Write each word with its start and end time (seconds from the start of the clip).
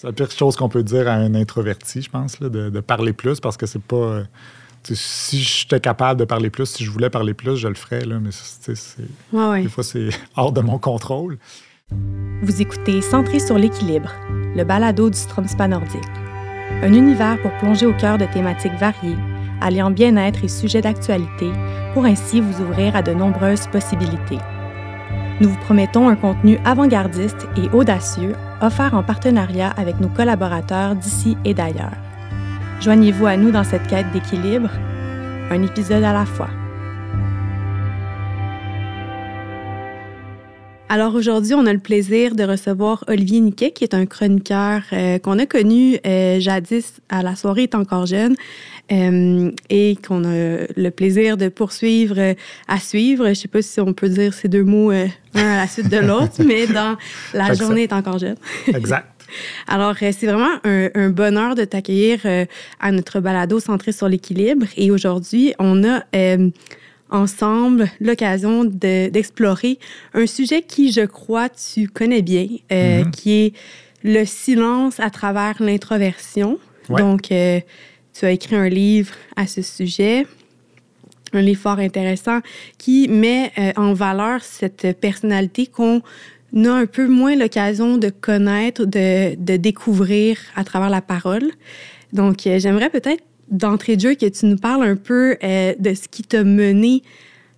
C'est 0.00 0.06
la 0.06 0.12
pire 0.12 0.30
chose 0.30 0.54
qu'on 0.54 0.68
peut 0.68 0.84
dire 0.84 1.08
à 1.08 1.14
un 1.14 1.34
introverti, 1.34 2.02
je 2.02 2.08
pense, 2.08 2.38
de, 2.38 2.80
parler 2.80 3.12
plus, 3.12 3.40
parce 3.40 3.56
que 3.56 3.66
c'est 3.66 3.82
pas. 3.82 3.96
Euh, 3.96 4.24
si 4.92 5.40
j'étais 5.40 5.80
capable 5.80 6.20
de 6.20 6.24
parler 6.24 6.50
plus, 6.50 6.66
si 6.66 6.84
je 6.84 6.90
voulais 6.92 7.10
parler 7.10 7.34
plus, 7.34 7.56
je 7.56 7.66
le 7.66 7.74
ferais, 7.74 8.04
là, 8.04 8.20
mais 8.20 8.30
des 9.60 9.68
fois, 9.68 9.82
c'est 9.82 10.10
hors 10.36 10.52
de 10.52 10.60
mon 10.60 10.78
contrôle. 10.78 11.36
Vous 12.42 12.62
écoutez 12.62 13.02
Centré 13.02 13.40
sur 13.40 13.58
l'équilibre, 13.58 14.12
le 14.54 14.62
balado 14.62 15.10
du 15.10 15.18
Stromspa 15.18 15.66
nordique. 15.66 16.04
Un 16.80 16.92
univers 16.92 17.42
pour 17.42 17.50
plonger 17.58 17.86
au 17.86 17.92
cœur 17.92 18.18
de 18.18 18.26
thématiques 18.26 18.78
variées, 18.78 19.16
alliant 19.60 19.90
bien-être 19.90 20.44
et 20.44 20.48
sujets 20.48 20.80
d'actualité, 20.80 21.50
pour 21.92 22.04
ainsi 22.04 22.40
vous 22.40 22.62
ouvrir 22.62 22.94
à 22.94 23.02
de 23.02 23.14
nombreuses 23.14 23.66
possibilités. 23.66 24.38
Nous 25.40 25.48
vous 25.48 25.58
promettons 25.58 26.08
un 26.08 26.14
contenu 26.14 26.60
avant-gardiste 26.64 27.48
et 27.56 27.68
audacieux, 27.70 28.34
offert 28.60 28.94
en 28.94 29.02
partenariat 29.02 29.70
avec 29.76 30.00
nos 30.00 30.08
collaborateurs 30.08 30.94
d'ici 30.94 31.36
et 31.44 31.54
d'ailleurs. 31.54 31.96
Joignez-vous 32.80 33.26
à 33.26 33.36
nous 33.36 33.50
dans 33.50 33.64
cette 33.64 33.86
quête 33.86 34.10
d'équilibre, 34.12 34.70
un 35.50 35.62
épisode 35.62 36.04
à 36.04 36.12
la 36.12 36.24
fois. 36.24 36.50
Alors 40.90 41.14
aujourd'hui, 41.14 41.52
on 41.52 41.66
a 41.66 41.72
le 41.72 41.80
plaisir 41.80 42.34
de 42.34 42.44
recevoir 42.44 43.04
Olivier 43.08 43.40
Niquet, 43.40 43.72
qui 43.72 43.84
est 43.84 43.92
un 43.92 44.06
chroniqueur 44.06 44.80
euh, 44.94 45.18
qu'on 45.18 45.38
a 45.38 45.44
connu 45.44 45.98
euh, 46.06 46.40
jadis 46.40 47.02
à 47.10 47.22
la 47.22 47.36
soirée 47.36 47.64
est 47.64 47.74
encore 47.74 48.06
jeune 48.06 48.34
euh, 48.90 49.50
et 49.70 49.96
qu'on 49.96 50.24
a 50.24 50.66
le 50.76 50.88
plaisir 50.90 51.36
de 51.36 51.48
poursuivre 51.48 52.34
à 52.66 52.78
suivre. 52.78 53.24
Je 53.24 53.30
ne 53.30 53.34
sais 53.34 53.48
pas 53.48 53.62
si 53.62 53.80
on 53.80 53.92
peut 53.92 54.08
dire 54.08 54.34
ces 54.34 54.48
deux 54.48 54.64
mots 54.64 54.90
un 54.90 55.08
à 55.34 55.56
la 55.56 55.66
suite 55.66 55.88
de 55.88 55.98
l'autre, 55.98 56.34
mais 56.44 56.66
dans 56.66 56.96
la 57.34 57.54
journée 57.54 57.82
est 57.84 57.92
encore 57.92 58.18
jeune. 58.18 58.36
exact. 58.68 59.06
Alors, 59.66 59.94
c'est 59.98 60.24
vraiment 60.24 60.56
un, 60.64 61.10
bonheur 61.10 61.54
de 61.54 61.64
t'accueillir 61.66 62.20
à 62.80 62.92
notre 62.92 63.20
balado 63.20 63.60
centré 63.60 63.92
sur 63.92 64.08
l'équilibre. 64.08 64.64
Et 64.78 64.90
aujourd'hui, 64.90 65.52
on 65.58 65.84
a 65.84 66.02
ensemble 67.10 67.88
l'occasion 68.00 68.64
d'explorer 68.64 69.78
un 70.14 70.26
sujet 70.26 70.62
qui, 70.62 70.92
je 70.92 71.02
crois, 71.02 71.48
tu 71.48 71.88
connais 71.88 72.22
bien, 72.22 72.46
euh, 72.72 73.02
mm-hmm. 73.02 73.10
qui 73.10 73.32
est 73.32 73.52
le 74.04 74.24
silence 74.24 75.00
à 75.00 75.10
travers 75.10 75.62
l'introversion. 75.62 76.58
Donc, 76.88 77.32
euh, 77.32 77.60
tu 78.18 78.24
as 78.26 78.32
écrit 78.32 78.56
un 78.56 78.68
livre 78.68 79.14
à 79.36 79.46
ce 79.46 79.62
sujet, 79.62 80.26
un 81.32 81.40
livre 81.40 81.60
fort 81.60 81.78
intéressant 81.78 82.40
qui 82.76 83.06
met 83.08 83.52
euh, 83.58 83.72
en 83.76 83.92
valeur 83.92 84.42
cette 84.42 84.98
personnalité 85.00 85.66
qu'on 85.66 86.02
a 86.56 86.70
un 86.70 86.86
peu 86.86 87.06
moins 87.06 87.36
l'occasion 87.36 87.96
de 87.96 88.08
connaître, 88.08 88.84
de, 88.84 89.36
de, 89.36 89.56
découvrir 89.56 90.38
à 90.56 90.64
travers 90.64 90.90
la 90.90 91.02
parole. 91.02 91.50
Donc, 92.12 92.40
j'aimerais 92.44 92.90
peut-être 92.90 93.22
d'entrée 93.50 93.96
de 93.96 94.00
jeu 94.00 94.14
que 94.14 94.26
tu 94.26 94.46
nous 94.46 94.56
parles 94.56 94.82
un 94.82 94.96
peu 94.96 95.36
euh, 95.42 95.74
de 95.78 95.94
ce 95.94 96.08
qui 96.08 96.22
t'a 96.22 96.42
mené 96.42 97.02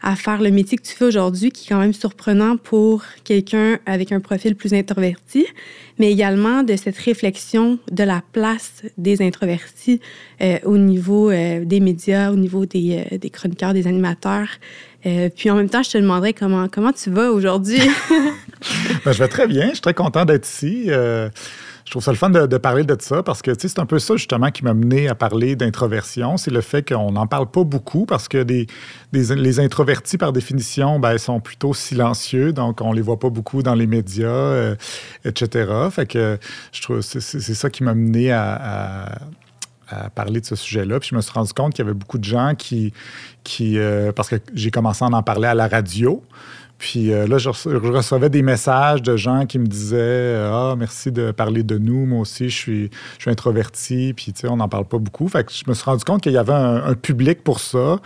à 0.03 0.17
faire 0.17 0.41
le 0.41 0.51
métier 0.51 0.79
que 0.79 0.83
tu 0.83 0.95
fais 0.95 1.05
aujourd'hui, 1.05 1.51
qui 1.51 1.67
est 1.67 1.69
quand 1.69 1.81
même 1.81 1.93
surprenant 1.93 2.57
pour 2.57 3.03
quelqu'un 3.25 3.79
avec 3.87 4.13
un 4.13 4.21
profil 4.21 4.57
plus 4.57 4.73
introverti, 4.73 5.47
mais 5.99 6.11
également 6.11 6.63
de 6.63 6.77
cette 6.77 6.97
réflexion 6.97 7.79
de 7.91 8.05
la 8.05 8.23
place 8.33 8.83
des 8.97 9.23
introvertis 9.23 10.01
euh, 10.41 10.59
au 10.65 10.79
niveau 10.79 11.31
euh, 11.31 11.65
des 11.65 11.81
médias, 11.81 12.31
au 12.31 12.37
niveau 12.37 12.67
des, 12.67 13.19
des 13.21 13.31
chroniqueurs, 13.31 13.75
des 13.75 13.87
animateurs. 13.87 14.49
puis 15.03 15.51
en 15.51 15.55
même 15.55 15.69
temps, 15.69 15.83
je 15.83 15.91
te 15.91 15.99
demanderais 15.99 16.33
comment, 16.33 16.69
comment 16.69 16.93
tu 16.93 17.11
vas 17.11 17.31
aujourd'hui? 17.31 17.81
Ben, 19.07 19.13
je 19.13 19.19
vais 19.21 19.29
très 19.29 19.47
bien, 19.47 19.69
je 19.69 19.75
suis 19.75 19.81
très 19.81 19.95
content 19.95 20.27
d'être 20.27 20.47
ici 20.47 20.91
je 21.91 21.95
trouve 21.95 22.05
ça 22.05 22.13
le 22.13 22.17
fun 22.17 22.31
de, 22.31 22.57
parler 22.57 22.85
de 22.85 22.97
ça 23.01 23.25
parce 23.25 23.43
que 23.43 23.51
c'est 23.59 23.81
un 23.81 23.85
peu 23.85 23.99
ça 23.99 24.15
justement 24.15 24.53
qui 24.53 24.63
m'a 24.63 24.75
mené 24.75 25.09
à 25.09 25.17
parler 25.17 25.57
d'introversion. 25.57 26.37
C'est 26.37 26.53
le 26.53 26.61
fait 26.61 26.89
qu'on 26.89 27.11
n'en 27.11 27.27
parle 27.27 27.51
pas 27.51 27.65
beaucoup 27.65 28.07
parce 28.07 28.29
que 28.29 28.45
des, 28.45 28.69
les 29.13 29.59
introvertis, 29.59 30.17
par 30.17 30.33
définition, 30.33 31.01
ben, 31.01 31.19
sont 31.19 31.41
plutôt 31.41 31.75
silencieux, 31.75 32.53
donc 32.53 32.81
on 32.81 32.93
les 32.93 33.03
voit 33.03 33.19
pas 33.19 33.29
beaucoup 33.29 33.65
dans 33.65 33.75
les 33.75 33.89
médias, 33.89 34.29
euh, 34.29 34.77
etc. 35.25 35.69
Fait 35.91 36.07
que 36.07 36.39
je 36.71 36.81
trouve 36.81 37.01
c'est 37.01 37.21
ça 37.41 37.71
qui 37.71 37.83
m'a 37.83 37.95
mené 37.95 38.31
à, 38.31 39.19
parler 40.15 40.41
de 40.41 40.47
ce 40.47 40.55
sujet-là. 40.55 41.01
Puis 41.01 41.09
je 41.11 41.17
me 41.17 41.21
suis 41.21 41.33
rendu 41.33 41.53
compte 41.53 41.75
qu'il 41.75 41.85
y 41.85 41.89
avait 41.89 41.99
beaucoup 41.99 42.19
de 42.19 42.25
gens 42.25 42.55
qui, 42.55 42.93
qui 43.43 43.81
euh, 43.81 44.13
parce 44.13 44.29
que 44.29 44.37
j'ai 44.55 44.71
commencé 44.71 45.05
à 45.05 45.09
en 45.09 45.23
parler 45.25 45.49
à 45.49 45.55
la 45.55 45.67
radio. 45.67 46.23
Puis 46.81 47.13
euh, 47.13 47.27
là, 47.27 47.37
je, 47.37 47.51
recevais 47.51 48.31
des 48.31 48.41
messages 48.41 49.03
de 49.03 49.15
gens 49.15 49.45
qui 49.45 49.59
me 49.59 49.67
disaient 49.67 49.99
euh, 49.99 50.51
Ah, 50.51 50.77
merci 50.79 51.13
de 51.13 51.31
parler 51.31 51.63
de 51.63 51.77
nous. 51.77 52.07
Moi 52.07 52.21
aussi, 52.21 52.49
je 52.49 52.57
suis, 52.57 52.91
je 53.19 53.23
suis 53.25 53.31
introverti. 53.31 54.15
Puis, 54.17 54.33
tu 54.33 54.41
sais, 54.41 54.49
on 54.49 54.57
n'en 54.57 54.69
parle 54.69 54.87
pas 54.87 54.97
beaucoup. 54.97 55.29
Fait 55.29 55.45
que 55.45 55.53
je 55.53 55.63
me 55.69 55.75
suis 55.75 55.85
rendu 55.85 56.05
compte 56.05 56.23
qu'il 56.23 56.33
y 56.33 56.39
avait 56.39 56.55
un, 56.55 56.95
public 56.95 57.45
pour 57.45 57.61
ça. 57.61 57.99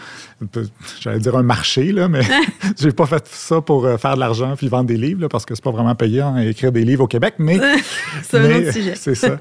J'allais 1.00 1.20
dire 1.20 1.36
un 1.36 1.44
marché, 1.44 1.92
là, 1.92 2.08
mais 2.08 2.22
j'ai 2.78 2.90
pas 2.90 3.06
fait 3.06 3.24
ça 3.28 3.60
pour 3.60 3.86
euh, 3.86 3.96
faire 3.96 4.16
de 4.16 4.20
l'argent 4.20 4.54
puis 4.56 4.66
vendre 4.66 4.86
des 4.86 4.96
livres, 4.96 5.28
parce 5.28 5.46
que 5.46 5.54
c'est 5.54 5.64
pas 5.64 5.70
vraiment 5.70 5.94
payant 5.94 6.36
écrire 6.38 6.72
des 6.72 6.84
livres 6.84 7.04
au 7.04 7.08
Québec. 7.08 7.34
Mais. 7.38 7.60
c'est 8.22 8.38
un 8.38 8.58
autre 8.58 8.72
sujet. 8.72 8.94
c'est 8.96 9.14
ça. 9.14 9.36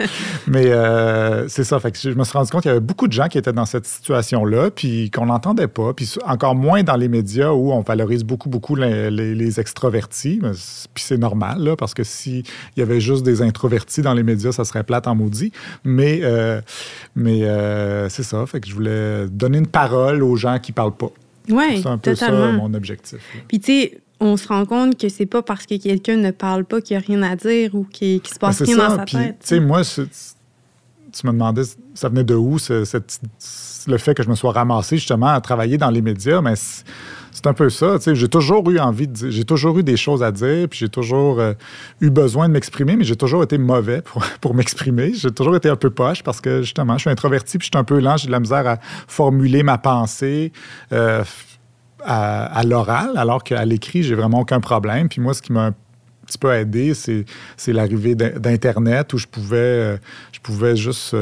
Mais 0.45 0.71
c'est 1.47 1.63
ça. 1.63 1.79
Fait 1.79 1.91
que 1.91 1.97
je 1.97 2.11
me 2.11 2.23
suis 2.23 2.37
rendu 2.37 2.51
compte 2.51 2.61
qu'il 2.61 2.69
y 2.69 2.71
avait 2.71 2.79
beaucoup 2.79 3.07
de 3.07 3.13
gens 3.13 3.27
qui 3.27 3.39
étaient 3.39 3.51
dans 3.51 3.65
cette 3.65 3.87
situation-là, 3.87 4.69
puis 4.69 5.09
qu'on 5.09 5.25
n'entendait 5.25 5.67
pas. 5.67 5.93
Puis 5.93 6.17
encore 6.23 6.53
moins 6.53 6.83
dans 6.83 6.97
les 6.97 7.07
médias 7.07 7.49
où 7.49 7.71
on 7.71 7.81
valorise 7.81 8.23
beaucoup, 8.23 8.49
beaucoup 8.49 8.75
les 8.75 9.22
les, 9.23 9.59
extrovertis. 9.59 10.39
Puis 10.93 11.03
c'est 11.03 11.17
normal, 11.17 11.61
là, 11.61 11.75
parce 11.75 11.93
que 11.93 12.03
s'il 12.03 12.43
y 12.77 12.81
avait 12.81 12.99
juste 12.99 13.23
des 13.23 13.41
introvertis 13.41 14.01
dans 14.01 14.13
les 14.13 14.23
médias, 14.23 14.51
ça 14.51 14.65
serait 14.65 14.83
plate 14.83 15.07
en 15.07 15.15
maudit. 15.15 15.51
Mais, 15.83 16.19
euh, 16.23 16.61
mais 17.15 17.43
euh, 17.43 18.09
c'est 18.09 18.23
ça. 18.23 18.45
Fait 18.45 18.59
que 18.59 18.67
je 18.67 18.73
voulais 18.73 19.27
donner 19.27 19.57
une 19.57 19.67
parole 19.67 20.23
aux 20.23 20.35
gens 20.35 20.59
qui 20.59 20.71
parlent 20.71 20.95
pas. 20.95 21.11
Oui, 21.49 21.81
C'est 21.81 21.89
un 21.89 21.97
peu 21.97 22.15
ça 22.15 22.31
mon 22.31 22.73
objectif. 22.73 23.19
Puis 23.47 23.59
tu 23.59 23.65
sais, 23.65 24.01
on 24.19 24.37
se 24.37 24.47
rend 24.47 24.65
compte 24.65 24.97
que 24.97 25.09
c'est 25.09 25.25
pas 25.25 25.41
parce 25.41 25.65
que 25.65 25.75
quelqu'un 25.75 26.15
ne 26.15 26.31
parle 26.31 26.65
pas 26.65 26.81
qu'il 26.81 26.97
n'y 26.97 27.03
a 27.03 27.05
rien 27.05 27.21
à 27.23 27.35
dire 27.35 27.75
ou 27.75 27.83
qu'il 27.83 28.21
ne 28.21 28.27
se 28.27 28.39
passe 28.39 28.59
ben, 28.59 28.65
rien 28.65 28.77
dans 28.77 28.95
sa 28.95 29.05
tête. 29.05 29.39
Tu 29.41 29.47
sais, 29.47 29.59
moi, 29.59 29.81
tu 29.83 31.27
me 31.27 31.31
demandais, 31.31 31.63
ça 31.93 32.09
venait 32.09 32.23
de 32.23 32.35
où, 32.35 32.57
le 33.87 33.97
fait 33.97 34.13
que 34.13 34.23
je 34.23 34.29
me 34.29 34.35
sois 34.35 34.53
ramassé 34.53 34.97
justement 34.97 35.27
à 35.27 35.41
travailler 35.41 35.77
dans 35.77 35.89
les 35.89 36.01
médias, 36.01 36.41
mais 36.41 36.53
c'est 37.33 37.47
un 37.47 37.53
peu 37.53 37.69
ça. 37.69 37.97
J'ai 38.05 38.27
toujours 38.27 38.69
eu 38.69 38.79
envie 38.79 39.07
de 39.07 39.29
j'ai 39.29 39.43
toujours 39.43 39.79
eu 39.79 39.83
des 39.83 39.97
choses 39.97 40.21
à 40.21 40.31
dire, 40.31 40.69
puis 40.69 40.79
j'ai 40.79 40.89
toujours 40.89 41.39
euh, 41.39 41.53
eu 41.99 42.09
besoin 42.09 42.47
de 42.47 42.53
m'exprimer, 42.53 42.95
mais 42.95 43.03
j'ai 43.03 43.15
toujours 43.15 43.43
été 43.43 43.57
mauvais 43.57 44.03
pour, 44.41 44.53
m'exprimer. 44.53 45.13
J'ai 45.13 45.31
toujours 45.31 45.55
été 45.55 45.67
un 45.67 45.75
peu 45.75 45.89
poche 45.89 46.21
parce 46.21 46.39
que 46.39 46.61
justement, 46.61 46.93
je 46.93 47.01
suis 47.01 47.09
introverti, 47.09 47.57
puis 47.57 47.65
je 47.65 47.75
suis 47.75 47.79
un 47.79 47.83
peu 47.83 47.99
lent, 47.99 48.17
j'ai 48.17 48.27
de 48.27 48.31
la 48.31 48.39
misère 48.39 48.67
à 48.67 48.77
formuler 49.07 49.63
ma 49.63 49.77
pensée. 49.77 50.51
Euh, 50.91 51.23
à, 52.05 52.63
l'oral, 52.65 53.11
alors 53.15 53.45
qu'à 53.45 53.63
l'écrit, 53.63 54.03
j'ai 54.03 54.13
vraiment 54.13 54.41
aucun 54.41 54.59
problème. 54.59 55.07
Puis 55.07 55.21
moi, 55.21 55.33
ce 55.33 55.41
qui 55.41 55.53
m'a 55.53 55.67
un 55.67 55.73
petit 56.27 56.37
peu 56.37 56.51
aidé, 56.51 56.93
c'est, 56.93 57.23
l'arrivée 57.67 58.13
d'Internet 58.13 59.13
où 59.13 59.17
je 59.17 59.25
pouvais, 59.25 59.55
euh, 59.57 59.97
je 60.33 60.41
pouvais 60.41 60.75
juste 60.75 61.15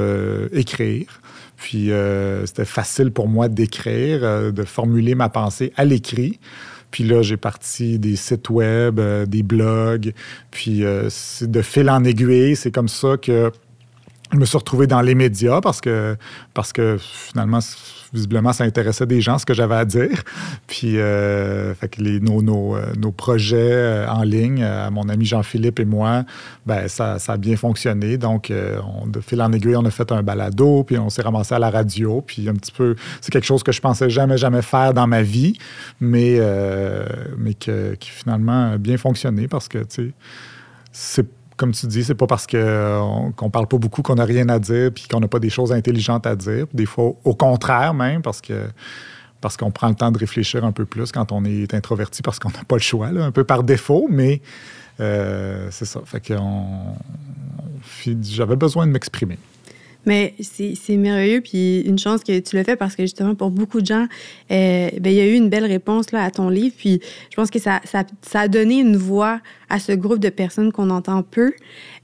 écrire. 0.51 1.20
Puis 1.61 1.91
euh, 1.91 2.43
c'était 2.47 2.65
facile 2.65 3.11
pour 3.11 3.27
moi 3.27 3.47
d'écrire, 3.47 4.23
euh, 4.23 4.51
de 4.51 4.63
formuler 4.63 5.13
ma 5.13 5.29
pensée 5.29 5.71
à 5.77 5.85
l'écrit. 5.85 6.39
Puis 6.89 7.03
là, 7.03 7.21
j'ai 7.21 7.37
parti 7.37 7.99
des 7.99 8.15
sites 8.15 8.49
web, 8.49 8.99
euh, 8.99 9.27
des 9.27 9.43
blogs. 9.43 10.11
Puis 10.49 10.79
de 10.81 11.61
fil 11.61 11.89
en 11.91 12.03
aiguille, 12.03 12.55
c'est 12.55 12.71
comme 12.71 12.87
ça 12.87 13.15
que 13.15 13.51
je 14.33 14.37
me 14.37 14.45
suis 14.45 14.57
retrouvé 14.57 14.87
dans 14.87 15.01
les 15.01 15.13
médias 15.13 15.61
parce 15.61 15.81
que, 15.81 16.17
parce 16.55 16.73
que 16.73 16.97
finalement, 16.99 17.59
visiblement, 18.13 18.53
ça 18.53 18.63
intéressait 18.63 19.05
des 19.05 19.21
gens, 19.21 19.37
ce 19.37 19.45
que 19.45 19.53
j'avais 19.53 19.75
à 19.75 19.85
dire. 19.85 20.23
Puis, 20.67 20.93
euh, 20.97 21.73
les, 21.97 22.19
nos, 22.19 22.41
nos, 22.41 22.75
euh, 22.75 22.93
nos, 22.97 23.11
projets 23.11 23.71
euh, 23.71 24.07
en 24.07 24.23
ligne, 24.23 24.65
mon 24.91 25.07
ami 25.09 25.25
Jean-Philippe 25.25 25.79
et 25.79 25.85
moi, 25.85 26.23
ben, 26.65 26.87
ça, 26.87 27.19
ça, 27.19 27.33
a 27.33 27.37
bien 27.37 27.55
fonctionné. 27.55 28.17
Donc, 28.17 28.51
on, 28.51 29.07
de 29.07 29.19
fil 29.21 29.41
en 29.41 29.51
aiguille, 29.51 29.75
on 29.75 29.85
a 29.85 29.91
fait 29.91 30.11
un 30.11 30.23
balado, 30.23 30.83
puis 30.83 30.97
on 30.97 31.09
s'est 31.09 31.21
ramassé 31.21 31.55
à 31.55 31.59
la 31.59 31.69
radio. 31.69 32.21
Puis, 32.21 32.49
un 32.49 32.53
petit 32.53 32.71
peu, 32.71 32.95
c'est 33.21 33.31
quelque 33.31 33.47
chose 33.47 33.63
que 33.63 33.71
je 33.71 33.81
pensais 33.81 34.09
jamais, 34.09 34.37
jamais 34.37 34.61
faire 34.61 34.93
dans 34.93 35.07
ma 35.07 35.21
vie, 35.21 35.57
mais, 35.99 36.39
mais 37.37 37.53
que, 37.53 37.95
qui 37.95 38.09
finalement 38.09 38.71
a 38.73 38.77
bien 38.77 38.97
fonctionné 38.97 39.47
parce 39.47 39.67
que, 39.67 39.79
tu 39.79 39.85
sais, 39.89 40.13
c'est 40.91 41.27
comme 41.61 41.73
tu 41.73 41.85
dis, 41.85 42.03
c'est 42.03 42.15
pas 42.15 42.25
parce 42.25 42.47
qu'on 42.47 42.57
ne 43.39 43.49
parle 43.51 43.67
pas 43.67 43.77
beaucoup 43.77 44.01
qu'on 44.01 44.15
n'a 44.15 44.25
rien 44.25 44.49
à 44.49 44.57
dire 44.57 44.89
puis 44.91 45.05
qu'on 45.07 45.19
n'a 45.19 45.27
pas 45.27 45.37
des 45.37 45.51
choses 45.51 45.71
intelligentes 45.71 46.25
à 46.25 46.35
dire. 46.35 46.65
Des 46.73 46.87
fois, 46.87 47.13
au 47.23 47.35
contraire 47.35 47.93
même, 47.93 48.23
parce 48.23 48.41
que 48.41 48.65
parce 49.41 49.57
qu'on 49.57 49.69
prend 49.69 49.87
le 49.87 49.93
temps 49.93 50.11
de 50.11 50.17
réfléchir 50.17 50.65
un 50.65 50.71
peu 50.71 50.85
plus 50.85 51.11
quand 51.11 51.31
on 51.31 51.45
est 51.45 51.71
introverti 51.75 52.23
parce 52.23 52.39
qu'on 52.39 52.49
n'a 52.49 52.63
pas 52.67 52.77
le 52.77 52.81
choix, 52.81 53.09
un 53.09 53.29
peu 53.29 53.43
par 53.43 53.61
défaut, 53.61 54.07
mais 54.09 54.41
euh, 54.99 55.67
c'est 55.69 55.85
ça. 55.85 56.01
Fait 56.03 56.19
que 56.19 56.33
j'avais 58.23 58.55
besoin 58.55 58.87
de 58.87 58.91
m'exprimer. 58.91 59.37
Mais 60.05 60.33
c'est 60.39 60.97
merveilleux, 60.97 61.41
puis 61.41 61.81
une 61.81 61.99
chance 61.99 62.23
que 62.23 62.39
tu 62.39 62.55
le 62.55 62.63
fais 62.63 62.75
parce 62.75 62.95
que 62.95 63.03
justement, 63.03 63.35
pour 63.35 63.51
beaucoup 63.51 63.81
de 63.81 63.85
gens, 63.85 64.07
euh, 64.51 64.89
ben, 64.99 65.09
il 65.11 65.15
y 65.15 65.21
a 65.21 65.27
eu 65.27 65.33
une 65.33 65.49
belle 65.49 65.65
réponse 65.65 66.11
là, 66.11 66.23
à 66.23 66.31
ton 66.31 66.49
livre, 66.49 66.73
puis 66.75 66.99
je 67.29 67.35
pense 67.35 67.51
que 67.51 67.59
ça, 67.59 67.81
ça, 67.83 68.03
a 68.33 68.47
donné 68.47 68.79
une 68.79 68.97
voix 68.97 69.39
à 69.69 69.79
ce 69.79 69.91
groupe 69.91 70.19
de 70.19 70.29
personnes 70.29 70.71
qu'on 70.71 70.89
entend 70.89 71.21
peu. 71.21 71.53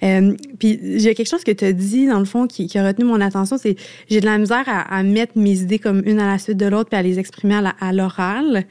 Euh, 0.03 0.35
puis 0.59 0.79
j'ai 0.99 1.15
quelque 1.15 1.29
chose 1.29 1.43
que 1.43 1.51
tu 1.51 1.65
as 1.65 1.73
dit, 1.73 2.05
dans 2.05 2.19
le 2.19 2.25
fond, 2.25 2.45
qui, 2.45 2.67
qui 2.67 2.77
a 2.77 2.85
retenu 2.85 3.05
mon 3.05 3.19
attention, 3.19 3.57
c'est 3.57 3.75
j'ai 4.09 4.21
de 4.21 4.25
la 4.25 4.37
misère 4.37 4.63
à, 4.67 4.95
à, 4.95 5.01
mettre 5.01 5.33
mes 5.35 5.59
idées 5.61 5.79
comme 5.79 6.03
une 6.05 6.19
à 6.19 6.27
la 6.27 6.37
suite 6.37 6.57
de 6.57 6.67
l'autre, 6.67 6.89
puis 6.89 6.99
à 6.99 7.01
les 7.01 7.17
exprimer 7.17 7.59
à 7.79 7.93
l'oral. 7.93 8.65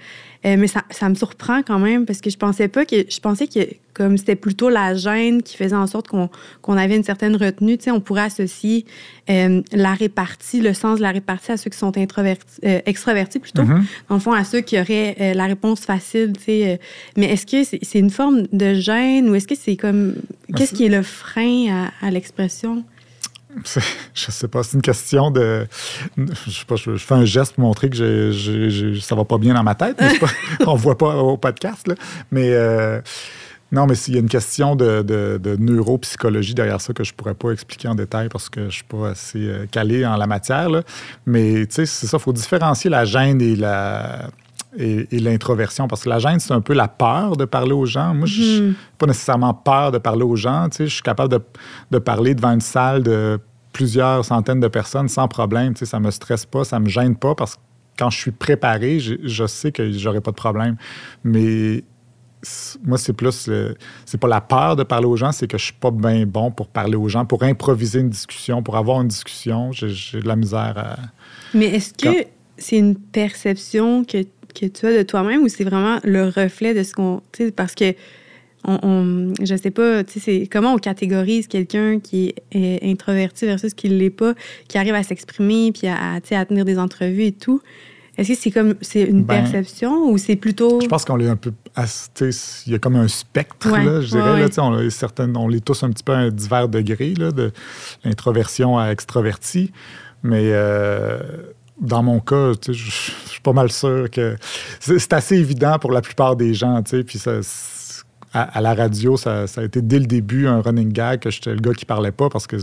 Euh, 0.46 0.56
mais 0.56 0.68
ça, 0.68 0.84
ça, 0.90 1.08
me 1.08 1.14
surprend 1.14 1.62
quand 1.62 1.78
même 1.78 2.06
parce 2.06 2.20
que 2.20 2.30
je 2.30 2.36
pensais 2.36 2.68
pas 2.68 2.84
que 2.84 2.96
je 3.08 3.20
pensais 3.20 3.48
que 3.48 3.60
comme 3.94 4.16
c'était 4.16 4.36
plutôt 4.36 4.68
la 4.68 4.94
gêne 4.94 5.42
qui 5.42 5.56
faisait 5.56 5.74
en 5.74 5.86
sorte 5.86 6.06
qu'on 6.08 6.76
avait 6.76 6.96
une 6.96 7.02
certaine 7.02 7.34
retenue, 7.34 7.78
tu 7.78 7.84
sais, 7.84 7.90
on 7.90 8.00
pourrait 8.00 8.24
associer 8.24 8.84
euh, 9.30 9.62
la 9.72 9.94
répartie, 9.94 10.60
le 10.60 10.74
sens 10.74 10.98
de 10.98 11.02
la 11.02 11.10
répartie 11.10 11.52
à 11.52 11.56
ceux 11.56 11.70
qui 11.70 11.78
sont 11.78 11.96
introvertis, 11.96 12.60
euh, 12.64 12.80
extravertis 12.84 13.38
plutôt, 13.38 13.62
mm-hmm. 13.62 13.82
dans 14.08 14.14
le 14.14 14.20
fond 14.20 14.32
à 14.32 14.44
ceux 14.44 14.60
qui 14.60 14.78
auraient 14.78 15.34
la 15.34 15.46
réponse 15.46 15.80
facile, 15.80 16.34
tu 16.36 16.44
sais. 16.44 16.80
mais 17.16 17.26
est-ce 17.32 17.46
que 17.46 17.64
c'est 17.64 17.98
une 17.98 18.10
forme 18.10 18.46
de 18.52 18.74
gêne 18.74 19.30
ou 19.30 19.34
est-ce 19.34 19.48
que 19.48 19.56
c'est 19.56 19.76
comme 19.76 20.14
qu'est-ce 20.54 20.74
qui 20.74 20.84
est 20.84 20.90
le 20.90 21.02
frein 21.02 21.90
à, 22.02 22.06
à 22.06 22.10
l'expression? 22.10 22.84
Je 24.14 24.30
sais 24.30 24.48
pas, 24.48 24.62
c'est 24.62 24.74
une 24.74 24.82
question 24.82 25.30
de. 25.30 25.66
Je 26.16 26.50
sais 26.50 26.64
pas, 26.66 26.76
je, 26.76 26.96
fais 26.96 27.14
un 27.14 27.24
geste 27.24 27.54
pour 27.54 27.64
montrer 27.64 27.90
que 27.90 28.30
j'ai, 28.30 29.00
ça 29.00 29.14
va 29.14 29.24
pas 29.24 29.38
bien 29.38 29.54
dans 29.54 29.62
ma 29.62 29.74
tête. 29.74 29.96
Pas, 29.96 30.26
on 30.66 30.74
voit 30.74 30.98
pas 30.98 31.16
au 31.16 31.36
podcast, 31.36 31.88
là. 31.88 31.94
Mais 32.30 32.50
euh, 32.52 33.00
non, 33.72 33.86
mais 33.86 33.94
il 34.06 34.14
y 34.14 34.16
a 34.16 34.20
une 34.20 34.28
question 34.28 34.76
de, 34.76 35.02
de, 35.02 35.56
neuropsychologie 35.58 36.54
derrière 36.54 36.80
ça 36.80 36.92
que 36.92 37.04
je 37.04 37.12
pourrais 37.12 37.34
pas 37.34 37.50
expliquer 37.50 37.88
en 37.88 37.94
détail 37.94 38.28
parce 38.28 38.48
que 38.48 38.68
je 38.68 38.76
suis 38.76 38.84
pas 38.84 39.10
assez 39.10 39.40
euh, 39.40 39.66
calé 39.70 40.06
en 40.06 40.16
la 40.16 40.26
matière. 40.26 40.68
Là. 40.68 40.82
Mais 41.26 41.66
tu 41.66 41.74
sais, 41.74 41.86
c'est 41.86 42.06
ça, 42.06 42.18
il 42.18 42.22
faut 42.22 42.32
différencier 42.32 42.90
la 42.90 43.04
gêne 43.04 43.40
et 43.40 43.56
la 43.56 44.30
et, 44.78 45.06
l'introversion. 45.18 45.88
Parce 45.88 46.04
que 46.04 46.08
la 46.08 46.18
gêne, 46.18 46.40
c'est 46.40 46.52
un 46.52 46.60
peu 46.60 46.74
la 46.74 46.88
peur 46.88 47.36
de 47.36 47.44
parler 47.44 47.72
aux 47.72 47.86
gens. 47.86 48.14
Moi, 48.14 48.26
je 48.26 48.40
n'ai 48.40 48.70
mm-hmm. 48.70 48.74
pas 48.98 49.06
nécessairement 49.06 49.54
peur 49.54 49.92
de 49.92 49.98
parler 49.98 50.24
aux 50.24 50.36
gens. 50.36 50.68
Tu 50.68 50.76
sais, 50.76 50.86
je 50.86 50.94
suis 50.94 51.02
capable 51.02 51.32
de, 51.32 51.40
de, 51.90 51.98
parler 51.98 52.34
devant 52.34 52.52
une 52.52 52.60
salle 52.60 53.02
de 53.02 53.38
plusieurs 53.72 54.24
centaines 54.24 54.60
de 54.60 54.68
personnes 54.68 55.08
sans 55.08 55.28
problème. 55.28 55.74
Tu 55.74 55.80
sais, 55.80 55.86
ça 55.86 56.00
me 56.00 56.10
stresse 56.10 56.46
pas, 56.46 56.64
ça 56.64 56.78
me 56.78 56.88
gêne 56.88 57.16
pas 57.16 57.34
parce 57.34 57.56
que 57.56 57.60
quand 57.98 58.10
je 58.10 58.18
suis 58.18 58.30
préparé, 58.30 59.00
je, 59.00 59.14
je 59.22 59.46
sais 59.46 59.72
que 59.72 59.90
j'aurai 59.92 60.20
pas 60.20 60.30
de 60.30 60.36
problème. 60.36 60.76
Mais 61.24 61.82
moi, 62.84 62.98
c'est 62.98 63.12
plus, 63.12 63.50
c'est 64.04 64.18
pas 64.18 64.28
la 64.28 64.40
peur 64.40 64.76
de 64.76 64.82
parler 64.82 65.06
aux 65.06 65.16
gens, 65.16 65.32
c'est 65.32 65.46
que 65.46 65.58
je 65.58 65.64
suis 65.64 65.72
pas 65.72 65.90
bien 65.90 66.26
bon 66.26 66.50
pour 66.50 66.68
parler 66.68 66.96
aux 66.96 67.08
gens, 67.08 67.24
pour 67.24 67.42
improviser 67.42 68.00
une 68.00 68.10
discussion, 68.10 68.62
pour 68.62 68.76
avoir 68.76 69.00
une 69.00 69.08
discussion. 69.08 69.72
J'ai 69.72 70.20
de 70.20 70.28
la 70.28 70.36
misère 70.36 70.74
à. 70.76 70.96
Mais 71.54 71.66
est-ce 71.66 71.92
que 71.94 72.26
c'est 72.58 72.78
une 72.78 72.96
perception 72.96 74.04
que 74.04 74.18
que 74.58 74.66
tu 74.66 74.86
as 74.86 74.96
de 74.96 75.02
toi-même 75.02 75.42
ou 75.42 75.48
c'est 75.48 75.64
vraiment 75.64 75.98
le 76.04 76.28
reflet 76.28 76.74
de 76.74 76.82
ce 76.82 76.92
qu'on. 76.92 77.22
Parce 77.54 77.74
que, 77.74 77.94
on, 78.64 78.78
on, 78.82 79.32
je 79.44 79.54
sais 79.56 79.70
pas, 79.70 80.02
c'est 80.06 80.48
comment 80.50 80.74
on 80.74 80.78
catégorise 80.78 81.46
quelqu'un 81.46 82.00
qui 82.00 82.34
est 82.50 82.82
introverti 82.82 83.46
versus 83.46 83.74
qui 83.74 83.88
ne 83.90 83.96
l'est 83.96 84.10
pas, 84.10 84.34
qui 84.68 84.78
arrive 84.78 84.94
à 84.94 85.02
s'exprimer 85.02 85.72
puis 85.72 85.86
à, 85.86 86.14
à, 86.14 86.20
tenir 86.20 86.64
des 86.64 86.78
entrevues 86.78 87.26
et 87.26 87.32
tout. 87.32 87.60
Est-ce 88.18 88.30
que 88.30 88.34
c'est 88.34 88.50
comme 88.50 88.74
c'est 88.80 89.02
une 89.02 89.24
ben, 89.24 89.42
perception 89.42 90.10
ou 90.10 90.16
c'est 90.16 90.36
plutôt. 90.36 90.80
Je 90.80 90.86
pense 90.86 91.04
qu'on 91.04 91.20
est 91.20 91.28
un 91.28 91.36
peu. 91.36 91.52
Il 92.20 92.72
y 92.72 92.74
a 92.74 92.78
comme 92.78 92.96
un 92.96 93.08
spectre, 93.08 93.68
là, 93.70 94.00
je 94.00 94.08
dirais. 94.08 94.40
là, 94.40 94.48
on, 94.58 94.78
est 94.78 94.88
certaines, 94.88 95.36
on 95.36 95.50
est 95.50 95.62
tous 95.62 95.82
un 95.82 95.90
petit 95.90 96.02
peu 96.02 96.14
à 96.14 96.30
divers 96.30 96.68
degrés, 96.68 97.12
là, 97.14 97.30
de 97.30 97.52
l'introversion 98.04 98.78
à 98.78 98.88
extraverti. 98.88 99.70
Mais. 100.22 100.50
Euh, 100.52 101.20
dans 101.80 102.02
mon 102.02 102.20
cas, 102.20 102.52
je 102.66 102.72
suis 102.72 103.40
pas 103.42 103.52
mal 103.52 103.70
sûr 103.70 104.10
que 104.10 104.36
c'est 104.80 105.12
assez 105.12 105.36
évident 105.36 105.78
pour 105.78 105.92
la 105.92 106.00
plupart 106.00 106.36
des 106.36 106.54
gens. 106.54 106.82
Puis 106.82 107.18
ça, 107.18 107.40
à, 108.32 108.60
la 108.60 108.74
radio, 108.74 109.16
ça, 109.16 109.44
a 109.56 109.62
été 109.62 109.80
dès 109.80 109.98
le 109.98 110.06
début 110.06 110.46
un 110.46 110.60
running 110.60 110.92
gag 110.92 111.20
que 111.20 111.30
j'étais 111.30 111.54
le 111.54 111.60
gars 111.60 111.72
qui 111.72 111.84
parlait 111.84 112.12
pas 112.12 112.28
parce 112.28 112.46
que 112.46 112.56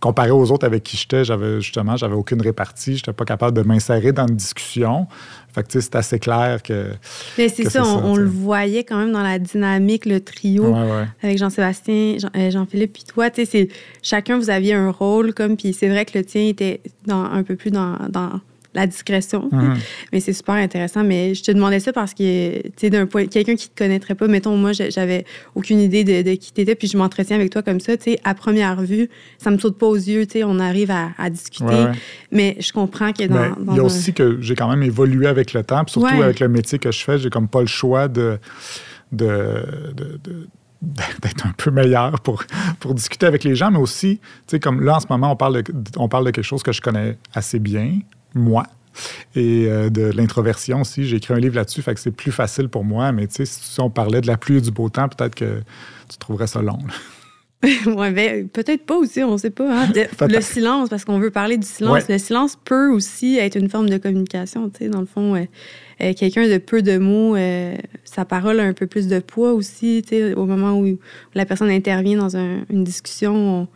comparé 0.00 0.30
aux 0.30 0.50
autres 0.52 0.66
avec 0.66 0.84
qui 0.84 0.96
j'étais, 0.96 1.24
j'avais 1.24 1.60
justement, 1.60 1.96
j'avais 1.96 2.14
aucune 2.14 2.40
répartie. 2.40 2.96
J'étais 2.96 3.12
pas 3.12 3.24
capable 3.24 3.56
de 3.56 3.62
m'insérer 3.62 4.12
dans 4.12 4.26
une 4.26 4.36
discussion. 4.36 5.06
Fait 5.52 5.62
que 5.62 5.80
c'est 5.80 5.96
assez 5.96 6.18
clair 6.18 6.62
que. 6.62 6.90
Mais 7.38 7.48
c'est 7.48 7.68
ça, 7.68 7.84
on, 7.84 8.16
le 8.16 8.28
voyait 8.28 8.84
quand 8.84 8.98
même 8.98 9.12
dans 9.12 9.22
la 9.22 9.38
dynamique, 9.38 10.04
le 10.04 10.20
trio 10.20 10.74
avec 11.22 11.38
Jean-Sébastien, 11.38 12.16
euh, 12.36 12.50
Jean-Philippe, 12.50 12.92
puis 12.92 13.04
toi. 13.04 13.28
Chacun, 14.02 14.38
vous 14.38 14.50
aviez 14.50 14.74
un 14.74 14.90
rôle 14.90 15.34
comme, 15.34 15.56
puis 15.56 15.72
c'est 15.72 15.88
vrai 15.88 16.04
que 16.04 16.16
le 16.18 16.24
tien 16.24 16.46
était 16.46 16.80
dans, 17.06 17.24
un 17.24 17.42
peu 17.42 17.56
plus 17.56 17.70
dans 17.70 17.96
la 18.76 18.86
discrétion. 18.86 19.48
Mhm. 19.50 19.74
Mais 20.12 20.20
c'est 20.20 20.34
super 20.34 20.54
intéressant. 20.54 21.02
Mais 21.02 21.34
je 21.34 21.42
te 21.42 21.50
demandais 21.50 21.80
ça 21.80 21.92
parce 21.92 22.14
que, 22.14 22.62
tu 22.62 22.72
sais, 22.76 22.90
d'un 22.90 23.06
point, 23.06 23.26
quelqu'un 23.26 23.56
qui 23.56 23.70
te 23.70 23.76
connaîtrait 23.76 24.14
pas, 24.14 24.28
mettons, 24.28 24.56
moi, 24.56 24.72
j'avais 24.72 25.24
aucune 25.54 25.80
idée 25.80 26.04
de, 26.04 26.22
de 26.22 26.36
qui 26.36 26.52
t'étais, 26.52 26.74
puis 26.74 26.86
je 26.86 26.96
m'entretiens 26.96 27.36
avec 27.36 27.50
toi 27.50 27.62
comme 27.62 27.80
ça, 27.80 27.96
tu 27.96 28.04
sais, 28.04 28.20
à 28.22 28.34
première 28.34 28.82
vue, 28.82 29.08
ça 29.38 29.50
me 29.50 29.58
saute 29.58 29.78
pas 29.78 29.86
aux 29.86 29.96
yeux, 29.96 30.26
tu 30.26 30.32
sais, 30.38 30.44
on 30.44 30.60
arrive 30.60 30.90
à, 30.90 31.30
discuter. 31.30 31.86
Mais 32.30 32.56
je 32.60 32.72
comprends 32.72 33.12
que 33.12 33.24
dans. 33.24 33.56
Il 33.72 33.76
y 33.76 33.80
a 33.80 33.82
aussi 33.82 34.12
que 34.12 34.38
j'ai 34.40 34.54
quand 34.54 34.68
même 34.68 34.82
évolué 34.82 35.26
avec 35.26 35.54
le 35.54 35.64
temps, 35.64 35.82
puis 35.84 35.92
surtout 35.92 36.22
avec 36.22 36.40
le 36.40 36.48
métier 36.48 36.78
que 36.78 36.92
je 36.92 37.02
fais, 37.02 37.18
j'ai 37.18 37.30
comme 37.30 37.48
pas 37.48 37.62
le 37.62 37.66
choix 37.66 38.06
de, 38.08 38.38
de, 39.12 39.62
d'être 41.22 41.46
un 41.46 41.52
peu 41.56 41.70
meilleur 41.70 42.20
pour, 42.20 42.44
pour 42.80 42.94
discuter 42.94 43.26
avec 43.26 43.44
les 43.44 43.54
gens, 43.54 43.70
mais 43.70 43.78
aussi, 43.78 44.18
tu 44.18 44.24
sais, 44.48 44.60
comme 44.60 44.82
là, 44.82 44.96
en 44.96 45.00
ce 45.00 45.06
moment, 45.08 45.32
on 45.32 45.36
parle, 45.36 45.62
de, 45.62 45.72
on 45.96 46.08
parle 46.08 46.26
de 46.26 46.30
quelque 46.30 46.44
chose 46.44 46.62
que 46.62 46.72
je 46.72 46.80
connais 46.80 47.16
assez 47.34 47.58
bien, 47.58 47.98
moi. 48.34 48.66
Et 49.34 49.66
euh, 49.66 49.90
de 49.90 50.02
l'introversion 50.02 50.80
aussi. 50.80 51.04
J'ai 51.04 51.16
écrit 51.16 51.34
un 51.34 51.38
livre 51.38 51.56
là-dessus, 51.56 51.82
fait 51.82 51.94
que 51.94 52.00
c'est 52.00 52.10
plus 52.10 52.32
facile 52.32 52.68
pour 52.68 52.84
moi. 52.84 53.12
Mais 53.12 53.26
tu 53.26 53.34
sais, 53.34 53.44
si 53.44 53.80
on 53.80 53.90
parlait 53.90 54.20
de 54.20 54.26
la 54.26 54.36
pluie 54.36 54.58
et 54.58 54.60
du 54.60 54.70
beau 54.70 54.88
temps, 54.88 55.08
peut-être 55.08 55.34
que 55.34 55.60
tu 56.08 56.16
trouverais 56.18 56.46
ça 56.46 56.62
long. 56.62 56.78
ouais, 57.86 58.12
ben, 58.12 58.48
peut-être 58.48 58.84
pas 58.84 58.96
aussi, 58.96 59.22
on 59.22 59.32
ne 59.32 59.38
sait 59.38 59.50
pas. 59.50 59.84
Hein. 59.84 59.92
le 60.28 60.40
silence, 60.40 60.88
parce 60.88 61.04
qu'on 61.04 61.18
veut 61.18 61.30
parler 61.30 61.56
du 61.56 61.66
silence. 61.66 62.08
Le 62.08 62.18
silence 62.18 62.56
peut 62.64 62.90
aussi 62.90 63.38
être 63.38 63.56
une 63.56 63.68
forme 63.68 63.88
de 63.88 63.98
communication. 63.98 64.68
Tu 64.70 64.84
sais, 64.84 64.88
dans 64.88 65.00
le 65.00 65.06
fond, 65.06 65.34
euh, 65.34 66.12
quelqu'un 66.14 66.48
de 66.48 66.58
peu 66.58 66.82
de 66.82 66.98
mots, 66.98 67.34
euh, 67.36 67.76
sa 68.04 68.24
parole 68.24 68.60
a 68.60 68.64
un 68.64 68.72
peu 68.72 68.86
plus 68.86 69.08
de 69.08 69.18
poids 69.18 69.52
aussi. 69.52 70.02
Tu 70.02 70.16
sais, 70.16 70.34
au 70.34 70.44
moment 70.44 70.78
où, 70.78 70.98
la 71.34 71.46
personne 71.46 71.70
intervient 71.70 72.18
dans 72.18 72.36
une 72.36 72.84
discussion, 72.84 73.62
on 73.62 73.68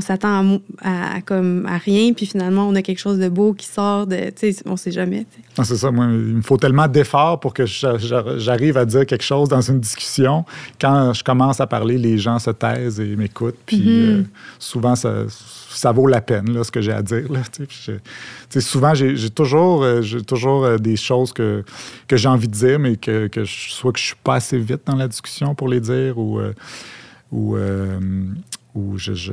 s'attend 0.00 0.60
à, 0.82 1.20
comme 1.20 1.66
à 1.66 1.76
rien, 1.76 2.12
puis 2.14 2.26
finalement, 2.26 2.66
on 2.68 2.74
a 2.74 2.82
quelque 2.82 2.98
chose 2.98 3.18
de 3.18 3.28
beau 3.28 3.52
qui 3.52 3.66
sort 3.66 4.06
de. 4.06 4.30
Tu 4.30 4.52
sais, 4.52 4.62
on 4.66 4.76
sait 4.76 4.90
jamais. 4.90 5.26
Ah, 5.58 5.64
c'est 5.64 5.76
ça. 5.76 5.90
Moi, 5.90 6.06
il 6.06 6.36
me 6.36 6.42
faut 6.42 6.56
tellement 6.56 6.88
d'efforts 6.88 7.38
pour 7.38 7.52
que 7.52 7.64
j'arrive 7.66 8.76
à 8.76 8.86
dire 8.86 9.06
quelque 9.06 9.24
chose 9.24 9.48
dans 9.48 9.60
une 9.60 9.80
discussion. 9.80 10.44
Quand 10.80 11.12
je 11.12 11.22
commence 11.22 11.60
à 11.60 11.66
parler, 11.66 11.98
les 11.98 12.18
gens 12.18 12.38
se 12.38 12.50
taisent 12.50 12.98
et 12.98 13.14
m'écoutent. 13.14 13.58
Puis 13.66 13.78
mm-hmm. 13.78 14.20
euh, 14.20 14.22
souvent, 14.58 14.96
ça, 14.96 15.24
ça, 15.28 15.92
vaut 15.92 16.06
la 16.06 16.22
peine, 16.22 16.52
là, 16.52 16.64
ce 16.64 16.70
que 16.70 16.80
j'ai 16.80 16.92
à 16.92 17.02
dire. 17.02 17.30
Là, 17.30 17.40
souvent, 18.60 18.94
j'ai 18.94 19.30
toujours, 19.30 19.82
euh, 19.82 20.02
toujours 20.26 20.64
euh, 20.64 20.78
des 20.78 20.96
choses 20.96 21.32
que, 21.32 21.62
que 22.08 22.16
j'ai 22.16 22.28
envie 22.28 22.48
de 22.48 22.54
dire, 22.54 22.78
mais 22.78 22.96
que, 22.96 23.26
que 23.26 23.44
je, 23.44 23.70
soit 23.70 23.92
que 23.92 23.98
je 23.98 24.04
suis 24.06 24.16
pas 24.24 24.36
assez 24.36 24.58
vite 24.58 24.80
dans 24.86 24.96
la 24.96 25.08
discussion 25.08 25.54
pour 25.54 25.68
les 25.68 25.80
dire 25.80 26.18
ou. 26.18 26.40
ou 27.30 27.56
où 28.74 28.98
je, 28.98 29.14
je, 29.14 29.32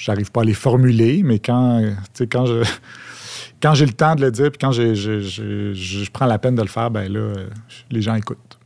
j'arrive 0.00 0.30
pas 0.30 0.42
à 0.42 0.44
les 0.44 0.54
formuler, 0.54 1.22
mais 1.24 1.38
quand, 1.38 1.82
quand 2.30 2.46
je 2.46 2.62
quand 3.64 3.74
j'ai 3.74 3.86
le 3.86 3.92
temps 3.92 4.14
de 4.14 4.20
le 4.20 4.30
dire, 4.30 4.50
puis 4.50 4.58
quand 4.60 4.72
je, 4.72 4.94
je, 4.94 6.10
prends 6.10 6.26
la 6.26 6.38
peine 6.38 6.54
de 6.54 6.60
le 6.60 6.68
faire, 6.68 6.90
ben 6.90 7.10
là, 7.10 7.32
les 7.90 8.02
gens 8.02 8.14
écoutent. 8.14 8.58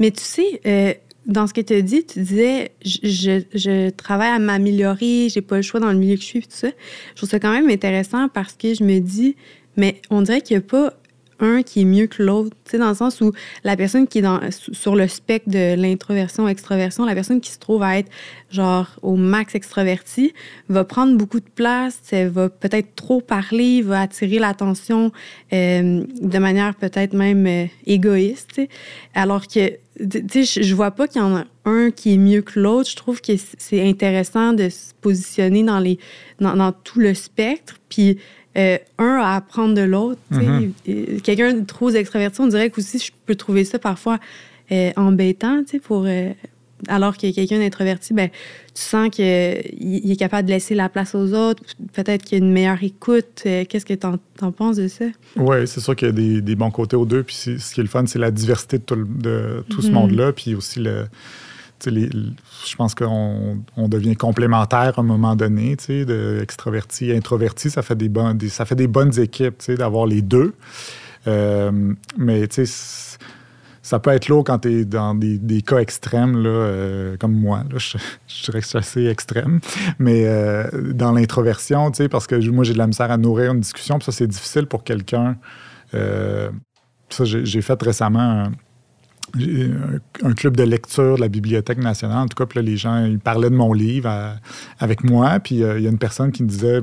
Mais 0.00 0.10
tu 0.10 0.24
sais, 0.24 0.60
euh, 0.66 0.92
dans 1.26 1.46
ce 1.46 1.54
que 1.54 1.60
tu 1.60 1.74
as 1.74 1.82
dit, 1.82 2.04
tu 2.04 2.20
disais, 2.20 2.72
je, 2.82 3.90
travaille 3.90 4.30
à 4.30 4.38
m'améliorer, 4.38 5.28
j'ai 5.28 5.42
pas 5.42 5.56
le 5.56 5.62
choix 5.62 5.78
dans 5.78 5.92
le 5.92 5.98
milieu 5.98 6.16
que 6.16 6.22
je 6.22 6.26
suis, 6.26 6.40
tout 6.40 6.48
ça. 6.50 6.68
Je 7.10 7.16
trouve 7.16 7.28
ça 7.28 7.38
quand 7.38 7.52
même 7.52 7.70
intéressant 7.70 8.28
parce 8.28 8.54
que 8.54 8.74
je 8.74 8.82
me 8.82 8.98
dis, 8.98 9.36
mais 9.76 10.00
on 10.10 10.22
dirait 10.22 10.40
qu'il 10.40 10.56
n'y 10.56 10.64
a 10.64 10.66
pas 10.66 10.94
un 11.40 11.62
qui 11.62 11.82
est 11.82 11.84
mieux 11.84 12.06
que 12.06 12.22
l'autre, 12.22 12.56
dans 12.72 12.88
le 12.88 12.94
sens 12.94 13.20
où 13.20 13.32
la 13.64 13.76
personne 13.76 14.06
qui 14.06 14.18
est 14.18 14.22
dans, 14.22 14.40
sur 14.50 14.96
le 14.96 15.08
spectre 15.08 15.50
de 15.50 15.74
l'introversion, 15.74 16.48
extraversion, 16.48 17.04
la 17.04 17.14
personne 17.14 17.40
qui 17.40 17.50
se 17.50 17.58
trouve 17.58 17.82
à 17.82 17.98
être 17.98 18.10
genre 18.50 18.88
au 19.02 19.16
max 19.16 19.54
extraverti 19.54 20.32
va 20.68 20.84
prendre 20.84 21.16
beaucoup 21.16 21.40
de 21.40 21.48
place, 21.54 22.00
va 22.12 22.48
peut-être 22.48 22.94
trop 22.94 23.20
parler, 23.20 23.82
va 23.82 24.02
attirer 24.02 24.38
l'attention 24.38 25.12
euh, 25.52 26.04
de 26.20 26.38
manière 26.38 26.74
peut-être 26.74 27.14
même 27.14 27.46
euh, 27.46 27.66
égoïste, 27.86 28.60
alors 29.14 29.46
que 29.46 29.78
tu 29.98 30.44
sais, 30.44 30.62
je 30.62 30.74
vois 30.74 30.92
pas 30.92 31.06
qu'il 31.08 31.20
y 31.20 31.24
en 31.24 31.36
a 31.36 31.44
un 31.64 31.90
qui 31.90 32.14
est 32.14 32.18
mieux 32.18 32.40
que 32.40 32.58
l'autre. 32.58 32.88
Je 32.88 32.96
trouve 32.96 33.20
que 33.20 33.32
c'est 33.58 33.86
intéressant 33.86 34.52
de 34.52 34.68
se 34.68 34.94
positionner 35.00 35.62
dans, 35.62 35.78
les, 35.78 35.98
dans, 36.40 36.56
dans 36.56 36.72
tout 36.72 37.00
le 37.00 37.12
spectre. 37.12 37.76
Puis 37.88 38.18
euh, 38.58 38.78
un 38.98 39.20
à 39.22 39.36
apprendre 39.36 39.74
de 39.74 39.82
l'autre. 39.82 40.20
Mm-hmm. 40.32 41.20
Quelqu'un 41.22 41.54
de 41.54 41.64
trop 41.64 41.90
extraverti, 41.90 42.40
on 42.40 42.48
dirait 42.48 42.70
que 42.70 42.80
aussi 42.80 42.98
je 42.98 43.12
peux 43.26 43.36
trouver 43.36 43.64
ça 43.64 43.78
parfois 43.78 44.18
euh, 44.72 44.92
embêtant 44.96 45.64
pour, 45.82 46.04
euh, 46.06 46.30
alors 46.86 47.16
que 47.16 47.32
quelqu'un 47.32 47.58
d'introverti, 47.58 48.14
ben, 48.14 48.28
tu 48.72 48.82
sens 48.82 49.10
qu'il 49.10 49.24
est 49.26 50.18
capable 50.18 50.46
de 50.46 50.52
laisser 50.52 50.76
la 50.76 50.88
place 50.88 51.16
aux 51.16 51.32
autres, 51.32 51.62
peut-être 51.92 52.24
qu'il 52.24 52.38
y 52.38 52.40
a 52.40 52.44
une 52.44 52.52
meilleure 52.52 52.82
écoute. 52.84 53.42
Euh, 53.46 53.64
qu'est-ce 53.68 53.84
que 53.84 53.94
tu 53.94 54.06
en, 54.06 54.52
penses 54.52 54.76
de 54.76 54.86
ça? 54.86 55.06
Oui, 55.34 55.66
c'est 55.66 55.80
sûr 55.80 55.96
qu'il 55.96 56.06
y 56.06 56.10
a 56.38 56.40
des, 56.40 56.54
bons 56.54 56.70
côtés 56.70 56.94
aux 56.94 57.04
deux. 57.04 57.24
Puis 57.24 57.34
ce 57.34 57.74
qui 57.74 57.80
est 57.80 57.82
le 57.82 57.88
fun, 57.88 58.06
c'est 58.06 58.20
la 58.20 58.30
diversité 58.30 58.78
de 58.78 58.84
tout, 58.84 59.82
ce 59.82 59.88
mhm. 59.88 59.92
monde-là. 59.92 60.32
Puis 60.32 60.54
aussi 60.54 60.78
le. 60.78 61.06
Je 61.86 62.76
pense 62.76 62.94
qu'on 62.94 63.88
devient 63.88 64.16
complémentaire 64.16 64.94
à 64.96 65.00
un 65.00 65.04
moment 65.04 65.36
donné, 65.36 65.76
de 65.76 66.44
introverti. 67.14 67.70
Ça 67.70 67.82
fait 67.82 67.96
des, 67.96 68.08
bonnes, 68.08 68.38
ça 68.48 68.64
fait 68.64 68.74
des 68.74 68.88
bonnes 68.88 69.18
équipes 69.18 69.70
d'avoir 69.70 70.06
les 70.06 70.22
deux. 70.22 70.54
Euh, 71.26 71.92
mais 72.16 72.48
ça 73.90 73.98
peut 73.98 74.10
être 74.10 74.28
lourd 74.28 74.44
quand 74.44 74.60
tu 74.60 74.80
es 74.80 74.84
dans 74.84 75.14
des, 75.14 75.62
cas 75.62 75.78
extrêmes, 75.78 76.42
là, 76.42 76.48
euh, 76.48 77.16
comme 77.16 77.34
moi. 77.34 77.64
je, 77.76 77.96
dirais 78.44 78.60
que 78.60 78.66
c'est 78.66 78.78
assez 78.78 79.06
extrême. 79.06 79.60
Mais 79.98 80.26
euh, 80.26 80.68
dans 80.92 81.12
l'introversion, 81.12 81.90
parce 82.10 82.26
que 82.26 82.36
moi, 82.50 82.64
j'ai 82.64 82.74
de 82.74 82.78
la 82.78 82.86
misère 82.86 83.10
à 83.10 83.16
nourrir 83.16 83.52
une 83.52 83.60
discussion, 83.60 83.98
puis 83.98 84.04
ça, 84.04 84.12
c'est 84.12 84.26
difficile 84.26 84.66
pour 84.66 84.84
quelqu'un. 84.84 85.36
Euh, 85.94 86.50
ça, 87.08 87.24
j'ai 87.24 87.62
fait 87.62 87.82
récemment 87.82 88.20
un, 88.20 88.52
club 90.36 90.56
de 90.56 90.62
lecture 90.62 91.16
de 91.16 91.20
la 91.20 91.28
Bibliothèque 91.28 91.78
nationale. 91.78 92.18
En 92.18 92.26
tout 92.26 92.44
cas, 92.44 92.60
les 92.60 92.76
gens, 92.76 93.04
ils 93.04 93.18
parlaient 93.18 93.50
de 93.50 93.56
mon 93.56 93.72
livre 93.72 94.36
avec 94.78 95.04
moi, 95.04 95.40
puis 95.40 95.56
il 95.56 95.60
y 95.60 95.86
a 95.86 95.90
une 95.90 95.98
personne 95.98 96.32
qui 96.32 96.42
me 96.42 96.48
disait 96.48 96.80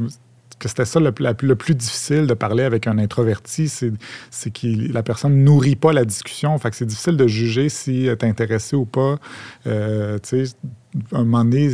que 0.59 0.67
c'était 0.67 0.85
ça 0.85 0.99
le, 0.99 1.11
plus 1.11 1.75
difficile 1.75 2.25
de 2.27 2.33
parler 2.33 2.63
avec 2.63 2.87
un 2.87 2.97
introverti, 2.97 3.69
c'est 3.69 4.51
que 4.51 4.91
la 4.91 5.03
personne 5.03 5.37
ne 5.37 5.43
nourrit 5.43 5.75
pas 5.75 5.93
la 5.93 6.05
discussion. 6.05 6.57
Fait 6.57 6.69
que 6.71 6.75
c'est 6.75 6.85
difficile 6.85 7.17
de 7.17 7.27
juger 7.27 7.69
si 7.69 8.03
tu 8.03 8.07
es 8.07 8.23
intéressé 8.23 8.75
ou 8.75 8.85
pas. 8.85 9.17
Euh, 9.67 10.17
tu 10.19 10.45
sais, 10.45 10.55
un 11.11 11.23
moment 11.23 11.43
donné, 11.43 11.69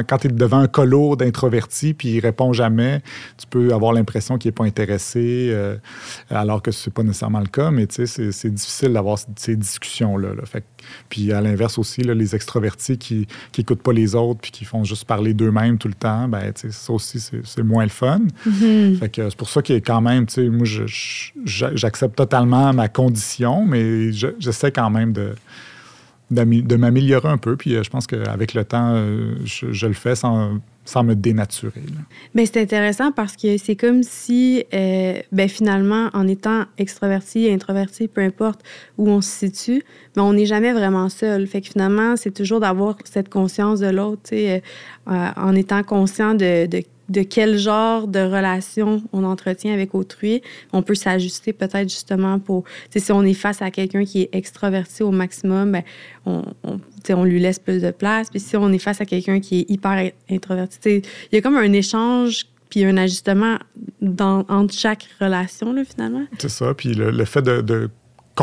quand 0.00 0.18
tu 0.18 0.28
es 0.28 0.30
devant 0.30 0.58
un 0.58 0.68
colo 0.68 1.16
d'introverti 1.16 1.94
puis 1.94 2.10
il 2.10 2.20
répond 2.20 2.52
jamais, 2.52 3.02
tu 3.36 3.46
peux 3.46 3.72
avoir 3.74 3.92
l'impression 3.92 4.38
qu'il 4.38 4.48
n'est 4.48 4.54
pas 4.54 4.64
intéressé, 4.64 5.48
euh, 5.50 5.76
alors 6.30 6.62
que 6.62 6.70
ce 6.70 6.88
n'est 6.88 6.92
pas 6.92 7.02
nécessairement 7.02 7.40
le 7.40 7.46
cas, 7.46 7.70
mais 7.70 7.86
c'est 7.88 8.54
difficile 8.54 8.92
d'avoir 8.92 9.18
ces 9.36 9.56
discussions-là. 9.56 10.30
puis 11.08 11.32
à 11.32 11.40
l'inverse 11.40 11.78
aussi, 11.78 12.02
les 12.02 12.34
extrovertis 12.34 12.98
qui 12.98 13.26
n'écoutent 13.56 13.82
pas 13.82 13.92
les 13.92 14.14
autres 14.14 14.40
puis 14.40 14.50
qui 14.50 14.64
font 14.64 14.84
juste 14.84 15.04
parler 15.04 15.34
d'eux-mêmes 15.34 15.78
tout 15.78 15.88
le 15.88 15.94
temps, 15.94 16.28
ben, 16.28 16.52
ça 16.54 16.92
aussi, 16.92 17.20
c'est 17.20 17.62
moins 17.62 17.84
le 17.84 17.90
fun. 17.90 18.20
Mm-hmm. 18.48 18.98
C'est 19.30 19.36
pour 19.36 19.48
ça 19.48 19.60
est 19.68 19.80
quand 19.80 20.00
même, 20.00 20.26
moi, 20.50 20.66
j'accepte 21.44 22.16
totalement 22.16 22.72
ma 22.72 22.88
condition, 22.88 23.64
mais 23.66 24.12
j'essaie 24.12 24.72
quand 24.72 24.90
même 24.90 25.12
de 25.12 25.34
de 26.32 26.76
m'améliorer 26.76 27.28
un 27.28 27.38
peu. 27.38 27.56
Puis 27.56 27.74
euh, 27.74 27.82
je 27.82 27.90
pense 27.90 28.06
qu'avec 28.06 28.54
le 28.54 28.64
temps, 28.64 28.94
euh, 28.94 29.34
je, 29.44 29.86
le 29.86 29.92
fais 29.92 30.14
sans, 30.14 30.60
sans 30.84 31.04
me 31.04 31.14
dénaturer. 31.14 31.82
Mais 32.34 32.46
c'est 32.46 32.60
intéressant 32.60 33.12
parce 33.12 33.36
que 33.36 33.56
c'est 33.58 33.76
comme 33.76 34.02
si, 34.02 34.64
euh, 34.74 35.20
ben 35.30 35.48
finalement, 35.48 36.08
en 36.12 36.26
étant 36.26 36.64
extraverti, 36.78 37.50
introverti, 37.50 38.08
peu 38.08 38.20
importe 38.20 38.62
où 38.98 39.08
on 39.08 39.20
se 39.20 39.30
situe, 39.30 39.82
mais 40.16 40.22
on 40.22 40.32
n'est 40.32 40.46
jamais 40.46 40.72
vraiment 40.72 41.08
seul. 41.08 41.46
Fait 41.46 41.60
que 41.60 41.68
finalement, 41.68 42.16
c'est 42.16 42.32
toujours 42.32 42.60
d'avoir 42.60 42.96
cette 43.04 43.28
conscience 43.28 43.80
de 43.80 43.88
l'autre, 43.88 44.30
en 45.06 45.54
étant 45.54 45.82
conscient 45.82 46.34
de 46.34 46.66
de 47.08 47.22
quel 47.22 47.58
genre 47.58 48.06
de 48.08 48.20
relation 48.20 49.02
on 49.12 49.24
entretient 49.24 49.72
avec 49.72 49.94
autrui. 49.94 50.42
On 50.72 50.82
peut 50.82 50.94
s'ajuster 50.94 51.52
peut-être 51.52 51.88
justement 51.88 52.38
pour, 52.38 52.64
si 52.94 53.12
on 53.12 53.22
est 53.22 53.34
face 53.34 53.62
à 53.62 53.70
quelqu'un 53.70 54.04
qui 54.04 54.22
est 54.22 54.30
extraverti 54.32 55.02
au 55.02 55.10
maximum, 55.10 55.72
ben, 55.72 55.82
on, 56.26 56.42
on, 57.10 57.24
lui 57.24 57.40
laisse 57.40 57.58
plus 57.58 57.82
de 57.82 57.90
place. 57.90 58.30
Puis 58.30 58.40
si 58.40 58.56
on 58.56 58.72
est 58.72 58.78
face 58.78 59.00
à 59.00 59.04
quelqu'un 59.04 59.40
qui 59.40 59.60
est 59.60 59.70
hyper 59.70 60.10
introverti, 60.30 61.02
il 61.30 61.34
y 61.34 61.36
a 61.36 61.40
comme 61.40 61.56
un 61.56 61.72
échange 61.72 62.46
puis 62.70 62.84
un 62.86 62.96
ajustement 62.96 63.58
dans, 64.00 64.46
entre 64.48 64.72
chaque 64.72 65.06
relation, 65.20 65.74
là, 65.74 65.84
finalement. 65.84 66.24
C'est 66.38 66.48
ça. 66.48 66.72
Puis 66.72 66.94
le, 66.94 67.24
fait 67.26 67.42
de 67.42 67.90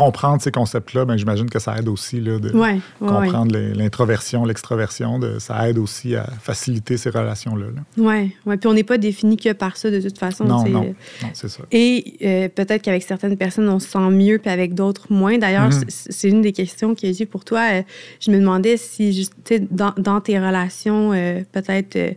comprendre 0.00 0.40
ces 0.40 0.50
concepts-là, 0.50 1.04
ben, 1.04 1.16
j'imagine 1.16 1.50
que 1.50 1.58
ça 1.58 1.76
aide 1.76 1.88
aussi 1.88 2.20
là, 2.20 2.38
de 2.38 2.50
comprendre 2.98 3.56
l'introversion, 3.74 4.44
l'extraversion. 4.44 5.20
Ça 5.38 5.68
aide 5.68 5.78
aussi 5.78 6.16
à 6.16 6.24
faciliter 6.40 6.96
ces 6.96 7.10
relations-là. 7.10 7.66
Oui, 7.98 8.34
ouais. 8.46 8.56
puis 8.56 8.66
on 8.66 8.72
n'est 8.72 8.84
pas 8.84 8.98
défini 8.98 9.36
que 9.36 9.52
par 9.52 9.76
ça 9.76 9.90
de 9.90 10.00
toute 10.00 10.18
façon. 10.18 10.44
Non, 10.44 10.64
non, 10.64 10.84
non 10.84 10.94
c'est 11.34 11.48
ça. 11.48 11.64
Et 11.70 12.14
euh, 12.22 12.48
peut-être 12.48 12.82
qu'avec 12.82 13.02
certaines 13.02 13.36
personnes, 13.36 13.68
on 13.68 13.78
se 13.78 13.88
sent 13.88 14.10
mieux, 14.10 14.38
puis 14.38 14.50
avec 14.50 14.74
d'autres 14.74 15.12
moins. 15.12 15.36
D'ailleurs, 15.36 15.68
mhm. 15.68 15.84
c'est 15.88 16.28
une 16.28 16.40
des 16.40 16.52
questions 16.52 16.94
que 16.94 17.12
j'ai 17.12 17.26
pour 17.26 17.44
toi. 17.44 17.60
Euh, 17.72 17.82
je 18.20 18.30
me 18.30 18.38
demandais 18.38 18.76
si, 18.78 19.12
juste, 19.12 19.34
dans, 19.70 19.92
dans 19.98 20.20
tes 20.20 20.38
relations, 20.38 21.12
euh, 21.12 21.42
peut-être... 21.52 22.16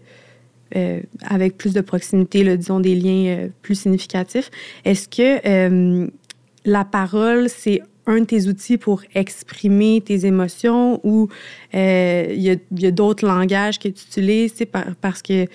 avec 1.30 1.56
plus 1.56 1.74
de 1.74 1.82
proximité, 1.82 2.44
là, 2.44 2.58
disons 2.58 2.80
des 2.80 2.96
liens 2.96 3.50
plus 3.62 3.76
significatifs. 3.76 4.50
Est-ce 4.86 5.08
que 5.08 6.10
la 6.66 6.86
parole, 6.86 7.50
c'est 7.50 7.82
un 8.06 8.20
de 8.20 8.26
tes 8.26 8.48
outils 8.48 8.78
pour 8.78 9.02
exprimer 9.16 10.02
tes 10.06 10.26
émotions 10.26 11.00
ou 11.06 11.30
euh, 11.74 12.28
il 12.30 12.42
y 12.42 12.86
a, 12.86 12.92
d'autres 12.92 13.26
langages 13.26 13.80
que 13.80 13.88
tu 13.88 14.06
utilises 14.08 14.54
parce 15.00 15.22
que 15.22 15.48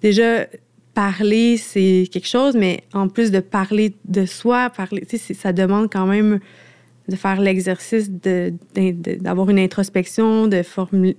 déjà, 0.00 0.46
parler, 0.94 1.56
c'est 1.56 2.08
quelque 2.10 2.28
chose, 2.28 2.54
mais 2.56 2.82
en 2.92 3.08
plus 3.08 3.30
de 3.30 3.40
parler 3.40 3.94
de 4.04 4.26
soi, 4.26 4.70
parler, 4.70 5.06
ça 5.34 5.52
demande 5.52 5.90
quand 5.90 6.06
même 6.06 6.40
de 7.08 7.16
faire 7.16 7.40
l'exercice 7.40 8.10
d'avoir 8.10 9.50
une 9.50 9.58
introspection, 9.58 10.46
de 10.46 10.62
formuler, 10.62 11.16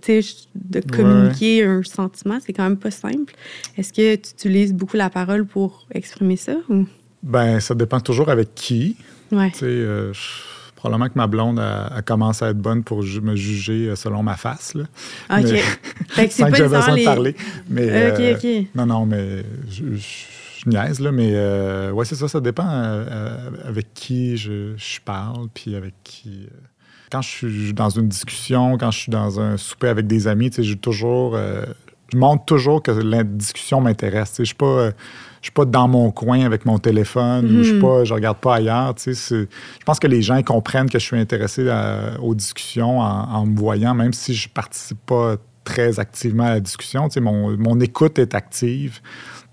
de 0.55 0.79
communiquer 0.79 1.63
un 1.63 1.83
sentiment. 1.83 2.37
C'est 2.43 2.53
quand 2.53 2.63
même 2.63 2.77
pas 2.77 2.91
simple. 2.91 3.33
Est-ce 3.77 3.91
que 3.91 4.15
tu 4.15 4.31
utilises 4.31 4.73
beaucoup 4.73 4.95
la 4.95 5.09
parole 5.09 5.45
pour 5.45 5.85
exprimer 5.91 6.37
ça? 6.37 6.55
Ou? 6.69 6.85
Ben, 7.21 7.59
ça 7.59 7.75
dépend 7.75 7.99
toujours 7.99 8.29
avec 8.29 8.55
qui. 8.55 8.95
Ouais. 9.33 9.51
Euh, 9.63 10.13
probablement 10.75 11.09
que 11.09 11.17
ma 11.17 11.27
blonde 11.27 11.59
a, 11.59 12.01
commencé 12.03 12.45
à 12.45 12.49
être 12.49 12.57
bonne 12.57 12.83
pour 12.83 13.03
me 13.03 13.35
juger 13.35 13.89
euh, 13.89 13.95
selon 13.95 14.23
ma 14.23 14.35
face. 14.35 14.75
Là. 14.75 14.83
OK. 15.31 15.47
fait 16.07 16.27
que 16.27 16.33
c'est 16.33 16.43
pas 16.43 16.51
besoin 16.51 16.97
de 16.97 17.03
parler. 17.03 17.35
Mais, 17.69 18.11
OK, 18.11 18.19
euh, 18.19 18.35
OK. 18.35 18.67
Non, 18.75 18.85
non, 18.85 19.05
mais 19.05 19.43
je, 19.69 20.69
niaise, 20.69 20.99
là, 20.99 21.11
mais 21.11 21.91
ouais, 21.91 22.05
c'est 22.05 22.15
ça, 22.15 22.27
ça 22.27 22.39
dépend 22.39 22.67
avec 23.65 23.93
qui 23.93 24.37
je, 24.37 24.75
parle, 25.03 25.47
puis 25.53 25.75
avec 25.75 25.93
qui. 26.03 26.47
Quand 27.11 27.21
je 27.21 27.29
suis 27.29 27.73
dans 27.73 27.89
une 27.89 28.07
discussion, 28.07 28.75
quand 28.79 28.89
je 28.89 28.97
suis 28.97 29.11
dans 29.11 29.39
un 29.39 29.55
souper 29.57 29.87
avec 29.87 30.07
des 30.07 30.27
amis, 30.27 30.49
tu 30.49 30.57
sais, 30.57 30.63
je 30.63 30.73
toujours. 30.73 31.37
Je 32.13 32.17
montre 32.17 32.45
toujours 32.45 32.81
que 32.81 32.91
la 32.91 33.23
discussion 33.23 33.81
m'intéresse. 33.81 34.35
Je 34.39 34.43
suis 34.43 34.55
pas 34.55 34.91
je 35.41 35.47
suis 35.47 35.53
pas 35.53 35.65
dans 35.65 35.89
mon 35.89 36.09
coin 36.11 36.45
avec 36.45 36.65
mon 36.65 36.77
téléphone 36.77 37.45
ou 37.47 37.63
je 37.63 37.73
ne 37.73 37.81
mhm. 37.81 38.05
je 38.05 38.13
regarde 38.13 38.37
pas 38.37 38.55
ailleurs. 38.55 38.95
je 39.05 39.45
pense 39.85 39.99
que 39.99 40.07
les 40.07 40.21
gens 40.21 40.41
comprennent 40.41 40.89
que 40.89 40.99
je 40.99 41.03
suis 41.03 41.19
intéressé 41.19 41.69
aux 42.21 42.33
discussions 42.33 42.99
en, 42.99 43.45
me 43.45 43.57
voyant, 43.57 43.93
même 43.93 44.13
si 44.13 44.33
je 44.33 44.47
participe 44.47 45.05
pas 45.05 45.35
très 45.65 45.99
activement 45.99 46.45
à 46.45 46.51
la 46.51 46.59
discussion. 46.61 47.09
mon, 47.17 47.57
mon 47.57 47.79
écoute 47.81 48.19
est 48.19 48.35
active. 48.35 49.01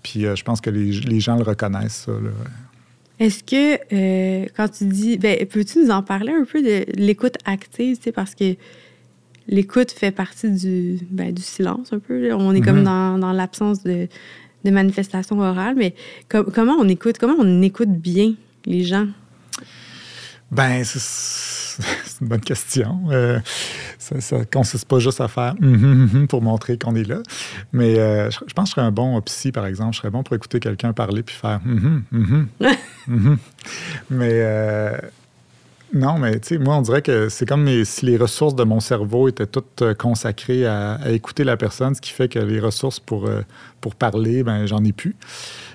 Puis 0.01 0.25
euh, 0.25 0.35
je 0.35 0.43
pense 0.43 0.61
que 0.61 0.69
les, 0.69 1.19
gens 1.19 1.35
le 1.35 1.43
reconnaissent, 1.43 2.05
ça. 2.05 2.13
Est-ce 3.19 3.43
que, 3.43 3.75
euh, 3.93 4.47
quand 4.57 4.69
tu 4.69 4.85
dis, 4.85 5.17
ben, 5.17 5.45
peux-tu 5.45 5.83
nous 5.83 5.91
en 5.91 6.01
parler 6.01 6.31
un 6.31 6.43
peu 6.43 6.63
de 6.63 6.85
l'écoute 6.95 7.35
active, 7.45 7.99
parce 8.15 8.33
que 8.33 8.55
l'écoute 9.47 9.91
fait 9.91 10.11
partie 10.11 10.51
du, 10.51 10.99
ben, 11.09 11.33
du 11.33 11.41
silence 11.41 11.93
un 11.93 11.99
peu. 11.99 12.33
On 12.33 12.53
est 12.53 12.61
comme 12.61 12.79
mhm. 12.79 12.85
dans, 12.85 13.17
dans 13.17 13.31
l'absence 13.31 13.83
de, 13.83 14.07
de 14.63 14.71
manifestations 14.71 15.39
orales, 15.39 15.75
mais 15.75 15.95
comment 16.27 16.75
on 16.79 16.87
écoute, 16.87 17.17
comment 17.19 17.35
on 17.37 17.61
écoute 17.61 17.89
bien 17.89 18.33
les 18.65 18.83
gens? 18.83 19.07
Ben, 20.51 20.83
c'est 20.83 22.21
une 22.21 22.27
bonne 22.27 22.41
question. 22.41 23.03
Euh, 23.09 23.39
ça 23.97 24.39
ne 24.39 24.43
consiste 24.43 24.85
pas 24.85 24.99
juste 24.99 25.21
à 25.21 25.29
faire 25.29 25.55
hum, 25.61 25.73
hum, 25.73 26.09
hum, 26.13 26.27
pour 26.27 26.41
montrer 26.41 26.77
qu'on 26.77 26.93
est 26.95 27.07
là. 27.07 27.19
Mais 27.71 27.97
euh, 27.97 28.29
je, 28.29 28.53
pense 28.53 28.69
que 28.69 28.71
je 28.71 28.71
serais 28.71 28.81
un 28.81 28.91
bon 28.91 29.21
psy, 29.21 29.53
par 29.53 29.65
exemple. 29.65 29.93
Je 29.93 29.99
serais 29.99 30.09
bon 30.09 30.23
pour 30.23 30.35
écouter 30.35 30.59
quelqu'un 30.59 30.91
parler 30.91 31.23
puis 31.23 31.35
faire 31.35 31.61
Mais 34.09 34.31
euh, 34.33 34.97
non, 35.93 36.17
mais 36.17 36.39
tu 36.39 36.49
sais, 36.49 36.57
moi, 36.57 36.77
on 36.77 36.81
dirait 36.81 37.01
que 37.01 37.27
c'est 37.27 37.45
comme 37.45 37.67
si 37.83 38.05
les 38.05 38.15
ressources 38.15 38.55
de 38.55 38.63
mon 38.63 38.79
cerveau 38.79 39.27
étaient 39.27 39.45
toutes 39.45 39.81
euh, 39.81 39.93
consacrées 39.93 40.65
à, 40.65 40.99
écouter 41.11 41.43
la 41.43 41.57
personne, 41.57 41.95
ce 41.95 42.01
qui 42.01 42.11
fait 42.11 42.29
que 42.29 42.39
les 42.39 42.61
ressources 42.61 42.99
pour, 42.99 43.25
euh, 43.25 43.41
pour 43.81 43.95
parler, 43.95 44.43
ben 44.43 44.65
j'en 44.65 44.83
ai 44.85 44.93
plus. 44.93 45.15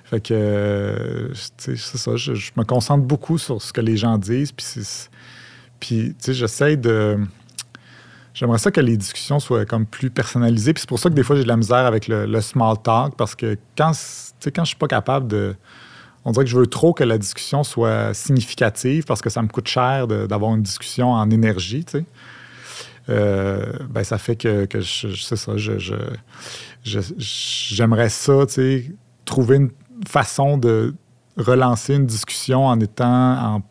Fait 0.05 0.21
que, 0.21 0.33
euh, 0.33 1.29
c'est 1.59 1.77
ça, 1.77 2.17
je, 2.17 2.33
me 2.57 2.65
concentre 2.65 3.05
beaucoup 3.05 3.37
sur 3.37 3.61
ce 3.61 3.73
que 3.73 3.83
les 3.83 3.97
gens 3.99 4.17
disent, 4.17 4.53
puis, 4.53 4.73
tu 5.81 6.15
sais, 6.19 6.33
j'essaie 6.33 6.77
de... 6.77 7.19
J'aimerais 8.33 8.59
ça 8.59 8.71
que 8.71 8.81
les 8.81 8.97
discussions 8.97 9.41
soient 9.41 9.67
comme 9.67 9.87
plus 9.87 10.11
personnalisées, 10.11 10.73
puis 10.73 10.83
c'est 10.83 10.89
pour 10.89 10.99
ça 10.99 11.11
que 11.11 11.15
des 11.15 11.23
fois, 11.23 11.37
j'ai 11.37 11.43
de 11.43 11.49
la 11.49 11.57
misère 11.57 11.87
avec 11.87 12.09
le, 12.09 12.27
le 12.27 12.41
small 12.41 12.77
talk, 12.83 13.17
parce 13.17 13.35
que 13.35 13.59
quand, 13.77 13.93
quand 14.55 14.65
je 14.65 14.69
suis 14.69 14.77
pas 14.77 14.89
capable 14.89 15.29
de 15.29 15.55
on 16.27 16.33
dirait 16.33 16.45
que 16.45 16.51
je 16.51 16.59
veux 16.59 16.67
trop 16.67 16.93
que 16.93 17.05
la 17.05 17.17
discussion 17.17 17.65
soit 17.65 18.13
significative 18.13 19.05
parce 19.05 19.23
que 19.23 19.31
ça 19.31 19.41
me 19.41 19.49
coûte 19.49 19.69
cher 19.69 20.07
d'avoir 20.07 20.55
une 20.55 20.63
discussion 20.63 21.13
en 21.13 21.31
énergie, 21.31 21.85
tu 21.85 22.01
sais. 22.01 22.05
ben, 23.09 24.05
ça 24.05 24.19
fait 24.19 24.37
que, 24.37 24.67
que 24.67 24.81
je, 24.81 25.15
ça, 25.15 25.53
j'aimerais 26.85 28.11
ça, 28.11 28.47
tu 28.47 28.53
sais, 28.53 28.93
trouver 29.25 29.57
une 29.57 29.71
façon 30.07 30.59
de 30.59 30.95
relancer 31.39 31.95
une 31.95 32.07
discussion 32.07 32.67
en 32.67 32.79
étant 32.81 33.55
en 33.55 33.63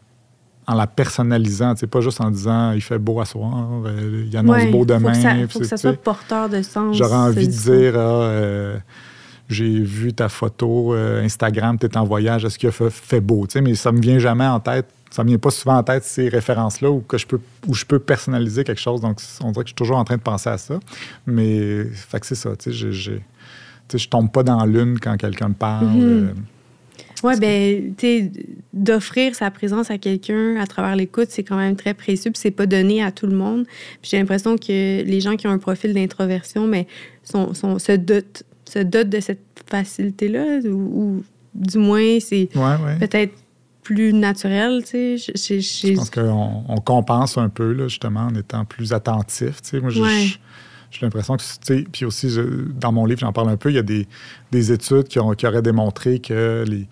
en 0.67 0.73
la 0.73 0.87
personnalisant, 0.87 1.75
pas 1.75 2.01
juste 2.01 2.21
en 2.21 2.31
disant 2.31 2.71
il 2.71 2.81
fait 2.81 2.97
beau 2.97 3.19
à 3.19 3.25
soir, 3.25 3.67
euh, 3.85 4.25
il 4.27 4.35
annonce 4.35 4.65
beau 4.71 4.85
demain. 4.85 5.13
Il 5.37 5.47
faut 5.47 5.59
que 5.59 5.65
ça, 5.65 5.77
soit 5.77 5.93
porteur 5.93 6.49
de 6.49 6.61
sens. 6.61 6.97
J'aurais 6.97 7.15
envie 7.15 7.47
de 7.47 7.53
dire 7.53 7.93
ah, 7.95 8.23
euh, 8.23 8.77
j'ai 9.49 9.79
vu 9.79 10.13
ta 10.13 10.29
photo 10.29 10.93
euh, 10.93 11.23
Instagram, 11.23 11.77
tu 11.79 11.85
es 11.85 11.97
en 11.97 12.03
voyage, 12.03 12.45
est-ce 12.45 12.57
qu'il 12.57 12.69
a 12.69 12.71
fait, 12.71 13.21
beau? 13.21 13.45
mais 13.61 13.75
ça 13.75 13.91
me 13.91 13.99
vient 13.99 14.19
jamais 14.19 14.45
en 14.45 14.59
tête. 14.59 14.87
Ça 15.11 15.23
me 15.23 15.29
vient 15.29 15.37
pas 15.37 15.51
souvent 15.51 15.77
en 15.77 15.83
tête 15.83 16.03
ces 16.03 16.27
références-là 16.27 16.91
où, 16.91 16.99
que 16.99 17.17
je 17.17 17.25
peux, 17.25 17.39
où 17.67 17.73
je 17.73 17.85
peux 17.85 17.99
personnaliser 17.99 18.65
quelque 18.65 18.81
chose. 18.81 18.99
Donc, 18.99 19.19
on 19.41 19.51
dirait 19.51 19.63
que 19.63 19.69
je 19.69 19.71
suis 19.71 19.75
toujours 19.75 19.97
en 19.97 20.03
train 20.03 20.17
de 20.17 20.21
penser 20.21 20.49
à 20.49 20.57
ça. 20.57 20.77
Mais, 21.25 21.85
fait 21.85 22.19
que 22.19 22.25
c'est 22.25 22.35
ça. 22.35 22.49
Je 22.65 23.11
ne 23.11 23.97
tombe 24.09 24.29
pas 24.29 24.43
dans 24.43 24.65
l'une 24.65 24.99
quand 24.99 25.15
quelqu'un 25.15 25.49
me 25.49 25.53
parle. 25.53 25.87
Mm-hmm. 25.87 26.33
Oui, 27.23 27.33
ben, 27.39 27.93
tu 27.97 28.31
d'offrir 28.73 29.35
sa 29.35 29.49
présence 29.49 29.89
à 29.89 29.97
quelqu'un 29.97 30.57
à 30.57 30.67
travers 30.67 30.95
l'écoute, 30.95 31.27
c'est 31.29 31.43
quand 31.43 31.55
même 31.55 31.75
très 31.75 31.93
précieux, 31.93 32.31
puis 32.31 32.39
c'est 32.39 32.51
pas 32.51 32.65
donné 32.65 33.01
à 33.03 33.11
tout 33.11 33.25
le 33.25 33.35
monde. 33.35 33.65
j'ai 34.03 34.19
l'impression 34.19 34.57
que 34.57 35.01
les 35.01 35.21
gens 35.21 35.35
qui 35.35 35.47
ont 35.47 35.51
un 35.51 35.57
profil 35.57 35.93
d'introversion, 35.93 36.67
mais 36.67 36.87
sont, 37.23 37.53
sont, 37.53 37.79
se, 37.79 37.93
dotent, 37.93 38.43
se 38.67 38.79
dotent 38.79 39.09
de 39.09 39.19
cette 39.19 39.63
facilité-là, 39.67 40.59
ou, 40.69 41.23
du 41.53 41.77
moins, 41.77 42.19
c'est 42.19 42.49
peut-être 42.99 43.33
plus 43.83 44.13
naturel, 44.13 44.83
tu 44.83 45.17
sais. 45.17 45.61
Je 45.61 45.95
pense 45.95 46.09
qu'on 46.09 46.63
on 46.67 46.77
compense 46.77 47.37
un 47.37 47.49
peu, 47.49 47.71
là, 47.71 47.87
justement, 47.87 48.27
en 48.27 48.35
étant 48.35 48.65
plus 48.65 48.93
attentif, 48.93 49.61
tu 49.61 49.69
sais. 49.69 49.79
Moi, 49.79 49.91
j'ai 49.91 51.01
l'impression 51.01 51.35
que, 51.35 51.41
tu 51.41 51.47
sais, 51.61 51.85
puis 51.91 52.05
aussi, 52.05 52.35
dans 52.79 52.91
mon 52.91 53.05
livre, 53.05 53.19
j'en 53.19 53.33
parle 53.33 53.49
un 53.49 53.57
peu, 53.57 53.69
il 53.69 53.75
y 53.75 53.79
a 53.79 53.83
des, 53.83 54.07
des 54.51 54.71
études 54.71 55.07
qui, 55.07 55.19
ont, 55.19 55.31
qui 55.31 55.45
auraient 55.45 55.61
démontré 55.61 56.19
que 56.19 56.63
les, 56.67 56.87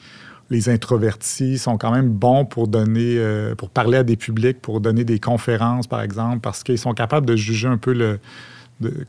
les 0.49 0.69
introvertis 0.69 1.57
sont 1.57 1.77
quand 1.77 1.91
même 1.91 2.09
bons 2.09 2.45
pour 2.45 2.67
donner, 2.67 3.17
euh, 3.17 3.55
pour 3.55 3.69
parler 3.69 3.97
à 3.97 4.03
des 4.03 4.15
publics, 4.15 4.61
pour 4.61 4.81
donner 4.81 5.03
des 5.03 5.19
conférences, 5.19 5.87
par 5.87 6.01
exemple, 6.01 6.39
parce 6.39 6.63
qu'ils 6.63 6.77
sont 6.77 6.93
capables 6.93 7.25
de 7.25 7.35
juger 7.35 7.67
un 7.67 7.77
peu 7.77 7.93
le, 7.93 8.19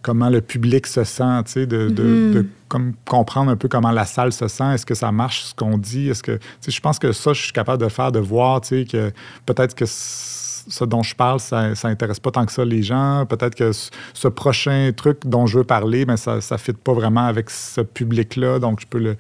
comment 0.02 0.30
le 0.30 0.40
public 0.40 0.87
se 0.87 1.04
sent, 1.04 1.42
tu 1.47 1.52
sais, 1.52 1.66
de, 1.66 1.88
de, 1.88 2.42
mm-hmm. 2.42 2.92
comprendre 3.04 3.50
un 3.50 3.56
peu 3.56 3.68
comment 3.68 3.90
la 3.90 4.04
salle 4.04 4.33
se 4.33 4.49
sent. 4.49 4.75
Est-ce 4.75 4.87
que 4.87 4.94
ça 4.94 5.11
marche 5.12 5.42
ce 5.42 5.54
qu'on 5.54 5.78
dit? 5.78 6.09
Est-ce 6.09 6.23
que, 6.23 6.38
je 6.66 6.80
pense 6.80 6.99
que 6.99 7.12
ça, 7.12 7.33
je 7.33 7.42
suis 7.42 7.52
capable 7.52 7.83
de 7.83 7.88
faire, 7.88 8.12
de 8.12 8.21
voir, 8.21 8.61
tu 8.61 8.68
sais, 8.68 8.85
que 8.85 9.12
peut-être 9.47 9.75
que 9.75 9.85
ce 9.87 10.85
dont 10.85 11.02
je 11.02 11.14
parle, 11.14 11.40
ça 11.40 11.73
n'intéresse 11.85 12.21
pas 12.21 12.30
tant 12.30 12.47
que 12.47 12.52
ça 12.52 12.64
les 12.64 12.83
gens. 12.83 13.26
Peut-être 13.26 13.54
que 13.54 13.73
ce 13.73 14.28
prochain 14.28 14.90
truc 14.97 15.21
dont 15.26 15.47
je 15.47 15.59
veux 15.59 15.64
parler, 15.64 16.06
mais 16.06 16.16
ça 16.16 16.37
ne 16.37 16.56
fit 16.56 16.73
pas 16.73 16.92
vraiment 16.92 17.26
avec 17.26 17.50
ce 17.50 17.80
public-là. 17.80 18.59
Donc, 18.59 18.80
je 18.80 18.87
peux, 18.87 18.99
le, 18.99 19.16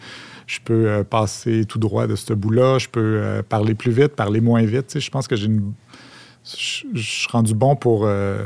je 0.46 0.58
peux 0.64 0.88
euh, 0.88 1.04
passer 1.04 1.64
tout 1.64 1.78
droit 1.78 2.06
de 2.06 2.16
ce 2.16 2.32
bout-là. 2.32 2.78
Je 2.78 2.88
peux 2.88 3.00
euh, 3.00 3.42
parler 3.42 3.74
plus 3.74 3.92
vite, 3.92 4.14
parler 4.16 4.40
moins 4.40 4.62
vite. 4.62 4.98
je 4.98 5.10
pense 5.10 5.28
que 5.28 5.36
j'ai 5.36 5.46
une... 5.46 5.72
Je, 6.44 6.84
suis 6.94 7.28
rendu 7.30 7.54
bon 7.54 7.74
pour 7.74 8.02
euh, 8.04 8.44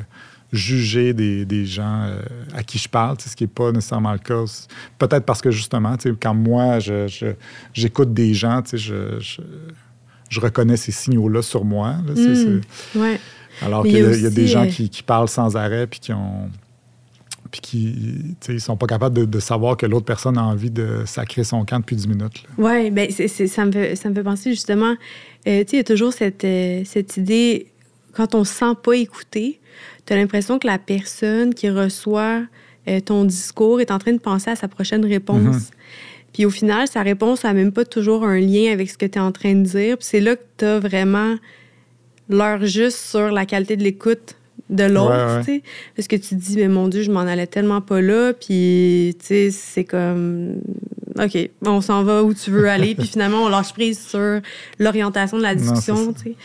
juger 0.52 1.12
des, 1.12 1.44
des 1.44 1.66
gens 1.66 2.10
à 2.54 2.62
qui 2.62 2.78
je 2.78 2.88
parle, 2.88 3.16
ce 3.20 3.36
qui 3.36 3.44
n'est 3.44 3.48
pas 3.48 3.70
nécessairement 3.70 4.12
le 4.12 4.18
cas. 4.18 4.44
Peut-être 4.98 5.24
parce 5.24 5.42
que, 5.42 5.50
justement, 5.50 5.96
quand 6.20 6.34
moi, 6.34 6.78
j'écoute 7.74 8.14
des 8.14 8.32
gens, 8.34 8.62
je, 8.72 9.18
je 9.20 9.42
je 10.28 10.40
reconnais 10.40 10.76
ces 10.76 10.92
signaux-là 10.92 11.42
sur 11.42 11.64
moi. 11.64 11.94
Hmm. 11.94 12.60
Alors 13.62 13.82
qu'il 13.82 13.92
y, 13.92 14.26
a 14.26 14.30
des 14.30 14.46
gens 14.46 14.66
euh, 14.66 14.70
qui, 14.70 15.02
parlent 15.02 15.28
sans 15.28 15.56
arrêt 15.56 15.86
puis 15.86 16.00
qui 16.00 16.12
ont 16.12 16.48
puis 17.50 17.60
qui 17.62 18.36
ils 18.48 18.60
sont 18.60 18.76
pas 18.76 18.86
capables 18.86 19.28
de, 19.28 19.40
savoir 19.40 19.78
que 19.78 19.86
l'autre 19.86 20.04
personne 20.04 20.36
a 20.36 20.44
envie 20.44 20.70
de 20.70 21.04
sacrer 21.06 21.44
son 21.44 21.64
camp 21.64 21.80
depuis 21.80 21.96
10 21.96 22.08
minutes. 22.08 22.44
Oui, 22.58 22.90
bien, 22.90 23.06
ça, 23.08 23.64
me 23.64 23.72
fait, 23.72 23.96
ça 23.96 24.10
me 24.10 24.14
fait 24.14 24.22
penser 24.22 24.50
justement, 24.50 24.94
euh, 25.46 25.64
il 25.72 25.76
y 25.76 25.80
a 25.80 25.84
toujours 25.84 26.12
cette, 26.12 26.44
euh, 26.44 26.82
cette 26.84 27.16
idée, 27.16 27.68
quand 28.12 28.34
on 28.34 28.40
ne 28.40 28.44
se 28.44 28.54
sent 28.54 28.74
pas 28.82 28.96
écouté, 28.96 29.60
tu 30.06 30.12
as 30.12 30.16
l'impression 30.16 30.58
que 30.58 30.66
la 30.66 30.78
personne 30.78 31.54
qui 31.54 31.70
reçoit 31.70 32.42
ton 33.04 33.24
discours 33.24 33.80
est 33.80 33.90
en 33.90 33.98
train 33.98 34.12
de 34.12 34.18
penser 34.18 34.50
à 34.50 34.56
sa 34.56 34.68
prochaine 34.68 35.04
réponse. 35.04 35.56
Mm-hmm. 35.56 35.70
Puis 36.32 36.44
au 36.46 36.50
final, 36.50 36.88
sa 36.88 37.02
réponse 37.02 37.44
n'a 37.44 37.52
même 37.52 37.72
pas 37.72 37.84
toujours 37.84 38.24
un 38.24 38.40
lien 38.40 38.72
avec 38.72 38.90
ce 38.90 38.96
que 38.96 39.06
tu 39.06 39.18
es 39.18 39.20
en 39.20 39.32
train 39.32 39.54
de 39.54 39.62
dire. 39.62 39.98
Puis 39.98 40.06
c'est 40.10 40.20
là 40.20 40.36
que 40.36 40.42
tu 40.56 40.64
as 40.64 40.78
vraiment 40.78 41.36
l'heure 42.28 42.64
juste 42.64 42.98
sur 42.98 43.30
la 43.30 43.46
qualité 43.46 43.76
de 43.76 43.82
l'écoute 43.82 44.36
de 44.70 44.84
l'autre. 44.84 45.42
Parce 45.96 46.08
que 46.08 46.16
tu 46.16 46.28
te 46.30 46.34
dis, 46.34 46.56
mais 46.56 46.68
mon 46.68 46.88
Dieu, 46.88 47.02
je 47.02 47.10
m'en 47.10 47.20
allais 47.20 47.46
tellement 47.46 47.80
pas 47.80 48.00
là, 48.00 48.32
puis, 48.32 49.16
tu 49.18 49.26
sais, 49.26 49.50
c'est 49.50 49.84
comme, 49.84 50.60
OK, 51.18 51.50
on 51.62 51.80
s'en 51.80 52.04
va 52.04 52.22
où 52.22 52.32
tu 52.34 52.50
veux 52.50 52.68
aller, 52.68 52.94
puis 52.94 53.06
finalement, 53.12 53.44
on 53.44 53.48
lâche 53.48 53.72
prise 53.72 53.98
sur 53.98 54.40
l'orientation 54.78 55.36
de 55.36 55.42
la 55.42 55.54
discussion, 55.54 56.12
tu 56.12 56.30
sais 56.30 56.36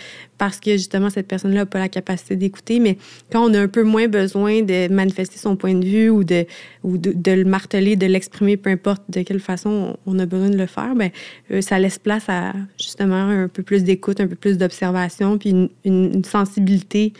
parce 0.43 0.59
que 0.59 0.71
justement, 0.71 1.09
cette 1.09 1.27
personne-là 1.27 1.61
n'a 1.61 1.65
pas 1.65 1.79
la 1.79 1.87
capacité 1.87 2.35
d'écouter. 2.35 2.81
Mais 2.81 2.97
quand 3.31 3.49
on 3.49 3.53
a 3.53 3.61
un 3.61 3.67
peu 3.69 3.83
moins 3.83 4.09
besoin 4.09 4.61
de 4.61 4.91
manifester 4.91 5.37
son 5.37 5.55
point 5.55 5.73
de 5.73 5.85
vue 5.85 6.09
ou 6.09 6.25
de, 6.25 6.45
ou 6.83 6.97
de, 6.97 7.31
le 7.31 7.45
marteler, 7.45 7.95
de 7.95 8.07
l'exprimer, 8.07 8.57
peu 8.57 8.69
importe 8.69 9.03
de 9.07 9.21
quelle 9.21 9.39
façon 9.39 9.97
on 10.05 10.19
a 10.19 10.25
besoin 10.25 10.49
de 10.49 10.57
le 10.57 10.65
faire, 10.65 10.95
bien, 10.95 11.11
euh, 11.51 11.61
ça 11.61 11.79
laisse 11.79 11.97
place 11.97 12.25
à 12.27 12.51
justement 12.77 13.15
un 13.15 13.47
peu 13.47 13.63
plus 13.63 13.85
d'écoute, 13.85 14.19
un 14.19 14.27
peu 14.27 14.35
plus 14.35 14.57
d'observation, 14.57 15.37
puis 15.37 15.69
une, 15.85 16.23
sensibilité 16.25 17.13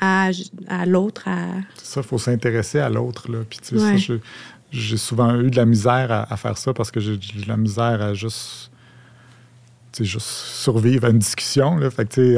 à, 0.00 0.30
à 0.68 0.86
l'autre. 0.86 1.26
À... 1.26 1.46
Ça, 1.82 2.02
il 2.02 2.06
faut 2.06 2.18
s'intéresser 2.18 2.78
à 2.78 2.88
l'autre. 2.88 3.28
Puis, 3.48 3.58
tu 3.60 3.78
sais, 3.78 4.20
j'ai 4.70 4.96
souvent 4.96 5.40
eu 5.40 5.50
de 5.50 5.56
la 5.56 5.64
misère 5.64 6.10
à, 6.10 6.36
faire 6.36 6.58
ça 6.58 6.72
parce 6.74 6.90
que 6.90 7.00
j'ai 7.00 7.16
de 7.16 7.48
la 7.48 7.56
misère 7.56 8.02
à 8.02 8.14
juste 8.14 8.70
juste 10.00 10.26
survivre 10.26 11.06
à 11.06 11.10
une 11.10 11.18
discussion. 11.18 11.78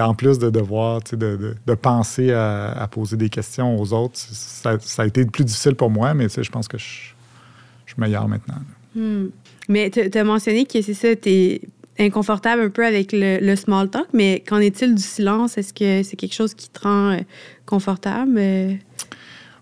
En 0.00 0.14
plus 0.14 0.38
de 0.38 0.50
devoir 0.50 1.00
de, 1.12 1.74
penser 1.74 2.32
à, 2.32 2.88
poser 2.90 3.16
des 3.16 3.28
questions 3.28 3.78
aux 3.78 3.92
autres, 3.92 4.16
ça, 4.16 4.76
a 4.98 5.06
été 5.06 5.24
plus 5.24 5.44
difficile 5.44 5.74
pour 5.74 5.90
moi, 5.90 6.14
mais 6.14 6.28
je 6.28 6.50
pense 6.50 6.68
que 6.68 6.78
je, 6.78 6.84
suis 7.86 7.98
meilleur 7.98 8.28
maintenant. 8.28 8.60
Hmm. 8.94 9.26
Mais 9.68 9.90
tu 9.90 10.18
as 10.18 10.24
mentionné 10.24 10.64
que 10.64 10.80
c'est 10.80 10.94
ça, 10.94 11.14
tu 11.14 11.28
es 11.28 11.60
inconfortable 11.98 12.62
un 12.62 12.70
peu 12.70 12.84
avec 12.84 13.10
le, 13.12 13.54
small 13.56 13.90
talk, 13.90 14.06
mais 14.12 14.42
qu'en 14.46 14.58
est-il 14.58 14.94
du 14.94 15.02
silence? 15.02 15.58
Est-ce 15.58 15.74
que 15.74 16.02
c'est 16.02 16.16
quelque 16.16 16.34
chose 16.34 16.54
qui 16.54 16.68
te 16.70 16.80
rend 16.80 17.12
euh, 17.12 17.20
confortable? 17.66 18.38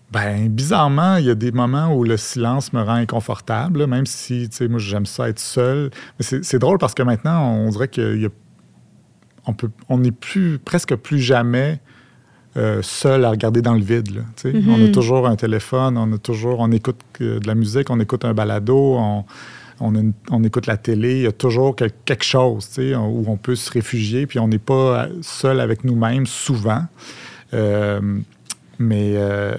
Euh? 0.09 0.19
Ben, 0.19 0.49
bizarrement, 0.49 1.17
il 1.17 1.25
y 1.25 1.29
a 1.29 1.35
des 1.35 1.51
moments 1.51 1.93
où 1.95 2.03
le 2.03 2.17
silence 2.17 2.73
me 2.73 2.81
rend 2.81 2.95
inconfortable, 2.95 3.85
même 3.87 4.05
si, 4.05 4.49
tu 4.49 4.57
sais, 4.57 4.67
moi, 4.67 4.79
j'aime 4.79 5.05
ça 5.05 5.29
être 5.29 5.39
seul. 5.39 5.91
Mais 6.19 6.25
c'est 6.43 6.59
drôle 6.59 6.77
parce 6.77 6.93
que 6.93 7.03
maintenant, 7.03 7.51
on 7.51 7.69
dirait 7.69 7.87
qu'il 7.87 8.29
on 9.45 9.53
peut, 9.53 9.69
on 9.87 9.99
n'est 9.99 10.11
plus, 10.11 10.59
presque 10.59 10.95
plus 10.95 11.19
jamais 11.19 11.79
euh, 12.57 12.81
seul 12.81 13.25
à 13.25 13.29
regarder 13.29 13.61
dans 13.61 13.73
le 13.73 13.81
vide. 13.81 14.15
Là, 14.15 14.21
mm-hmm. 14.43 14.69
On 14.69 14.85
a 14.85 14.89
toujours 14.89 15.27
un 15.27 15.35
téléphone, 15.35 15.97
on 15.97 16.11
a 16.13 16.17
toujours, 16.17 16.59
on 16.59 16.71
écoute 16.71 16.99
de 17.19 17.45
la 17.45 17.55
musique, 17.55 17.89
on 17.89 17.99
écoute 17.99 18.25
un 18.25 18.33
balado, 18.33 18.95
on, 18.97 19.25
on, 19.79 20.43
écoute 20.43 20.67
la 20.67 20.77
télé. 20.77 21.17
Il 21.17 21.21
y 21.21 21.27
a 21.27 21.31
toujours 21.31 21.75
quelque 21.75 22.23
chose, 22.23 22.69
où 22.77 23.23
on 23.27 23.37
peut 23.37 23.55
se 23.55 23.71
réfugier, 23.71 24.27
puis 24.27 24.39
on 24.39 24.47
n'est 24.47 24.57
pas 24.57 25.07
seul 25.21 25.59
avec 25.59 25.83
nous-mêmes 25.83 26.25
souvent. 26.25 26.85
Euh, 27.53 28.19
mais 28.77 29.13
euh, 29.15 29.55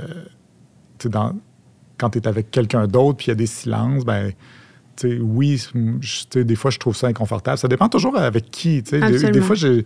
dans, 1.09 1.35
quand 1.99 2.11
tu 2.11 2.19
es 2.19 2.29
avec 2.29 2.51
quelqu'un 2.51 2.87
d'autre 2.87 3.19
puis 3.19 3.27
il 3.27 3.31
y 3.31 3.33
a 3.33 3.37
des 3.37 3.47
silences, 3.47 4.05
ben 4.05 4.33
oui, 5.05 5.63
des 6.35 6.57
fois, 6.57 6.71
je 6.71 6.79
trouve 6.79 6.97
ça 6.97 7.07
inconfortable. 7.07 7.59
Ça 7.59 7.69
dépend 7.69 7.89
toujours 7.89 8.17
avec 8.17 8.51
qui. 8.51 8.83
Des, 8.83 9.31
des, 9.31 9.41
fois, 9.41 9.57
j'ai, 9.57 9.85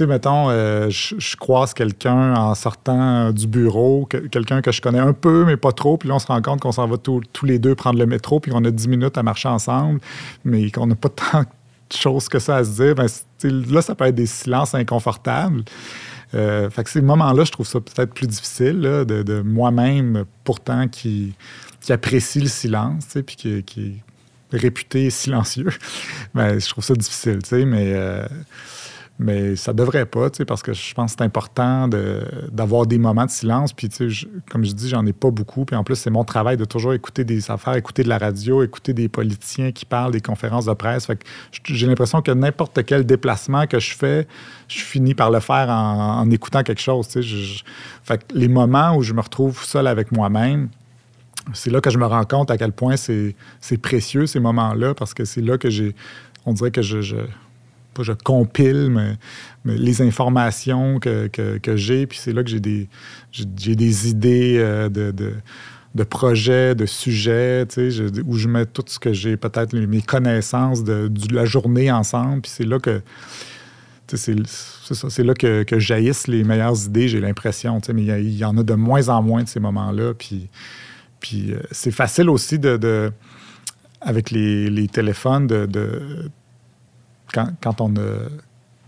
mettons, 0.00 0.50
euh, 0.50 0.90
je, 0.90 1.36
croise 1.36 1.74
quelqu'un 1.74 2.34
en 2.34 2.54
sortant 2.54 3.32
du 3.32 3.46
bureau, 3.46 4.06
quelqu'un 4.30 4.60
que 4.60 4.72
je 4.72 4.80
connais 4.80 4.98
un 4.98 5.12
peu, 5.12 5.44
mais 5.44 5.56
pas 5.56 5.72
trop, 5.72 5.96
puis 5.96 6.08
là, 6.08 6.16
on 6.16 6.18
se 6.18 6.26
rend 6.26 6.40
compte 6.42 6.60
qu'on 6.60 6.72
s'en 6.72 6.86
va 6.86 6.96
tous 6.98 7.22
les 7.44 7.58
deux 7.58 7.74
prendre 7.74 7.98
le 7.98 8.06
métro, 8.06 8.40
puis 8.40 8.50
qu'on 8.50 8.64
a 8.64 8.70
10 8.70 8.88
minutes 8.88 9.18
à 9.18 9.22
marcher 9.22 9.48
ensemble, 9.48 10.00
mais 10.44 10.70
qu'on 10.70 10.86
n'a 10.86 10.94
pas 10.94 11.08
tant 11.32 11.40
de 11.42 11.96
choses 11.96 12.28
que 12.28 12.38
ça 12.38 12.56
à 12.56 12.64
se 12.64 12.70
dire. 12.82 12.94
Ben, 12.94 13.06
là, 13.70 13.82
ça 13.82 13.94
peut 13.94 14.04
être 14.04 14.14
des 14.14 14.26
silences 14.26 14.74
inconfortables. 14.74 15.62
Euh, 16.34 16.70
fait 16.70 16.84
que 16.84 16.90
ces 16.90 17.00
moments-là, 17.00 17.44
je 17.44 17.52
trouve 17.52 17.66
ça 17.66 17.80
peut-être 17.80 18.14
plus 18.14 18.26
difficile 18.26 18.80
de, 18.80 19.42
moi-même, 19.42 20.24
pourtant, 20.44 20.88
qui, 20.88 21.34
qui, 21.80 21.92
apprécie 21.92 22.40
le 22.40 22.48
silence, 22.48 23.16
puis 23.26 23.36
qui, 23.36 23.48
est 24.52 24.56
réputé 24.56 25.10
silencieux. 25.10 25.70
ben, 26.34 26.60
je 26.60 26.68
trouve 26.68 26.84
ça 26.84 26.94
difficile, 26.94 27.40
mais, 27.66 27.92
euh, 27.94 28.26
mais 29.22 29.54
ça 29.54 29.74
devrait 29.74 30.06
pas, 30.06 30.30
parce 30.46 30.62
que 30.62 30.72
je 30.72 30.94
pense 30.94 31.12
que 31.12 31.18
c'est 31.18 31.24
important 31.24 31.88
d'avoir 32.50 32.86
des 32.86 32.96
moments 32.96 33.26
de 33.26 33.30
silence. 33.30 33.74
Puis, 33.74 33.90
comme 34.50 34.64
je 34.64 34.72
dis, 34.72 34.88
j'en 34.88 35.04
ai 35.04 35.12
pas 35.12 35.30
beaucoup. 35.30 35.66
Puis 35.66 35.76
en 35.76 35.84
plus, 35.84 35.96
c'est 35.96 36.08
mon 36.08 36.24
travail 36.24 36.56
de 36.56 36.64
toujours 36.64 36.94
écouter 36.94 37.24
des 37.24 37.50
affaires, 37.50 37.74
écouter 37.76 38.02
de 38.02 38.08
la 38.08 38.16
radio, 38.16 38.62
écouter 38.62 38.94
des 38.94 39.10
politiciens 39.10 39.72
qui 39.72 39.84
parlent, 39.84 40.12
des 40.12 40.22
conférences 40.22 40.64
de 40.64 40.72
presse. 40.72 41.04
Fait 41.04 41.22
j'ai 41.64 41.86
l'impression 41.86 42.22
que 42.22 42.30
n'importe 42.30 42.82
quel 42.86 43.04
déplacement 43.04 43.66
que 43.66 43.78
je 43.78 43.94
fais, 43.94 44.26
je 44.68 44.78
finis 44.78 45.14
par 45.14 45.30
le 45.30 45.40
faire 45.40 45.68
en, 45.68 46.30
écoutant 46.30 46.62
quelque 46.62 46.80
chose. 46.80 47.06
fait 47.06 48.18
que 48.18 48.34
les 48.34 48.48
moments 48.48 48.96
où 48.96 49.02
je 49.02 49.12
me 49.12 49.20
retrouve 49.20 49.62
seul 49.64 49.86
avec 49.86 50.12
moi-même, 50.12 50.70
c'est 51.52 51.70
là 51.70 51.82
que 51.82 51.90
je 51.90 51.98
me 51.98 52.06
rends 52.06 52.24
compte 52.24 52.50
à 52.50 52.56
quel 52.56 52.72
point 52.72 52.96
c'est 52.96 53.34
précieux, 53.82 54.26
ces 54.26 54.40
moments-là, 54.40 54.94
parce 54.94 55.12
que 55.12 55.26
c'est 55.26 55.42
là 55.42 55.58
que 55.58 55.68
j'ai. 55.68 55.94
On 56.46 56.54
dirait 56.54 56.70
que 56.70 56.80
je 56.80 57.16
pas 57.94 58.02
je 58.02 58.12
compile, 58.12 58.90
mais, 58.90 59.16
les 59.64 60.02
informations 60.02 60.98
que, 60.98 61.28
que, 61.28 61.76
j'ai, 61.76 62.06
puis 62.06 62.18
c'est 62.18 62.32
là 62.32 62.42
que 62.42 62.50
j'ai 62.50 62.60
des, 62.60 62.88
j'ai 63.32 63.76
des 63.76 64.08
idées 64.08 64.56
euh, 64.58 64.88
de, 64.88 65.12
de, 65.12 66.04
projets, 66.04 66.74
de 66.74 66.86
sujets, 66.86 67.66
où 68.26 68.36
je 68.36 68.48
mets 68.48 68.66
tout 68.66 68.84
ce 68.86 68.98
que 68.98 69.12
j'ai, 69.12 69.36
peut-être 69.36 69.74
mes 69.74 70.02
connaissances 70.02 70.82
de, 70.82 71.10
la 71.30 71.44
journée 71.44 71.90
ensemble, 71.92 72.42
puis 72.42 72.52
c'est 72.54 72.66
là 72.66 72.78
que 72.78 73.02
c'est 74.16 74.34
c'est 75.08 75.22
là 75.22 75.34
que, 75.34 75.64
jaillissent 75.78 76.26
les 76.26 76.42
meilleures 76.42 76.84
idées, 76.86 77.06
j'ai 77.06 77.20
l'impression. 77.20 77.80
Mais 77.94 78.02
il 78.02 78.36
y, 78.36 78.44
en 78.44 78.56
a 78.56 78.62
de 78.64 78.74
moins 78.74 79.08
en 79.08 79.22
moins 79.22 79.44
de 79.44 79.48
ces 79.48 79.60
moments-là. 79.60 80.14
Puis, 80.14 80.48
puis 81.20 81.52
euh, 81.52 81.60
c'est 81.70 81.92
facile 81.92 82.28
aussi 82.28 82.58
de, 82.58 83.12
avec 84.00 84.32
les 84.32 84.88
téléphones 84.88 85.46
de, 85.46 85.68
quand, 87.32 87.80
on 87.80 87.94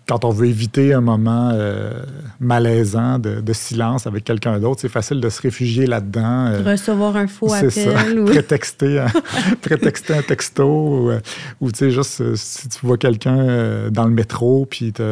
quand 0.08 0.24
on 0.24 0.30
veut 0.30 0.46
éviter 0.46 0.92
un 0.92 1.00
moment 1.00 1.52
euh, 1.54 2.04
malaisant 2.40 3.18
de, 3.18 3.52
silence 3.52 4.06
avec 4.06 4.24
quelqu'un 4.24 4.58
d'autre, 4.58 4.80
c'est 4.80 4.88
facile 4.88 5.20
de 5.20 5.28
se 5.28 5.40
réfugier 5.40 5.86
là-dedans. 5.86 6.46
Euh, 6.46 6.62
Recevoir 6.72 7.16
un 7.16 7.26
faux 7.26 7.52
appel. 7.52 7.70
Ça. 7.70 7.90
prétexter, 8.26 9.00
un, 9.00 9.06
prétexter 9.62 10.14
un 10.14 10.22
texto. 10.22 10.66
Ou, 10.66 11.12
ou 11.60 11.70
tu 11.70 11.78
sais, 11.78 11.90
juste 11.90 12.20
euh, 12.20 12.34
si 12.34 12.68
tu 12.68 12.84
vois 12.84 12.98
quelqu'un 12.98 13.90
dans 13.90 14.04
le 14.04 14.10
métro, 14.10 14.66
puis 14.68 14.92
tu 14.92 15.02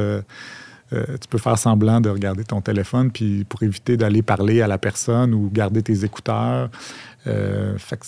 peux 1.30 1.38
faire 1.38 1.58
semblant 1.58 2.00
de 2.00 2.10
regarder 2.10 2.44
ton 2.44 2.60
téléphone, 2.60 3.10
puis 3.10 3.44
pour 3.44 3.62
éviter 3.62 3.96
d'aller 3.96 4.22
parler 4.22 4.60
à 4.60 4.66
la 4.66 4.78
personne 4.78 5.34
ou 5.34 5.50
garder 5.52 5.82
tes 5.82 6.04
écouteurs. 6.04 6.68
fait 7.24 7.96
que 7.96 8.06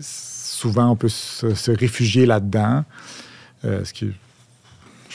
souvent, 0.00 0.90
on 0.90 0.96
peut 0.96 1.08
se, 1.08 1.54
se 1.54 1.72
réfugier 1.72 2.26
là-dedans. 2.26 2.84
ce 3.62 3.92
qui 3.92 4.12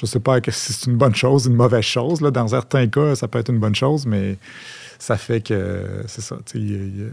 je 0.02 0.08
ne 0.08 0.10
sais 0.10 0.20
pas 0.20 0.40
si 0.50 0.74
c'est 0.74 0.90
une 0.90 0.98
bonne 0.98 1.14
chose, 1.14 1.46
une 1.46 1.54
mauvaise 1.54 1.84
chose. 1.84 2.22
Là. 2.22 2.32
Dans 2.32 2.48
certains 2.48 2.88
cas, 2.88 3.14
ça 3.14 3.28
peut 3.28 3.38
être 3.38 3.52
une 3.52 3.60
bonne 3.60 3.76
chose, 3.76 4.08
mais 4.08 4.38
ça 4.98 5.16
fait 5.16 5.42
que 5.42 5.86
c'est 6.08 6.22
ça. 6.22 6.38
Il 6.56 7.12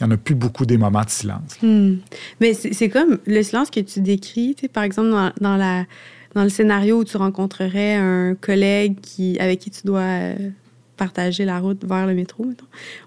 n'y 0.00 0.06
en 0.06 0.10
a 0.10 0.16
plus 0.16 0.34
beaucoup 0.34 0.64
des 0.64 0.78
moments 0.78 1.02
de 1.02 1.10
silence. 1.10 1.58
Hmm. 1.60 1.96
Mais 2.40 2.54
c'est 2.54 2.88
comme 2.88 3.18
le 3.26 3.42
silence 3.42 3.68
que 3.68 3.80
tu 3.80 4.00
décris, 4.00 4.56
par 4.72 4.82
exemple, 4.82 5.10
dans, 5.42 5.58
la, 5.58 5.84
dans 6.34 6.42
le 6.42 6.48
scénario 6.48 7.00
où 7.00 7.04
tu 7.04 7.18
rencontrerais 7.18 7.96
un 7.96 8.34
collègue 8.34 8.98
qui, 9.02 9.38
avec 9.38 9.60
qui 9.60 9.70
tu 9.70 9.82
dois 9.84 10.00
euh, 10.00 10.34
partager 10.96 11.44
la 11.44 11.58
route 11.58 11.84
vers 11.84 12.06
le 12.06 12.14
métro. 12.14 12.46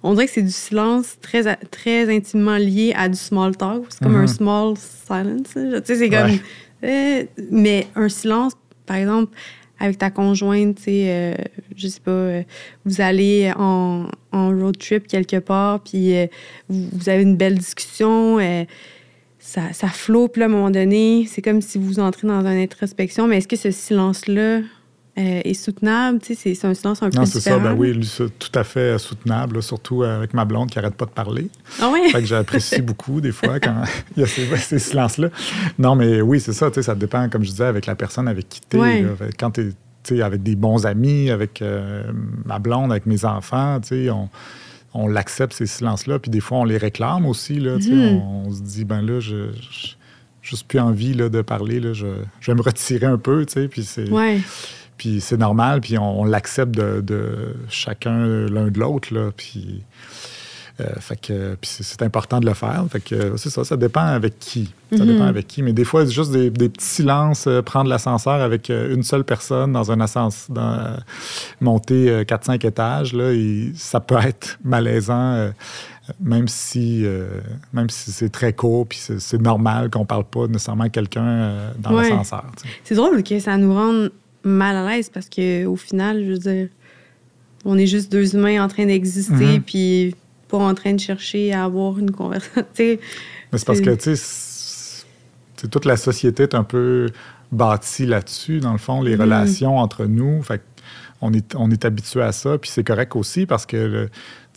On 0.04 0.14
dirait 0.14 0.28
que 0.28 0.34
c'est 0.34 0.44
du 0.44 0.52
silence 0.52 1.18
très, 1.20 1.56
très 1.72 2.16
intimement 2.16 2.58
lié 2.58 2.94
à 2.96 3.10
du 3.10 3.18
small 3.18 3.58
talk. 3.58 3.86
C'est 3.90 4.04
comme 4.04 4.18
un 4.18 4.26
mm-hmm. 4.26 4.36
small 4.36 4.74
silence. 4.78 5.84
C'est 5.84 6.10
comme. 6.12 6.38
Euh, 6.84 7.24
mais 7.50 7.88
un 7.96 8.10
silence 8.10 8.54
par 8.86 8.98
exemple, 8.98 9.36
avec 9.80 9.98
ta 9.98 10.10
conjointe, 10.10 10.78
tu 10.78 10.84
sais, 10.84 11.06
euh, 11.10 11.34
je 11.76 11.88
sais 11.88 12.00
pas, 12.00 12.12
euh, 12.12 12.44
vous 12.86 13.02
allez 13.02 13.52
en, 13.58 14.08
road 14.32 14.78
trip 14.78 15.08
quelque 15.08 15.38
part, 15.38 15.82
puis 15.82 16.16
euh, 16.16 16.28
vous, 16.70 17.10
avez 17.10 17.24
une 17.24 17.36
belle 17.36 17.58
discussion, 17.58 18.38
ça, 19.40 19.74
ça 19.74 19.88
flotte, 19.88 20.34
puis 20.34 20.44
à 20.44 20.46
un 20.46 20.50
moment 20.50 20.72
donné, 20.72 21.26
c'est 21.30 21.42
comme 21.42 21.62
si 21.62 21.78
vous 21.78 22.00
entrez 22.00 22.28
dans 22.28 22.42
une 22.42 22.62
introspection, 22.62 23.28
mais 23.28 23.38
est-ce 23.38 23.48
que 23.48 23.56
ce 23.56 23.72
silence-là, 23.72 24.62
euh, 25.18 25.42
est 25.44 25.54
soutenable. 25.54 26.20
C'est 26.22 26.66
un 26.66 26.74
silence 26.74 27.02
un 27.02 27.10
peu 27.10 27.18
Non, 27.18 27.26
c'est 27.26 27.40
ça. 27.40 27.58
Ben 27.58 27.74
oui, 27.74 27.98
tout 28.38 28.52
à 28.54 28.64
fait 28.64 28.98
soutenable, 29.00 29.64
surtout 29.64 30.04
avec 30.04 30.34
ma 30.34 30.44
blonde 30.44 30.70
qui 30.70 30.78
n'arrête 30.78 30.96
pas 30.96 31.06
de 31.06 31.12
parler. 31.12 31.50
Ah 31.80 31.90
oui? 31.94 32.10
Fait 32.12 32.20
que 32.20 32.26
j'apprécie 32.26 32.82
beaucoup 32.84 33.22
des 33.22 33.32
fois 33.32 33.60
quand 33.60 33.84
il 34.18 34.22
y 34.22 34.24
a 34.24 34.28
ces, 34.28 34.80
silences-là. 34.80 35.30
Non, 35.80 35.96
mais 35.96 36.22
oui, 36.22 36.40
c'est 36.42 36.54
ça. 36.54 36.70
Ça 36.82 36.96
dépend, 36.96 37.30
comme 37.30 37.44
je 37.44 37.52
disais, 37.52 37.66
avec 37.66 37.86
la 37.86 37.96
personne 37.96 38.28
avec 38.28 38.50
qui 38.50 38.62
tu 38.70 38.78
es. 38.82 39.06
Quand 39.40 39.52
tu 39.52 40.18
es 40.18 40.22
avec 40.22 40.44
des 40.44 40.56
bons 40.56 40.86
amis, 40.86 41.30
avec 41.30 41.62
euh, 41.62 42.04
ma 42.46 42.60
blonde, 42.60 42.92
avec 42.92 43.06
mes 43.06 43.24
enfants, 43.26 43.80
on, 43.92 44.30
on 44.94 45.08
l'accepte, 45.08 45.54
ces 45.54 45.66
silences-là. 45.66 46.20
Puis 46.20 46.30
des 46.30 46.42
fois, 46.42 46.60
on 46.60 46.66
les 46.66 46.78
réclame 46.78 47.26
aussi. 47.26 47.60
Là, 47.60 47.78
mm-hmm. 47.78 48.22
on, 48.22 48.52
se 48.52 48.62
dit, 48.62 48.84
ben 48.84 49.02
là, 49.02 49.20
je, 49.20 49.52
je 49.72 49.96
juste 50.42 50.68
plus 50.68 50.80
envie 50.80 51.14
là, 51.14 51.30
de 51.30 51.42
parler. 51.42 51.80
Là, 51.80 51.94
je, 51.94 52.08
je, 52.40 52.52
vais 52.52 52.56
me 52.56 52.62
retirer 52.62 53.06
un 53.06 53.18
peu. 53.18 53.46
Puis 53.46 53.84
c'est. 53.84 54.10
Ouais. 54.10 54.40
Puis 54.98 55.22
c'est 55.22 55.38
normal, 55.38 55.82
puis 55.82 55.98
on, 55.98 56.24
l'accepte 56.24 56.76
de, 56.76 57.56
chacun 57.70 58.26
l'un 58.48 58.68
de 58.68 58.80
l'autre. 58.80 59.10
Puis, 59.36 59.84
euh, 60.82 60.84
fait 61.00 61.16
que, 61.20 61.58
c'est 61.62 62.02
important 62.02 62.40
de 62.40 62.46
le 62.46 62.54
faire. 62.54 62.86
Fait 62.90 63.00
que 63.00 63.38
c'est 63.38 63.50
ça, 63.50 63.64
ça 63.64 63.78
dépend 63.78 64.06
avec 64.06 64.40
qui. 64.40 64.74
Ça 64.92 64.98
mm-hmm. 64.98 65.06
dépend 65.06 65.26
avec 65.26 65.48
qui. 65.48 65.64
Mais 65.64 65.72
des 65.72 65.86
fois, 65.86 66.06
c'est 66.06 66.12
juste 66.12 66.32
des, 66.32 66.52
petits 66.52 66.86
silences, 66.86 67.48
euh, 67.48 67.62
prendre 67.62 67.90
l'ascenseur 67.90 68.42
avec 68.42 68.70
euh, 68.70 68.94
une 68.94 69.04
seule 69.04 69.24
personne 69.24 69.72
dans 69.72 69.92
un 69.92 70.02
ascenseur, 70.02 71.00
monter 71.62 72.24
4-5 72.24 72.66
étages, 72.68 73.14
là, 73.14 73.32
ça 73.76 74.00
peut 74.00 74.18
être 74.18 74.58
malaisant. 74.64 75.52
même 76.20 76.48
si, 76.48 77.06
même 77.74 77.90
si 77.90 78.12
c'est 78.12 78.30
très 78.30 78.54
court, 78.54 78.86
puis 78.88 79.00
c'est 79.00 79.42
normal 79.42 79.90
qu'on 79.90 80.06
parle 80.06 80.26
pas 80.26 80.48
nécessairement 80.48 80.86
à 80.86 80.90
quelqu'un 80.90 81.72
dans 81.80 81.92
l'ascenseur. 81.92 82.46
C'est 82.84 82.96
drôle 82.96 83.24
que 83.24 83.40
ça 83.40 83.58
nous 83.58 83.74
rende 83.74 84.12
mal 84.46 84.76
à 84.76 84.90
l'aise 84.90 85.10
parce 85.10 85.30
qu'au 85.30 85.76
final, 85.76 86.24
je 86.24 86.32
veux 86.32 86.38
dire, 86.38 86.70
on 87.66 87.78
est 87.78 87.88
juste 87.88 88.12
deux 88.12 88.36
humains 88.36 88.64
en 88.64 88.68
train 88.68 88.86
d'exister, 88.86 89.58
mhm. 89.58 89.62
puis 89.62 90.16
pas 90.48 90.58
en 90.58 90.74
train 90.74 90.94
de 90.94 91.00
chercher 91.00 91.52
à 91.52 91.66
avoir 91.66 91.98
une 91.98 92.12
conversation. 92.12 92.62
Mais 92.78 93.00
c'est 93.58 93.66
parce 93.66 93.82
que, 93.82 93.96
tu 93.96 94.16
sais, 94.16 95.68
toute 95.70 95.86
la 95.86 95.98
société 95.98 96.44
est 96.44 96.56
un 96.56 96.64
peu 96.64 97.10
bâtie 97.52 98.06
là-dessus, 98.06 98.60
dans 98.60 98.72
le 98.72 98.78
fond, 98.78 99.02
les 99.02 99.16
mhm. 99.16 99.22
relations 99.22 99.78
entre 99.78 100.06
nous. 100.06 100.42
Fait 100.44 100.62
on 101.22 101.34
est, 101.34 101.56
on 101.56 101.72
est 101.72 101.86
habitué 101.86 102.22
à 102.22 102.32
ça, 102.32 102.58
puis 102.58 102.70
c'est 102.70 102.84
correct 102.84 103.16
aussi 103.16 103.46
parce 103.46 103.66
que 103.66 104.10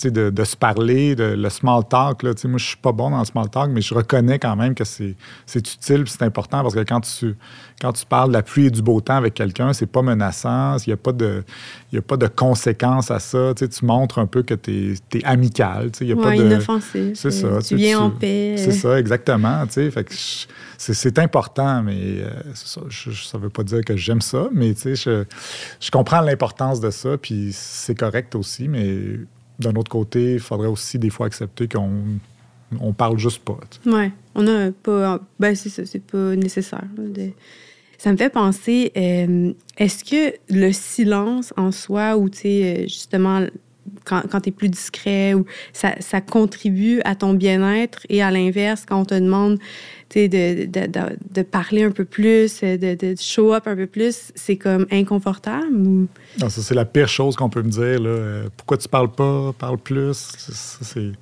de, 0.04 0.30
de, 0.30 0.44
se 0.44 0.56
parler, 0.56 1.14
de, 1.14 1.24
le 1.24 1.50
small 1.50 1.82
talk. 1.88 2.22
Là, 2.22 2.32
moi, 2.44 2.58
je 2.58 2.64
suis 2.64 2.76
pas 2.76 2.92
bon 2.92 3.10
dans 3.10 3.18
le 3.18 3.24
small 3.24 3.50
talk, 3.50 3.70
mais 3.70 3.80
je 3.80 3.94
reconnais 3.94 4.38
quand 4.38 4.56
même 4.56 4.74
que 4.74 4.84
c'est 4.84 5.16
utile 5.54 6.04
c'est 6.06 6.22
important 6.22 6.62
parce 6.62 6.74
que 6.74 6.80
quand 6.80 7.00
tu, 7.00 7.36
quand 7.80 7.92
tu 7.92 8.06
parles 8.06 8.28
de 8.28 8.34
la 8.34 8.42
pluie 8.42 8.66
et 8.66 8.70
du 8.70 8.82
beau 8.82 9.00
temps 9.00 9.16
avec 9.16 9.34
quelqu'un, 9.34 9.72
c'est 9.72 9.86
pas 9.86 10.02
menaçant, 10.02 10.76
il 10.78 10.90
n'y 10.90 10.92
a, 10.92 10.96
pas 10.96 11.12
de, 11.12 11.44
a 11.96 12.02
pas 12.02 12.16
de 12.16 12.26
conséquences 12.26 13.10
à 13.10 13.18
ça. 13.18 13.52
Tu 13.54 13.84
montres 13.84 14.18
un 14.18 14.26
peu 14.26 14.42
que 14.42 14.54
tu 14.54 14.94
es, 15.14 15.24
amical. 15.24 15.90
Y 16.00 16.12
a 16.12 16.16
pas 16.16 16.30
de, 16.30 16.44
inoffensif. 16.44 17.12
C'est 17.14 17.30
ça. 17.30 17.58
Tu 17.66 17.76
viens 17.76 18.00
en 18.00 18.10
paix. 18.10 18.56
C'est 18.56 18.72
ça, 18.72 18.98
exactement. 18.98 19.64
C'est 20.78 21.18
important, 21.18 21.82
mais 21.82 22.20
euh, 22.20 22.30
ça, 22.54 22.80
ne 22.80 23.42
veut 23.42 23.50
pas 23.50 23.64
dire 23.64 23.84
que 23.84 23.96
j'aime 23.96 24.20
ça, 24.20 24.48
mais 24.52 24.74
je, 24.84 25.24
je 25.80 25.90
comprends 25.90 26.20
l'importance 26.20 26.80
de 26.80 26.90
ça, 26.90 27.18
puis 27.18 27.50
c'est 27.52 27.96
correct 27.96 28.34
aussi, 28.34 28.68
mais 28.68 29.18
d'un 29.58 29.74
autre 29.74 29.90
côté, 29.90 30.34
il 30.34 30.40
faudrait 30.40 30.68
aussi 30.68 30.98
des 30.98 31.10
fois 31.10 31.26
accepter 31.26 31.68
qu'on 31.68 31.90
on 32.80 32.92
parle 32.92 33.18
juste 33.18 33.42
pas. 33.44 33.58
Oui, 33.86 34.10
on 34.34 34.46
a 34.46 34.70
pas. 34.70 35.20
Ben, 35.38 35.54
c'est 35.54 35.68
ça, 35.68 35.84
c'est 35.86 36.04
pas 36.04 36.36
nécessaire. 36.36 36.84
Ça 37.96 38.12
me 38.12 38.16
fait 38.16 38.30
penser, 38.30 38.92
euh, 38.96 39.52
est-ce 39.76 40.04
que 40.04 40.36
le 40.50 40.70
silence 40.72 41.52
en 41.56 41.72
soi, 41.72 42.16
ou 42.16 42.28
tu 42.28 42.46
euh, 42.46 42.82
justement, 42.82 43.44
quand, 44.04 44.22
quand 44.30 44.40
tu 44.40 44.48
es 44.48 44.52
plus 44.52 44.68
discret, 44.68 45.34
ou 45.34 45.44
ça, 45.72 45.94
ça 46.00 46.20
contribue 46.20 47.00
à 47.04 47.14
ton 47.14 47.34
bien-être 47.34 48.00
et 48.08 48.22
à 48.22 48.30
l'inverse, 48.30 48.84
quand 48.86 49.00
on 49.00 49.04
te 49.04 49.14
demande 49.14 49.58
de, 50.14 50.26
de, 50.26 50.66
de, 50.66 51.16
de, 51.34 51.42
parler 51.42 51.84
un 51.84 51.90
peu 51.90 52.04
plus, 52.04 52.60
de, 52.60 52.94
de 52.94 53.14
show 53.20 53.52
up 53.52 53.66
un 53.66 53.76
peu 53.76 53.86
plus, 53.86 54.32
c'est 54.34 54.56
comme 54.56 54.86
inconfortable? 54.90 55.74
Ou... 55.74 56.08
Non, 56.40 56.48
ça, 56.48 56.62
c'est 56.62 56.74
la 56.74 56.84
pire 56.84 57.08
chose 57.08 57.36
qu'on 57.36 57.50
peut 57.50 57.62
me 57.62 57.70
dire. 57.70 58.00
Là. 58.00 58.08
Euh, 58.08 58.48
pourquoi 58.56 58.78
tu 58.78 58.88
parles 58.88 59.12
pas, 59.12 59.52
parle 59.58 59.78
plus? 59.78 60.16
c'est, 60.38 61.12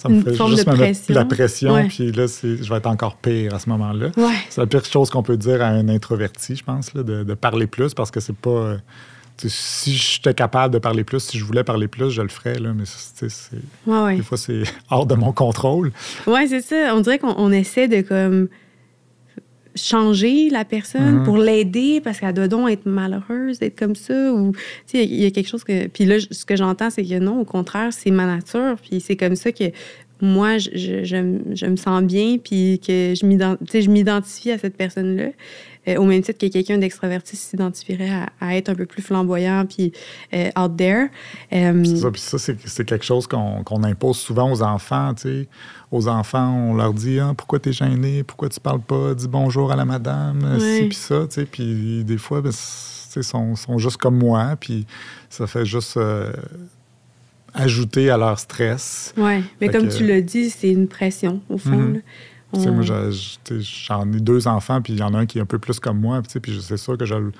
ça 0.00 0.08
me 0.08 0.22
fait 0.22 0.30
juste 0.30 0.66
me 0.66 0.76
mettre 0.76 1.12
la 1.12 1.24
pression, 1.26 1.88
puis 1.88 2.10
là, 2.12 2.24
je 2.26 2.68
vais 2.70 2.76
être 2.76 2.86
encore 2.86 3.16
pire 3.16 3.54
à 3.54 3.58
ce 3.58 3.68
moment-là. 3.68 4.10
C'est 4.48 4.60
la 4.60 4.66
pire 4.66 4.84
chose 4.84 5.10
qu'on 5.10 5.22
peut 5.22 5.36
dire 5.36 5.60
à 5.60 5.66
un 5.66 5.88
introverti, 5.88 6.56
je 6.56 6.64
pense, 6.64 6.94
là, 6.94 7.02
de, 7.02 7.34
parler 7.34 7.66
plus, 7.66 7.94
parce 7.94 8.10
que 8.10 8.20
c'est 8.20 8.36
pas... 8.36 8.76
Si 9.48 9.92
j'étais 9.94 10.34
capable 10.34 10.74
de 10.74 10.78
parler 10.78 11.04
plus, 11.04 11.20
si 11.20 11.38
je 11.38 11.44
voulais 11.44 11.64
parler 11.64 11.88
plus, 11.88 12.10
je 12.10 12.22
le 12.22 12.28
ferais, 12.28 12.58
là, 12.58 12.72
mais 12.74 12.84
des 14.16 14.22
fois, 14.22 14.36
c'est 14.38 14.62
hors 14.90 15.06
de 15.06 15.14
mon 15.14 15.32
contrôle. 15.32 15.92
Oui, 16.26 16.48
c'est 16.48 16.60
ça. 16.60 16.94
On 16.94 17.00
dirait 17.00 17.18
qu'on 17.18 17.50
essaie 17.52 17.88
de 17.88 18.00
comme 18.02 18.48
changer 19.76 20.50
la 20.50 20.64
personne, 20.64 21.18
Mhm. 21.18 21.24
pour 21.24 21.38
l'aider 21.38 22.00
parce 22.02 22.18
qu'elle 22.18 22.34
doit 22.34 22.48
donc 22.48 22.68
être 22.70 22.86
malheureuse 22.86 23.60
d'être 23.60 23.78
comme 23.78 23.94
ça. 23.94 24.32
Ou, 24.32 24.52
tu 24.52 24.98
sais, 24.98 25.04
il 25.04 25.14
y 25.22 25.26
a 25.26 25.30
quelque 25.30 25.48
chose 25.48 25.62
que. 25.62 25.86
Puis 25.86 26.04
là, 26.06 26.16
ce 26.30 26.44
que 26.44 26.56
j'entends, 26.56 26.90
c'est 26.90 27.04
que 27.04 27.18
non, 27.20 27.40
au 27.40 27.44
contraire, 27.44 27.92
c'est 27.92 28.10
ma 28.10 28.26
nature. 28.26 28.76
Puis 28.82 29.00
c'est 29.00 29.16
comme 29.16 29.36
ça 29.36 29.52
que 29.52 29.64
moi, 30.20 30.58
je, 30.58 30.70
je, 30.74 31.04
je 31.04 31.16
me- 31.16 31.54
je 31.54 31.66
me 31.66 31.76
sens 31.76 32.02
bien, 32.02 32.36
puis 32.42 32.80
que 32.84 33.14
je 33.16 33.88
m'identifie 33.90 34.50
à 34.50 34.58
cette 34.58 34.76
personne-là. 34.76 35.28
Euh, 35.88 35.96
au 35.96 36.04
même 36.04 36.20
titre 36.20 36.38
que 36.38 36.52
quelqu'un 36.52 36.76
d'extraverti 36.76 37.36
s'identifierait 37.36 38.10
à, 38.10 38.28
à 38.38 38.54
être 38.54 38.68
un 38.68 38.74
peu 38.74 38.84
plus 38.84 39.00
flamboyant, 39.00 39.64
puis 39.64 39.92
euh, 40.34 40.50
out 40.58 40.76
there. 40.76 41.06
Euh, 41.54 41.82
C'est 41.84 41.96
ça, 41.96 42.10
puis 42.10 42.20
ça, 42.20 42.38
c'est, 42.38 42.84
quelque 42.84 43.04
chose 43.04 43.26
qu'on, 43.26 43.64
impose 43.84 44.18
souvent 44.18 44.52
aux 44.52 44.62
enfants, 44.62 45.14
tu 45.14 45.22
sais. 45.22 45.48
Aux 45.90 46.06
enfants, 46.06 46.54
on 46.70 46.74
leur 46.74 46.92
dit 46.92 47.18
ah, 47.18 47.32
pourquoi 47.36 47.58
t'es 47.60 47.72
gêné, 47.72 48.22
pourquoi 48.24 48.50
tu 48.50 48.60
parles 48.60 48.82
pas, 48.82 49.14
dis 49.14 49.26
bonjour 49.26 49.72
à 49.72 49.76
la 49.76 49.86
madame, 49.86 50.44
euh, 50.44 50.58
ci 50.58 50.84
puis 50.88 50.96
ça, 50.96 51.26
tu 51.26 51.34
sais. 51.36 51.46
Puis 51.46 52.04
des 52.04 52.18
fois, 52.18 52.42
ben, 52.42 52.52
sont, 52.52 53.56
sont 53.56 53.78
juste 53.78 53.96
comme 53.96 54.18
moi, 54.18 54.56
puis 54.60 54.86
ça 55.30 55.46
fait 55.46 55.64
juste 55.64 55.96
euh, 55.96 56.30
ajouter 57.54 58.10
à 58.10 58.16
leur 58.16 58.38
stress. 58.38 59.12
ouais. 59.16 59.42
Mais 59.60 59.68
Fait 59.68 59.72
comme 59.78 59.88
que- 59.88 59.96
tu 59.96 60.06
l'as 60.06 60.20
dit, 60.20 60.50
c'est 60.50 60.70
une 60.70 60.88
pression, 60.88 61.40
au 61.48 61.58
fond. 61.58 61.70
Mhm. 61.70 61.94
là. 61.94 62.00
Moi, 62.52 62.82
sais, 62.82 63.60
j'en 63.88 64.10
ai 64.12 64.20
deux 64.20 64.48
enfants, 64.48 64.82
puis 64.82 64.92
il 64.94 64.98
y 64.98 65.02
en 65.02 65.14
a 65.14 65.18
un 65.18 65.26
qui 65.26 65.38
est 65.38 65.40
un 65.42 65.46
peu 65.46 65.58
plus 65.58 65.78
comme 65.80 66.00
moi, 66.00 66.20
puis 66.22 66.60
c'est 66.62 66.76
sûr 66.76 66.98
que 66.98 67.04
je 67.04 67.14
le, 67.14 67.32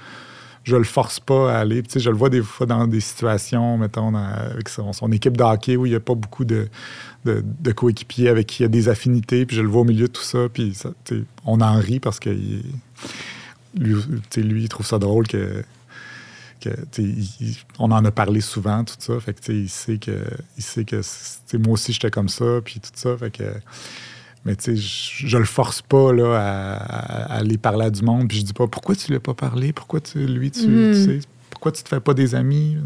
je 0.65 0.77
le 0.77 0.85
force 0.85 1.21
pas 1.21 1.53
à 1.55 1.59
aller. 1.61 1.83
Puis, 1.83 2.01
je 2.01 2.11
le 2.11 2.17
vois 2.17 2.29
des 2.29 2.43
fois 2.43 2.67
dans 2.67 2.87
des 2.87 3.01
situations, 3.01 3.79
mettons, 3.79 4.13
dans- 4.13 4.19
avec 4.25 4.69
son, 4.69 4.93
son 4.93 5.11
équipe 5.11 5.37
de 5.37 5.43
hockey 5.43 5.77
où 5.77 5.87
il 5.87 5.91
n'y 5.91 5.97
a 5.97 6.01
pas 6.01 6.15
beaucoup 6.15 6.45
de, 6.45 6.69
de, 7.25 7.43
de 7.61 7.73
coéquipiers 7.73 8.29
avec 8.29 8.47
qui 8.47 8.63
il 8.63 8.65
y 8.65 8.67
a 8.67 8.69
des 8.69 8.89
affinités, 8.89 9.47
puis 9.47 9.57
je 9.57 9.63
le 9.63 9.69
vois 9.69 9.81
au 9.83 9.85
milieu 9.85 10.07
de 10.07 10.13
tout 10.13 10.23
ça, 10.23 10.49
puis 10.53 10.75
ça, 10.75 10.91
on 11.45 11.61
en 11.61 11.75
rit 11.79 11.99
parce 12.01 12.21
que 12.21 12.31
il- 12.31 12.63
lui, 13.79 14.63
il 14.65 14.69
trouve 14.69 14.87
ça 14.87 14.99
drôle 14.99 15.27
que. 15.27 15.63
que, 16.61 16.69
tu 16.69 16.77
sais, 16.93 17.03
il- 17.03 17.29
il- 17.49 17.57
on 17.79 17.91
en 17.91 18.05
a 18.05 18.11
parlé 18.11 18.41
souvent, 18.43 18.85
tout 18.85 18.95
ça. 18.99 19.19
Fait 19.21 19.33
que, 19.33 19.41
tu 19.41 19.47
sais, 19.47 19.55
il 19.59 19.69
sait 19.69 19.97
que, 19.99 20.25
il 20.59 20.63
sait 20.63 20.85
que 20.85 21.01
moi 21.57 21.73
aussi, 21.73 21.93
j'étais 21.95 22.11
comme 22.11 22.29
ça, 22.29 22.61
puis 22.65 22.81
tout 22.81 22.91
ça. 22.95 23.17
Fait 23.17 23.31
que, 23.31 23.45
mais 24.45 24.57
tu 24.57 24.65
sais, 24.65 24.77
je, 24.77 25.27
je 25.27 25.37
le 25.39 25.45
force 25.45 25.83
pas 25.83 26.13
là, 26.13 26.35
à, 26.37 26.75
à 26.77 27.37
aller 27.39 27.59
parler 27.59 27.87
à 27.87 27.91
du 27.91 28.03
monde, 28.03 28.29
puis 28.29 28.39
je 28.39 28.45
dis 28.45 28.53
pas 28.53 28.67
pourquoi 28.67 28.95
tu 28.97 29.09
lui 29.09 29.17
as 29.17 29.21
pas 29.21 29.35
parlé, 29.35 29.73
pourquoi 29.73 30.01
tu, 30.01 30.19
lui, 30.27 30.51
tu, 30.51 30.67
Mhm. 30.69 30.93
tu 30.95 31.05
sais, 31.05 31.21
pourquoi 31.51 31.73
tu 31.73 31.83
te 31.83 31.89
fais 31.89 32.01
pas 32.01 32.15
des 32.15 32.35
amis? 32.35 32.77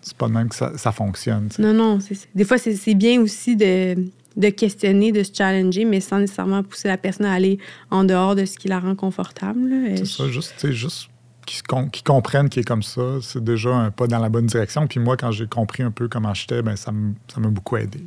C'est 0.00 0.16
pas 0.16 0.28
de 0.28 0.32
même 0.32 0.48
que 0.48 0.54
ça, 0.54 0.72
ça 0.76 0.92
fonctionne. 0.92 1.48
tu 1.48 1.56
sais. 1.56 1.62
Non, 1.62 1.72
non. 1.72 1.98
Des 2.34 2.44
fois, 2.44 2.58
c'est 2.58 2.94
bien 2.94 3.20
aussi 3.20 3.56
de, 3.56 3.96
de 4.36 4.48
questionner, 4.50 5.12
de 5.12 5.22
se 5.22 5.30
challenger, 5.32 5.84
mais 5.86 6.00
sans 6.00 6.18
nécessairement 6.18 6.62
pousser 6.62 6.88
la 6.88 6.98
personne 6.98 7.26
à 7.26 7.32
aller 7.32 7.58
en 7.90 8.04
dehors 8.04 8.34
de 8.34 8.44
ce 8.44 8.56
qui 8.58 8.68
la 8.68 8.80
rend 8.80 8.94
confortable. 8.94 9.70
C'est 9.96 10.06
ça, 10.06 10.28
juste, 10.28 10.54
tu 10.58 10.68
sais, 10.68 10.72
juste 10.74 11.08
qu'ils 11.46 12.02
comprennent 12.02 12.48
qu'il 12.48 12.60
est 12.62 12.64
comme 12.64 12.82
ça, 12.82 13.18
c'est 13.20 13.44
déjà 13.44 13.70
un 13.74 13.90
pas 13.90 14.06
dans 14.06 14.18
la 14.18 14.28
bonne 14.30 14.46
direction. 14.46 14.86
Puis 14.86 14.98
moi, 15.00 15.16
quand 15.18 15.30
j'ai 15.30 15.46
compris 15.46 15.82
un 15.82 15.90
peu 15.90 16.08
comment 16.08 16.32
j'étais, 16.34 16.62
ben, 16.62 16.74
ça 16.76 16.90
m'a 16.92 17.48
beaucoup 17.48 17.76
aidé. 17.76 18.00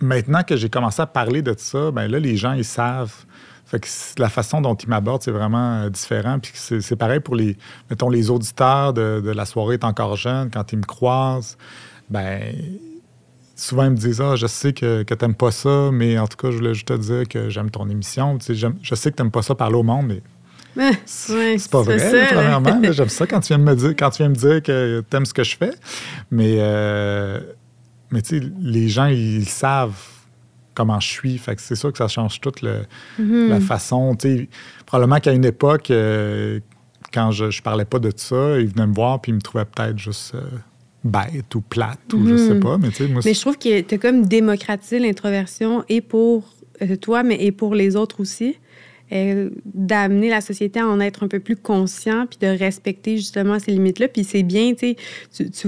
Maintenant 0.00 0.42
que 0.42 0.56
j'ai 0.56 0.68
commencé 0.68 1.02
à 1.02 1.06
parler 1.06 1.42
de 1.42 1.54
ça, 1.56 1.90
ben 1.90 2.06
là, 2.06 2.18
les 2.18 2.36
gens, 2.36 2.52
ils 2.52 2.64
savent. 2.64 3.14
Fait 3.66 3.80
que 3.80 3.88
la 4.18 4.30
façon 4.30 4.60
dont 4.60 4.74
ils 4.74 4.88
m'abordent, 4.88 5.22
c'est 5.22 5.30
vraiment 5.30 5.82
euh, 5.82 5.90
différent. 5.90 6.38
Puis 6.38 6.52
c'est 6.54 6.96
pareil 6.96 7.20
pour 7.20 7.34
les, 7.34 7.56
mettons, 7.90 8.08
les 8.08 8.30
auditeurs 8.30 8.94
de, 8.94 9.20
de 9.22 9.30
La 9.30 9.44
soirée 9.44 9.74
est 9.74 9.84
encore 9.84 10.16
jeune, 10.16 10.50
quand 10.50 10.72
ils 10.72 10.78
me 10.78 10.84
croisent, 10.84 11.58
ben 12.08 12.54
souvent 13.56 13.84
ils 13.84 13.90
me 13.90 13.96
disent 13.96 14.22
Ah, 14.22 14.36
je 14.36 14.46
sais 14.46 14.72
que, 14.72 15.02
que 15.02 15.12
t'aimes 15.12 15.34
pas 15.34 15.50
ça, 15.50 15.90
mais 15.92 16.18
en 16.18 16.26
tout 16.26 16.38
cas, 16.38 16.50
je 16.50 16.56
voulais 16.56 16.72
juste 16.72 16.88
te 16.88 16.96
dire 16.96 17.28
que 17.28 17.50
j'aime 17.50 17.70
ton 17.70 17.90
émission. 17.90 18.38
Tu 18.38 18.56
sais, 18.56 18.70
je 18.82 18.94
sais 18.94 19.10
que 19.10 19.16
t'aimes 19.16 19.30
pas 19.30 19.42
ça 19.42 19.54
parler 19.54 19.76
au 19.76 19.82
monde, 19.82 20.06
mais 20.06 20.22
c'est 21.06 21.70
pas 21.70 21.82
vrai, 21.82 21.98
ça, 21.98 22.12
là, 22.12 22.26
premièrement. 22.30 22.92
J'aime 22.92 23.08
ça 23.08 23.26
quand 23.26 23.40
tu 23.40 23.48
viens 23.48 23.58
me 23.58 23.74
dire, 23.74 23.90
quand 23.90 24.10
tu 24.10 24.22
viens 24.22 24.28
me 24.28 24.34
dire 24.34 24.62
que 24.62 25.00
t'aimes 25.10 25.26
ce 25.26 25.34
que 25.34 25.42
je 25.42 25.56
fais. 25.56 25.72
Mais, 26.30 26.56
euh, 26.60 27.40
mais 28.10 28.22
tu 28.22 28.40
sais, 28.40 28.46
les 28.60 28.88
gens, 28.88 29.06
ils 29.06 29.48
savent 29.48 29.98
comment 30.74 31.00
je 31.00 31.08
suis. 31.08 31.38
Fait 31.38 31.56
que 31.56 31.60
c'est 31.62 31.74
sûr 31.74 31.90
que 31.92 31.98
ça 31.98 32.08
change 32.08 32.40
toute 32.40 32.62
le- 32.62 32.84
Mhm. 33.18 33.48
la 33.48 33.60
façon. 33.60 34.14
Tu 34.14 34.28
sais, 34.28 34.48
probablement 34.86 35.20
qu'à 35.20 35.32
une 35.32 35.44
époque, 35.44 35.90
euh, 35.90 36.60
quand 37.12 37.30
je, 37.32 37.50
je 37.50 37.62
parlais 37.62 37.84
pas 37.84 37.98
de 37.98 38.12
ça, 38.16 38.58
ils 38.60 38.68
venaient 38.68 38.86
me 38.86 38.94
voir 38.94 39.20
puis 39.20 39.32
ils 39.32 39.34
me 39.34 39.40
trouvaient 39.40 39.64
peut-être 39.64 39.98
juste 39.98 40.34
euh, 40.34 40.42
bête 41.04 41.54
ou 41.54 41.60
plate 41.60 42.12
ou 42.14 42.26
je 42.26 42.36
sais 42.36 42.54
Mhm. 42.54 42.60
pas. 42.60 42.78
Mais 42.78 42.90
tu 42.90 42.96
sais, 42.96 43.08
moi, 43.08 43.22
Mais 43.24 43.34
je 43.34 43.40
trouve 43.40 43.58
que 43.58 43.80
tu 43.80 43.94
as 43.94 43.98
comme 43.98 44.26
démocratisé 44.26 44.98
l'introversion 45.00 45.84
et 45.88 46.00
pour 46.00 46.54
euh, 46.82 46.94
toi, 46.96 47.22
mais 47.24 47.42
et 47.44 47.50
pour 47.50 47.74
les 47.74 47.96
autres 47.96 48.20
aussi. 48.20 48.56
Euh, 49.12 49.50
d'amener 49.64 50.28
la 50.28 50.40
société 50.40 50.80
à 50.80 50.86
en 50.86 51.00
être 51.00 51.22
un 51.24 51.28
peu 51.28 51.40
plus 51.40 51.56
conscient 51.56 52.26
puis 52.26 52.38
de 52.40 52.46
respecter 52.58 53.16
justement 53.16 53.58
ces 53.58 53.70
limites-là. 53.70 54.08
Puis 54.08 54.24
c'est 54.24 54.42
bien, 54.42 54.72
tu 54.74 54.94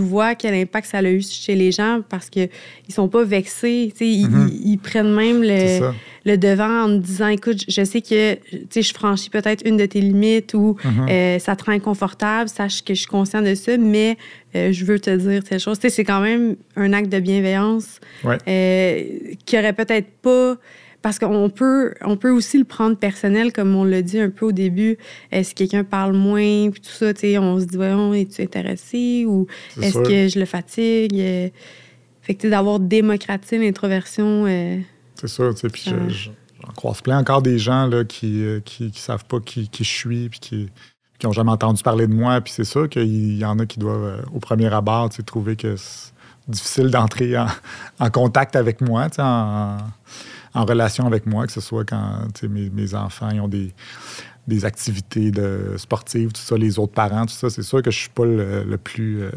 vois 0.00 0.34
quel 0.34 0.54
impact 0.54 0.86
ça 0.88 0.98
a 0.98 1.02
eu 1.10 1.22
chez 1.22 1.54
les 1.54 1.72
gens 1.72 2.00
parce 2.08 2.28
qu'ils 2.28 2.50
sont 2.90 3.08
pas 3.08 3.24
vexés, 3.24 3.92
tu 3.96 3.98
sais, 4.04 4.08
ils, 4.08 4.78
prennent 4.78 5.14
même 5.14 5.42
le, 5.42 6.36
devant 6.36 6.84
en 6.84 6.88
me 6.88 6.98
disant, 6.98 7.28
écoute, 7.28 7.64
je 7.66 7.82
sais 7.84 8.02
que, 8.02 8.36
je 8.74 8.92
franchis 8.92 9.30
peut-être 9.30 9.66
une 9.66 9.76
de 9.78 9.86
tes 9.86 10.00
limites 10.00 10.54
ou 10.54 10.76
Mhm. 10.84 11.08
euh, 11.08 11.38
ça 11.38 11.56
te 11.56 11.64
rend 11.64 11.72
inconfortable, 11.72 12.48
sache 12.48 12.82
que 12.84 12.94
je 12.94 13.00
suis 13.00 13.08
conscient 13.08 13.42
de 13.42 13.54
ça, 13.54 13.76
mais 13.78 14.16
euh, 14.54 14.72
je 14.72 14.84
veux 14.84 14.98
te 15.00 15.10
dire 15.16 15.42
telle 15.44 15.60
chose. 15.60 15.78
C'est 15.80 16.04
quand 16.04 16.20
même 16.20 16.56
un 16.76 16.92
acte 16.92 17.08
de 17.10 17.20
bienveillance 17.20 18.00
Ouais. 18.24 19.36
qui 19.46 19.58
aurait 19.58 19.72
peut-être 19.72 20.08
pas. 20.22 20.56
Parce 21.02 21.18
qu'on 21.18 21.48
peut, 21.48 21.94
on 22.02 22.16
peut 22.16 22.30
aussi 22.30 22.58
le 22.58 22.64
prendre 22.64 22.96
personnel, 22.96 23.52
comme 23.52 23.74
on 23.74 23.84
l'a 23.84 24.02
dit 24.02 24.20
un 24.20 24.28
peu 24.30 24.46
au 24.46 24.52
début. 24.52 24.98
Euh, 25.32 25.42
si 25.42 25.54
quelqu'un 25.54 25.82
parle 25.84 26.14
moins, 26.14 26.70
puis 26.70 26.80
tout 26.80 26.90
ça, 26.90 27.14
tu 27.14 27.20
sais, 27.20 27.38
on 27.38 27.58
se 27.58 27.64
dit, 27.64 27.76
voyons, 27.76 28.12
es-tu 28.12 28.42
intéressé 28.42 29.24
ou 29.26 29.46
est-ce 29.80 29.92
sûr. 29.92 30.02
que 30.02 30.28
je 30.28 30.38
le 30.38 30.44
fatigue? 30.44 31.18
Euh, 31.18 31.48
Fait 32.22 32.34
que, 32.34 32.46
d'avoir 32.48 32.80
démocratisé 32.80 33.58
l'introversion. 33.58 34.44
euh, 34.46 34.78
C'est 35.14 35.28
ça, 35.28 35.50
tu 35.54 35.60
sais. 35.60 35.68
Puis 35.68 35.84
j'en 35.88 36.72
croise 36.76 37.00
plein 37.00 37.18
encore 37.18 37.40
des 37.40 37.58
gens 37.58 37.86
là, 37.86 38.04
qui, 38.04 38.42
euh, 38.44 38.60
qui, 38.60 38.90
qui 38.90 39.00
savent 39.00 39.24
pas 39.24 39.40
qui, 39.40 39.68
qui 39.68 39.84
je 39.84 39.90
suis, 39.90 40.28
puis 40.28 40.40
qui 40.40 40.68
qui 41.18 41.26
ont 41.26 41.32
jamais 41.32 41.50
entendu 41.50 41.82
parler 41.82 42.06
de 42.06 42.14
moi. 42.14 42.40
Puis 42.40 42.52
c'est 42.56 42.64
sûr 42.64 42.88
qu'il 42.88 43.36
y 43.36 43.44
en 43.44 43.58
a 43.58 43.66
qui 43.66 43.78
doivent, 43.78 44.04
euh, 44.04 44.22
au 44.34 44.38
premier 44.38 44.72
abord, 44.72 45.10
trouver 45.26 45.54
que 45.54 45.76
c'est 45.76 46.12
difficile 46.48 46.90
d'entrer 46.90 47.38
en, 47.38 47.46
en 47.98 48.10
contact 48.10 48.56
avec 48.56 48.80
moi, 48.80 49.08
en, 49.18 49.76
en 50.54 50.64
relation 50.64 51.06
avec 51.06 51.26
moi, 51.26 51.46
que 51.46 51.52
ce 51.52 51.60
soit 51.60 51.84
quand 51.84 52.24
mes, 52.48 52.70
mes 52.70 52.94
enfants 52.94 53.30
ils 53.32 53.40
ont 53.40 53.48
des, 53.48 53.72
des 54.48 54.64
activités 54.64 55.30
de, 55.30 55.74
sportives, 55.76 56.32
tout 56.32 56.40
ça, 56.40 56.56
les 56.56 56.78
autres 56.78 56.92
parents, 56.92 57.26
tout 57.26 57.34
ça. 57.34 57.50
C'est 57.50 57.62
sûr 57.62 57.82
que 57.82 57.90
je 57.90 57.98
suis 57.98 58.08
pas 58.10 58.24
le, 58.24 58.64
le 58.64 58.78
plus. 58.78 59.22
euh, 59.22 59.30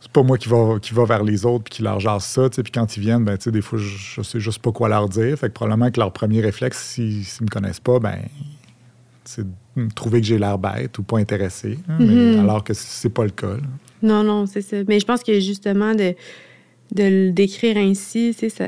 c'est 0.00 0.12
pas 0.12 0.22
moi 0.22 0.38
qui 0.38 0.48
va, 0.48 0.78
qui 0.80 0.94
va 0.94 1.04
vers 1.04 1.24
les 1.24 1.44
autres 1.44 1.64
puis 1.64 1.74
qui 1.78 1.82
leur 1.82 1.98
jase 2.00 2.24
ça. 2.24 2.48
Puis 2.48 2.62
quand 2.72 2.96
ils 2.96 3.00
viennent, 3.00 3.24
ben, 3.24 3.36
des 3.36 3.60
fois, 3.60 3.78
je, 3.78 3.88
je 4.16 4.22
sais 4.22 4.38
juste 4.40 4.60
pas 4.60 4.70
quoi 4.72 4.88
leur 4.88 5.08
dire. 5.08 5.36
Fait 5.38 5.48
que 5.48 5.52
probablement 5.52 5.90
que 5.90 5.98
leur 6.00 6.12
premier 6.12 6.40
réflexe, 6.40 6.78
s'ils 6.94 7.18
ne 7.40 7.44
me 7.44 7.50
connaissent 7.50 7.80
pas, 7.80 7.98
ben 7.98 8.20
c'est 9.24 9.44
de 9.44 9.92
trouver 9.94 10.20
que 10.22 10.26
j'ai 10.26 10.38
l'air 10.38 10.56
bête 10.56 10.96
ou 10.98 11.02
pas 11.02 11.18
intéressé. 11.18 11.78
hein, 11.88 11.96
mais 12.00 12.14
Mhm. 12.36 12.38
alors 12.40 12.64
que 12.64 12.72
c'est 12.74 13.10
pas 13.10 13.24
le 13.24 13.30
cas. 13.30 13.48
là. 13.56 13.62
Non, 14.02 14.22
non, 14.22 14.46
c'est 14.46 14.62
ça. 14.62 14.76
Mais 14.88 14.98
je 15.00 15.04
pense 15.04 15.22
que 15.22 15.38
justement, 15.40 15.94
de, 15.94 16.14
de 16.94 17.02
le 17.02 17.30
décrire 17.32 17.76
ainsi, 17.76 18.32
sais, 18.32 18.48
ça, 18.48 18.64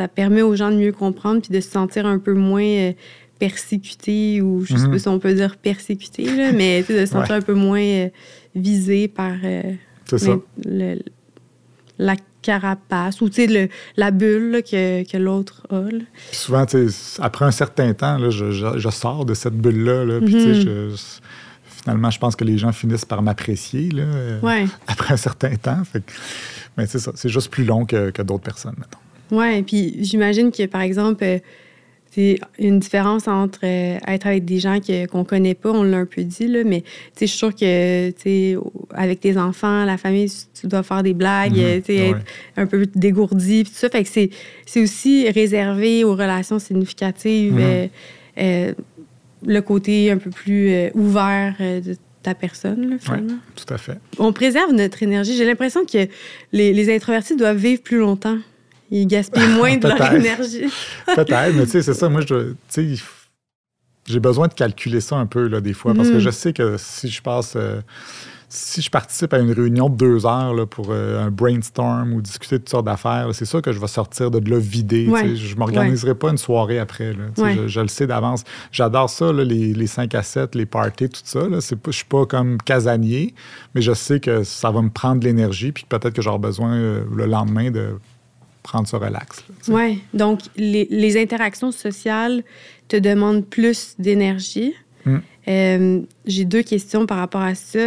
ça 0.00 0.08
permet 0.08 0.40
aux 0.42 0.56
gens 0.56 0.70
de 0.70 0.76
mieux 0.76 0.92
comprendre 0.92 1.42
puis 1.42 1.52
de 1.54 1.60
se 1.60 1.70
sentir 1.70 2.06
un 2.06 2.18
peu 2.18 2.32
moins 2.32 2.62
euh, 2.64 2.92
persécuté 3.38 4.40
ou 4.40 4.64
je 4.64 4.76
sais 4.76 4.84
Mhm. 4.86 4.90
pas 4.92 4.98
si 4.98 5.08
on 5.08 5.18
peut 5.18 5.34
dire 5.34 5.56
persécuté, 5.56 6.24
là, 6.24 6.52
mais 6.52 6.82
de 6.82 6.86
se 6.86 7.06
sentir 7.06 7.30
Ouais. 7.32 7.36
un 7.36 7.42
peu 7.42 7.54
moins 7.54 7.80
euh, 7.82 8.08
visé 8.54 9.08
par 9.08 9.34
euh, 9.44 9.62
ça. 10.06 10.36
le- 10.64 10.98
la 11.98 12.16
carapace 12.40 13.20
ou 13.20 13.28
tu 13.28 13.34
sais, 13.34 13.46
le- 13.46 13.68
la 13.98 14.10
bulle 14.10 14.52
là, 14.52 14.62
que, 14.62 15.04
que 15.10 15.18
l'autre 15.18 15.66
a. 15.70 15.80
là. 15.82 15.98
Souvent, 16.32 16.64
après 17.20 17.44
un 17.44 17.50
certain 17.50 17.92
temps, 17.92 18.16
là, 18.16 18.30
je, 18.30 18.50
je- 18.52 18.78
je 18.78 18.88
sors 18.88 19.26
de 19.26 19.34
cette 19.34 19.54
bulle-là. 19.56 20.04
là, 20.06 20.20
Mhm. 20.20 20.94
finalement, 21.66 22.10
je 22.10 22.18
pense 22.18 22.36
que 22.36 22.44
les 22.44 22.56
gens 22.56 22.72
finissent 22.72 23.04
par 23.04 23.20
m'apprécier 23.22 23.90
Ouais. 24.42 24.66
après 24.86 25.12
un 25.14 25.18
certain 25.18 25.54
temps. 25.56 25.82
Fait 25.84 26.02
mais 26.78 26.86
c'est 26.86 26.98
ça, 27.00 27.12
c'est 27.14 27.28
juste 27.28 27.50
plus 27.50 27.64
long 27.64 27.84
que, 27.84 28.10
que 28.10 28.22
d'autres 28.22 28.44
personnes, 28.44 28.76
mettons. 29.30 29.38
Ouais, 29.38 29.62
puis 29.62 29.96
j'imagine 30.00 30.50
que, 30.52 30.66
par 30.66 30.80
exemple, 30.82 31.24
euh, 31.24 31.38
c'est 32.12 32.40
une 32.58 32.80
différence 32.80 33.28
entre 33.28 33.60
euh, 33.62 33.96
être 34.08 34.26
avec 34.26 34.44
des 34.44 34.58
gens 34.58 34.80
que, 34.80 35.06
qu'on 35.06 35.22
connaît 35.24 35.54
pas, 35.54 35.70
on 35.70 35.84
l'a 35.84 35.98
un 35.98 36.06
peu 36.06 36.24
dit, 36.24 36.48
là, 36.48 36.64
mais 36.64 36.82
je 37.20 37.26
suis 37.26 37.36
sûre 37.38 37.54
que, 37.54 38.10
avec 38.92 39.20
tes 39.20 39.36
enfants, 39.38 39.84
la 39.84 39.96
famille, 39.96 40.28
tu 40.60 40.66
dois 40.66 40.82
faire 40.82 41.02
des 41.04 41.14
blagues, 41.14 41.54
Ouais. 41.56 41.82
être 41.88 42.18
un 42.56 42.66
peu 42.66 42.86
dégourdi, 42.96 43.62
puis 43.62 43.72
tout 43.72 43.78
ça. 43.78 43.88
Fait 43.88 44.02
que 44.02 44.08
c'est, 44.08 44.30
c'est 44.66 44.82
aussi 44.82 45.30
réservé 45.30 46.02
aux 46.02 46.16
relations 46.16 46.58
significatives, 46.58 47.56
euh, 47.60 47.86
euh, 48.38 48.72
le 49.46 49.60
côté 49.60 50.10
un 50.10 50.18
peu 50.18 50.30
plus 50.30 50.90
ouvert 50.94 51.54
de 51.60 51.96
ta 52.22 52.34
personne, 52.34 52.90
là, 52.90 52.96
finalement. 52.98 53.38
Tout 53.54 53.72
à 53.72 53.78
fait. 53.78 53.98
On 54.18 54.32
préserve 54.32 54.72
notre 54.72 55.02
énergie. 55.02 55.36
J'ai 55.36 55.46
l'impression 55.46 55.84
que 55.86 56.06
les, 56.52 56.72
les 56.74 56.94
introvertis 56.94 57.36
doivent 57.36 57.56
vivre 57.56 57.80
plus 57.80 57.98
longtemps. 57.98 58.36
Ils 58.90 59.06
gaspillent 59.06 59.46
moins 59.56 59.76
de 59.76 59.86
leur 59.88 59.96
Peut-être. 59.96 60.14
énergie. 60.14 60.64
Peut-être, 61.06 61.54
mais 61.54 61.64
tu 61.64 61.70
sais, 61.72 61.82
c'est 61.82 61.94
ça. 61.94 62.08
Moi, 62.08 62.22
je, 62.28 62.54
j'ai 64.06 64.20
besoin 64.20 64.48
de 64.48 64.54
calculer 64.54 65.00
ça 65.00 65.16
un 65.16 65.26
peu, 65.26 65.46
là, 65.46 65.60
des 65.60 65.72
fois, 65.74 65.94
parce 65.94 66.08
que 66.08 66.14
Mhm. 66.14 66.20
je 66.20 66.30
sais 66.30 66.52
que 66.52 66.76
si 66.78 67.08
je 67.08 67.22
passe. 67.22 67.54
euh, 67.56 67.80
si 68.52 68.82
je 68.82 68.90
participe 68.90 69.32
à 69.32 69.38
une 69.38 69.52
réunion 69.52 69.88
de 69.88 69.94
deux 69.96 70.26
heures 70.26 70.52
là, 70.52 70.66
pour 70.66 70.88
euh, 70.90 71.24
un 71.24 71.30
brainstorm 71.30 72.12
ou 72.14 72.20
discuter 72.20 72.56
de 72.56 72.62
toutes 72.62 72.70
sortes 72.70 72.86
d'affaires, 72.86 73.28
c'est 73.32 73.44
sûr 73.44 73.62
que 73.62 73.70
je 73.70 73.78
vais 73.78 73.86
sortir 73.86 74.28
de 74.32 74.50
là 74.50 74.58
vidé. 74.58 75.06
Ouais. 75.06 75.36
Je 75.36 75.54
ne 75.54 75.58
m'organiserai 75.60 76.16
pas 76.16 76.30
une 76.30 76.36
soirée 76.36 76.80
après. 76.80 77.12
là, 77.12 77.26
Ouais. 77.38 77.54
je, 77.54 77.68
je 77.68 77.80
le 77.80 77.86
sais 77.86 78.08
d'avance. 78.08 78.42
J'adore 78.72 79.08
ça, 79.08 79.32
là, 79.32 79.44
les, 79.44 79.72
les 79.72 79.86
5 79.86 80.12
à 80.16 80.24
7, 80.24 80.56
les 80.56 80.66
parties, 80.66 81.08
tout 81.08 81.20
ça. 81.22 81.42
pas- 81.42 81.60
Je 81.60 81.76
ne 81.86 81.92
suis 81.92 82.04
pas 82.06 82.26
comme 82.26 82.58
casanier, 82.58 83.34
mais 83.76 83.82
je 83.82 83.92
sais 83.92 84.18
que 84.18 84.42
ça 84.42 84.72
va 84.72 84.82
me 84.82 84.90
prendre 84.90 85.20
de 85.20 85.26
l'énergie 85.26 85.70
puis 85.70 85.84
que 85.84 85.88
peut-être 85.96 86.14
que 86.14 86.20
j'aurai 86.22 86.40
besoin 86.40 86.74
euh, 86.74 87.04
le 87.14 87.26
lendemain 87.26 87.70
de 87.70 87.90
prendre 88.62 88.86
ça 88.86 88.98
relax. 88.98 89.44
Oui. 89.68 90.02
Donc, 90.14 90.40
les, 90.56 90.86
les 90.90 91.20
interactions 91.20 91.72
sociales 91.72 92.42
te 92.88 92.96
demandent 92.96 93.46
plus 93.46 93.94
d'énergie. 93.98 94.74
Mm. 95.04 95.16
Euh, 95.48 96.00
J'ai 96.26 96.44
deux 96.44 96.62
questions 96.62 97.06
par 97.06 97.18
rapport 97.18 97.42
à 97.42 97.54
ça. 97.54 97.78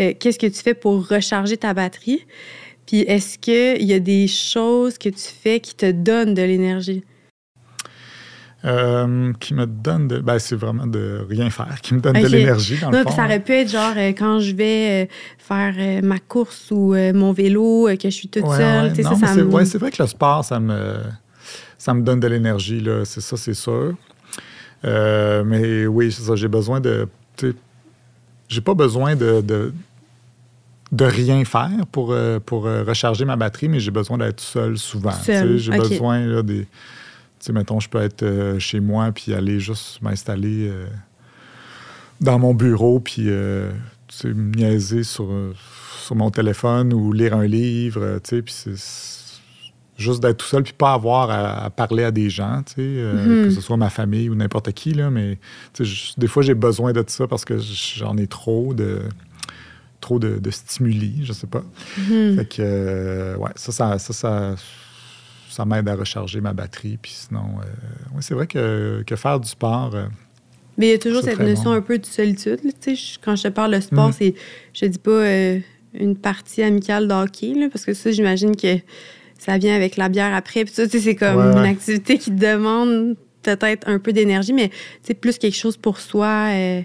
Euh, 0.00 0.12
Qu'est-ce 0.18 0.38
que 0.38 0.46
tu 0.46 0.60
fais 0.62 0.74
pour 0.74 1.08
recharger 1.08 1.56
ta 1.56 1.74
batterie? 1.74 2.26
Puis, 2.86 3.00
est-ce 3.00 3.38
qu'il 3.38 3.84
y 3.84 3.92
a 3.92 4.00
des 4.00 4.26
choses 4.26 4.96
que 4.98 5.08
tu 5.08 5.28
fais 5.42 5.60
qui 5.60 5.74
te 5.74 5.90
donnent 5.90 6.34
de 6.34 6.42
l'énergie? 6.42 7.04
Euh, 8.64 9.32
qui 9.38 9.54
me 9.54 9.66
donne 9.66 10.08
de. 10.08 10.18
Ben, 10.18 10.40
c'est 10.40 10.56
vraiment 10.56 10.88
de 10.88 11.24
rien 11.30 11.48
faire, 11.48 11.80
qui 11.80 11.94
me 11.94 12.00
donne 12.00 12.20
de 12.20 12.26
l'énergie, 12.26 12.76
dans 12.80 12.90
le 12.90 13.04
fond. 13.04 13.10
ça 13.10 13.22
hein. 13.22 13.26
aurait 13.26 13.38
pu 13.38 13.52
être 13.52 13.70
genre 13.70 13.92
euh, 13.96 14.08
quand 14.08 14.40
je 14.40 14.52
vais 14.52 15.04
euh, 15.04 15.06
faire 15.38 16.02
ma 16.02 16.18
course 16.18 16.72
ou 16.72 16.92
mon 17.14 17.30
vélo, 17.32 17.88
que 17.96 18.10
je 18.10 18.14
suis 18.14 18.26
toute 18.26 18.42
Ouais, 18.42 18.56
seule. 18.56 18.92
ouais. 18.92 19.02
Non, 19.04 19.16
ça, 19.16 19.26
c'est 19.28 19.44
me- 19.44 19.78
vrai 19.78 19.92
que 19.92 20.02
le 20.02 20.08
sport, 20.08 20.44
ça 20.44 20.58
me, 20.58 20.96
ça 21.78 21.94
me 21.94 22.02
donne 22.02 22.18
de 22.18 22.26
l'énergie, 22.26 22.80
là. 22.80 23.04
C'est 23.04 23.20
ça, 23.20 23.36
c'est 23.36 23.54
sûr. 23.54 23.94
Mais 24.82 25.86
oui, 25.86 26.10
c'est 26.10 26.22
ça. 26.22 26.34
J'ai 26.34 26.48
besoin 26.48 26.80
de. 26.80 27.06
J'ai 28.48 28.60
pas 28.60 28.74
besoin 28.74 29.14
de, 29.14 29.40
de, 29.40 29.72
de 30.90 31.04
rien 31.04 31.44
faire 31.44 31.86
pour, 31.92 32.12
pour 32.44 32.64
recharger 32.64 33.24
ma 33.24 33.36
batterie, 33.36 33.68
mais 33.68 33.78
j'ai 33.78 33.92
besoin 33.92 34.18
d'être 34.18 34.40
seul 34.40 34.78
souvent. 34.78 35.12
J'ai 35.24 35.70
besoin 35.70 36.26
là, 36.26 36.42
des. 36.42 36.66
Tu 37.40 37.46
sais, 37.46 37.52
mettons, 37.52 37.78
je 37.80 37.88
peux 37.88 38.00
être 38.00 38.22
euh, 38.22 38.58
chez 38.58 38.80
moi 38.80 39.10
puis 39.12 39.32
aller 39.34 39.60
juste 39.60 40.00
m'installer 40.02 40.68
euh, 40.68 40.86
dans 42.20 42.38
mon 42.38 42.54
bureau 42.54 43.00
puis 43.00 43.24
euh, 43.28 43.70
me 44.24 44.56
niaiser 44.56 45.02
sur, 45.04 45.28
sur 46.02 46.16
mon 46.16 46.30
téléphone 46.30 46.92
ou 46.92 47.12
lire 47.12 47.34
un 47.34 47.46
livre, 47.46 48.18
tu 48.24 48.36
sais, 48.36 48.42
puis 48.42 48.54
c'est 48.54 48.74
juste 49.96 50.22
d'être 50.22 50.38
tout 50.38 50.46
seul 50.46 50.62
puis 50.62 50.72
pas 50.72 50.92
avoir 50.94 51.30
à, 51.30 51.64
à 51.64 51.70
parler 51.70 52.04
à 52.04 52.10
des 52.10 52.30
gens, 52.30 52.62
tu 52.66 52.74
sais, 52.74 52.80
euh, 52.80 53.38
Mhm. 53.40 53.44
que 53.44 53.50
ce 53.50 53.60
soit 53.60 53.76
ma 53.76 53.90
famille 53.90 54.28
ou 54.28 54.34
n'importe 54.34 54.72
qui, 54.72 54.92
là, 54.94 55.10
mais 55.10 55.38
tu 55.74 55.84
sais, 55.84 55.90
je- 55.90 56.12
des 56.16 56.26
fois, 56.28 56.42
j'ai 56.42 56.54
besoin 56.54 56.92
de 56.92 57.04
ça 57.06 57.26
parce 57.28 57.44
que 57.44 57.58
j'en 57.58 58.16
ai 58.16 58.26
trop 58.26 58.74
de 58.74 59.00
trop 60.00 60.20
de, 60.20 60.38
de 60.38 60.50
stimuli, 60.52 61.24
je 61.24 61.32
sais 61.32 61.48
pas. 61.48 61.62
Mhm. 61.98 62.36
Fait 62.36 62.44
que, 62.48 62.56
euh, 62.60 63.36
ouais, 63.36 63.50
ça, 63.56 63.72
ça, 63.72 63.98
ça, 63.98 64.12
ça, 64.12 64.54
ça 65.58 65.64
m'aide 65.64 65.88
à 65.88 65.96
recharger 65.96 66.40
ma 66.40 66.52
batterie. 66.52 66.98
Puis 67.02 67.10
sinon, 67.12 67.40
euh, 67.58 68.14
ouais, 68.14 68.20
c'est 68.22 68.34
vrai 68.34 68.46
que, 68.46 69.02
que 69.04 69.16
faire 69.16 69.40
du 69.40 69.48
sport, 69.48 69.90
euh, 69.94 70.06
Mais 70.76 70.86
il 70.86 70.90
y 70.90 70.94
a 70.94 70.98
toujours 70.98 71.22
C'est 71.22 71.30
cette 71.34 71.40
notion 71.40 71.70
bon. 71.70 71.76
un 71.76 71.80
peu 71.80 71.98
de 71.98 72.06
solitude. 72.06 72.60
là, 72.64 72.70
Quand 73.24 73.34
je 73.34 73.42
te 73.42 73.48
parle 73.48 73.74
de 73.74 73.80
sport, 73.80 74.06
Mhm. 74.08 74.12
c'est, 74.16 74.34
je 74.72 74.86
dis 74.86 74.98
pas 75.00 75.10
euh, 75.10 75.58
une 75.94 76.16
partie 76.16 76.62
amicale 76.62 77.08
de 77.08 77.12
hockey, 77.14 77.54
là, 77.54 77.68
parce 77.72 77.84
que 77.84 77.92
ça, 77.92 78.12
j'imagine 78.12 78.54
que 78.54 78.76
ça 79.38 79.58
vient 79.58 79.74
avec 79.74 79.96
la 79.96 80.08
bière 80.08 80.32
après. 80.32 80.64
Puis 80.64 80.74
ça, 80.74 80.88
c'est 80.88 81.16
comme 81.16 81.36
Ouais, 81.38 81.52
une 81.52 81.58
ouais. 81.58 81.68
activité 81.68 82.18
qui 82.18 82.30
demande 82.30 83.16
peut-être 83.42 83.88
un 83.88 83.98
peu 83.98 84.12
d'énergie, 84.12 84.52
mais 84.52 84.70
c'est 85.02 85.14
plus 85.14 85.38
quelque 85.38 85.56
chose 85.56 85.76
pour 85.76 85.98
soi, 85.98 86.50
euh, 86.52 86.82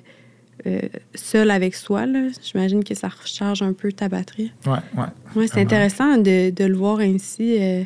euh, 0.65 0.79
seul 1.13 1.51
avec 1.51 1.75
soi. 1.75 2.05
J'imagine 2.41 2.83
que 2.83 2.95
ça 2.95 3.09
recharge 3.09 3.61
un 3.61 3.73
peu 3.73 3.91
ta 3.91 4.09
batterie. 4.09 4.51
ouais, 4.65 4.71
ouais. 4.97 5.03
Oui, 5.35 5.47
c'est 5.47 5.53
Vraiment. 5.53 5.65
intéressant 5.65 6.17
de, 6.17 6.49
de 6.49 6.63
le 6.65 6.75
voir 6.75 6.99
ainsi. 6.99 7.57
euh, 7.59 7.83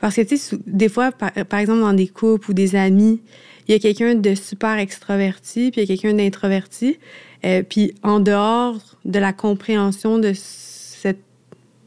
parce 0.00 0.16
que, 0.16 0.22
tu 0.22 0.36
sais, 0.36 0.56
des 0.66 0.88
fois, 0.88 1.12
par, 1.12 1.32
par 1.32 1.60
exemple, 1.60 1.80
dans 1.80 1.92
des 1.92 2.08
couples 2.08 2.50
ou 2.50 2.54
des 2.54 2.76
amis, 2.76 3.20
il 3.66 3.72
y 3.72 3.74
a 3.74 3.78
quelqu'un 3.78 4.14
de 4.14 4.34
super 4.34 4.78
extraverti, 4.78 5.70
puis 5.70 5.82
il 5.82 5.88
y 5.88 5.92
a 5.92 5.96
quelqu'un 5.96 6.16
d'introverti. 6.16 6.98
Euh, 7.44 7.62
puis 7.62 7.94
en 8.02 8.18
dehors 8.18 8.78
de 9.04 9.18
la 9.18 9.32
compréhension 9.32 10.18
de 10.18 10.32
cette 10.32 10.67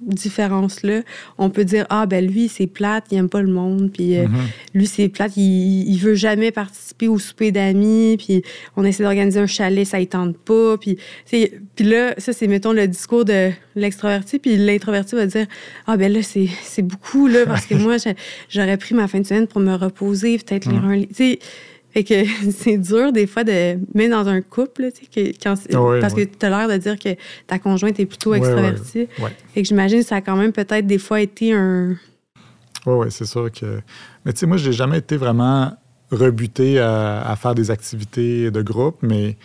différence-là, 0.01 1.01
on 1.37 1.49
peut 1.49 1.63
dire 1.65 1.85
Ah, 1.89 2.05
ben 2.05 2.25
lui, 2.25 2.47
c'est 2.47 2.67
plate, 2.67 3.05
il 3.11 3.17
aime 3.17 3.29
pas 3.29 3.41
le 3.41 3.51
monde, 3.51 3.91
puis 3.91 4.17
euh, 4.17 4.27
Mhm. 4.27 4.37
lui, 4.73 4.87
c'est 4.87 5.09
plate, 5.09 5.35
il, 5.37 5.83
il 5.87 5.97
veut 5.99 6.15
jamais 6.15 6.51
participer 6.51 7.07
au 7.07 7.19
souper 7.19 7.51
d'amis, 7.51 8.15
puis 8.17 8.43
on 8.75 8.83
essaie 8.85 9.03
d'organiser 9.03 9.39
un 9.39 9.47
chalet, 9.47 9.85
ça 9.85 9.99
ne 9.99 10.05
tente 10.05 10.37
pas. 10.37 10.77
Puis, 10.77 10.97
c'est- 11.25 11.59
puis 11.75 11.85
là, 11.85 12.13
ça, 12.17 12.33
c'est, 12.33 12.47
mettons, 12.47 12.73
le 12.73 12.87
discours 12.87 13.25
de 13.25 13.51
l'extraverti, 13.75 14.39
puis 14.39 14.57
l'introverti 14.57 15.15
va 15.15 15.25
dire 15.25 15.45
Ah, 15.87 15.97
ben 15.97 16.11
là, 16.11 16.21
c'est, 16.23 16.47
c'est 16.63 16.81
beaucoup, 16.81 17.27
là, 17.27 17.45
parce 17.45 17.65
que 17.65 17.75
moi, 17.75 17.97
j'aurais 18.49 18.77
pris 18.77 18.95
ma 18.95 19.07
fin 19.07 19.19
de 19.19 19.25
semaine 19.25 19.47
pour 19.47 19.61
me 19.61 19.73
reposer, 19.75 20.37
peut-être 20.37 20.65
lire 20.65 20.83
un 20.85 20.95
livre. 20.95 21.09
Fait 21.91 22.03
que 22.03 22.25
c'est 22.51 22.77
dur, 22.77 23.11
des 23.11 23.27
fois, 23.27 23.43
de, 23.43 23.77
même 23.93 24.11
dans 24.11 24.27
un 24.27 24.41
couple, 24.41 24.91
tu 24.91 25.05
sais, 25.05 25.33
que, 25.33 25.43
quand 25.43 25.55
parce 25.99 26.13
que 26.13 26.23
tu 26.23 26.45
as 26.45 26.49
l'air 26.49 26.67
de 26.67 26.77
dire 26.77 26.97
que 26.97 27.09
ta 27.47 27.59
conjointe 27.59 27.99
est 27.99 28.05
plutôt 28.05 28.33
extravertie. 28.33 29.07
Ouais, 29.19 29.31
Fait 29.53 29.61
que 29.61 29.67
j'imagine 29.67 29.99
que 29.99 30.05
ça 30.05 30.17
a 30.17 30.21
quand 30.21 30.35
même 30.35 30.51
peut-être 30.51 30.87
des 30.87 30.97
fois 30.97 31.21
été 31.21 31.53
un. 31.53 31.95
ouais, 32.85 32.93
ouais, 32.93 33.09
c'est 33.09 33.25
sûr 33.25 33.51
que. 33.51 33.81
Mais 34.25 34.33
tu 34.33 34.39
sais, 34.39 34.45
moi, 34.45 34.57
j'ai 34.57 34.73
jamais 34.73 34.99
été 34.99 35.17
vraiment 35.17 35.73
rebuté 36.11 36.79
à, 36.79 37.21
à 37.21 37.35
faire 37.35 37.55
des 37.55 37.71
activités 37.71 38.51
de 38.51 38.61
groupe, 38.61 38.97
mais 39.01 39.37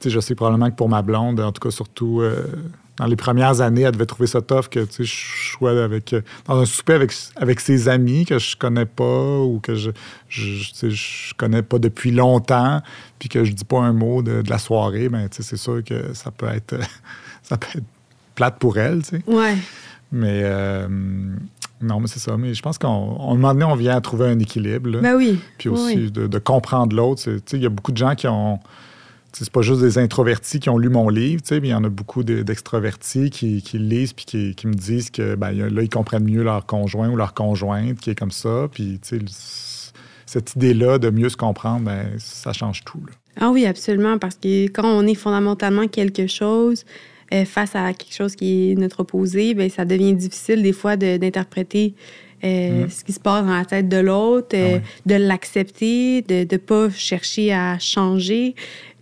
tu 0.00 0.08
sais, 0.08 0.10
je 0.10 0.20
sais 0.20 0.34
probablement 0.34 0.70
que 0.70 0.76
pour 0.76 0.88
ma 0.88 1.02
blonde, 1.02 1.40
en 1.40 1.52
tout 1.52 1.60
cas, 1.60 1.70
surtout 1.70 2.20
euh, 2.20 2.46
dans 2.96 3.06
les 3.06 3.16
premières 3.16 3.60
années, 3.60 3.82
elle 3.82 3.92
devait 3.92 4.06
trouver 4.06 4.26
ça 4.28 4.40
tough 4.40 4.68
que 4.70 4.80
tu 4.84 4.92
sais, 4.92 5.04
je 5.04 5.50
sois 5.52 5.82
avec, 5.82 6.12
euh, 6.12 6.22
dans 6.46 6.60
un 6.60 6.64
souper 6.64 6.92
avec, 6.94 7.12
avec 7.36 7.60
ses 7.60 7.88
amis 7.88 8.24
que 8.24 8.38
je 8.38 8.56
connais 8.56 8.86
pas 8.86 9.40
ou 9.40 9.58
que 9.60 9.74
je, 9.74 9.90
je, 10.28 10.68
tu 10.68 10.74
sais, 10.74 10.90
je 10.90 11.34
connais 11.34 11.62
pas 11.62 11.78
depuis 11.78 12.12
longtemps, 12.12 12.82
puis 13.18 13.28
que 13.28 13.44
je 13.44 13.52
dis 13.52 13.64
pas 13.64 13.80
un 13.80 13.92
mot 13.92 14.22
de, 14.22 14.42
de 14.42 14.50
la 14.50 14.58
soirée, 14.58 15.08
ben, 15.08 15.28
tu 15.28 15.38
sais, 15.38 15.42
c'est 15.42 15.56
sûr 15.56 15.82
que 15.82 16.12
ça 16.14 16.30
peut 16.30 16.46
être, 16.46 16.76
ça 17.42 17.56
peut 17.56 17.66
être 17.74 17.84
plate 18.34 18.58
pour 18.58 18.78
elle, 18.78 19.02
tu 19.02 19.16
sais. 19.16 19.22
Ouais. 19.26 19.56
Mais 20.12 20.42
euh, 20.44 20.86
non, 21.80 21.98
mais 22.00 22.06
c'est 22.06 22.20
ça. 22.20 22.36
Mais 22.36 22.54
je 22.54 22.62
pense 22.62 22.78
qu'à 22.78 22.86
un 22.86 22.90
moment 22.90 23.52
donné, 23.52 23.64
on 23.64 23.74
vient 23.74 23.96
à 23.96 24.00
trouver 24.00 24.28
un 24.28 24.38
équilibre. 24.38 24.88
là. 24.90 25.00
Ben 25.00 25.16
oui. 25.16 25.40
Puis 25.58 25.68
aussi 25.68 25.96
oui. 25.96 26.10
de, 26.10 26.26
de 26.26 26.38
comprendre 26.38 26.94
l'autre. 26.94 27.22
Tu 27.22 27.38
sais, 27.44 27.56
Il 27.56 27.62
y 27.62 27.66
a 27.66 27.70
beaucoup 27.70 27.92
de 27.92 27.96
gens 27.96 28.14
qui 28.14 28.28
ont. 28.28 28.60
C'est 29.36 29.50
pas 29.50 29.62
juste 29.62 29.80
des 29.80 29.98
introvertis 29.98 30.60
qui 30.60 30.70
ont 30.70 30.78
lu 30.78 30.88
mon 30.88 31.08
livre, 31.08 31.42
tu 31.42 31.56
il 31.56 31.66
y 31.66 31.74
en 31.74 31.82
a 31.82 31.88
beaucoup 31.88 32.22
de- 32.22 32.42
d'extrovertis 32.42 33.30
qui, 33.30 33.62
qui 33.62 33.78
le 33.78 33.86
lisent 33.86 34.12
puis 34.12 34.54
qui, 34.54 34.66
me 34.66 34.74
disent 34.74 35.10
que 35.10 35.34
ben, 35.34 35.50
là, 35.52 35.82
ils 35.82 35.88
comprennent 35.88 36.24
mieux 36.24 36.44
leur 36.44 36.66
conjoint 36.66 37.08
ou 37.10 37.16
leur 37.16 37.34
conjointe 37.34 37.98
qui 37.98 38.10
est 38.10 38.14
comme 38.14 38.30
ça. 38.30 38.68
Puis 38.70 39.00
cette 40.26 40.54
idée-là 40.54 40.98
de 40.98 41.10
mieux 41.10 41.28
se 41.28 41.36
comprendre, 41.36 41.86
ben, 41.86 42.10
ça 42.18 42.52
change 42.52 42.84
tout. 42.84 43.00
Ah 43.40 43.50
oui, 43.50 43.66
absolument, 43.66 44.18
parce 44.18 44.36
que 44.36 44.66
quand 44.68 44.86
on 44.86 45.06
est 45.06 45.14
fondamentalement 45.16 45.88
quelque 45.88 46.28
chose 46.28 46.84
euh, 47.32 47.44
face 47.44 47.74
à 47.74 47.92
quelque 47.92 48.14
chose 48.14 48.36
qui 48.36 48.70
est 48.70 48.74
notre 48.74 49.00
opposé, 49.00 49.54
ben 49.54 49.68
ça 49.70 49.84
devient 49.84 50.14
difficile 50.14 50.62
des 50.62 50.72
fois 50.72 50.96
d'interpréter 50.96 51.94
euh, 52.44 52.84
Mm. 52.84 52.90
ce 52.90 53.04
qui 53.04 53.12
se 53.12 53.20
passe 53.20 53.44
dans 53.46 53.56
la 53.56 53.64
tête 53.64 53.88
de 53.88 53.96
l'autre, 53.96 54.48
euh, 54.54 54.72
Ah 54.72 54.74
ouais. 54.74 54.82
de 55.06 55.14
l'accepter, 55.14 56.22
de 56.22 56.46
ne 56.50 56.56
pas 56.58 56.90
chercher 56.90 57.52
à 57.52 57.78
changer. 57.78 58.54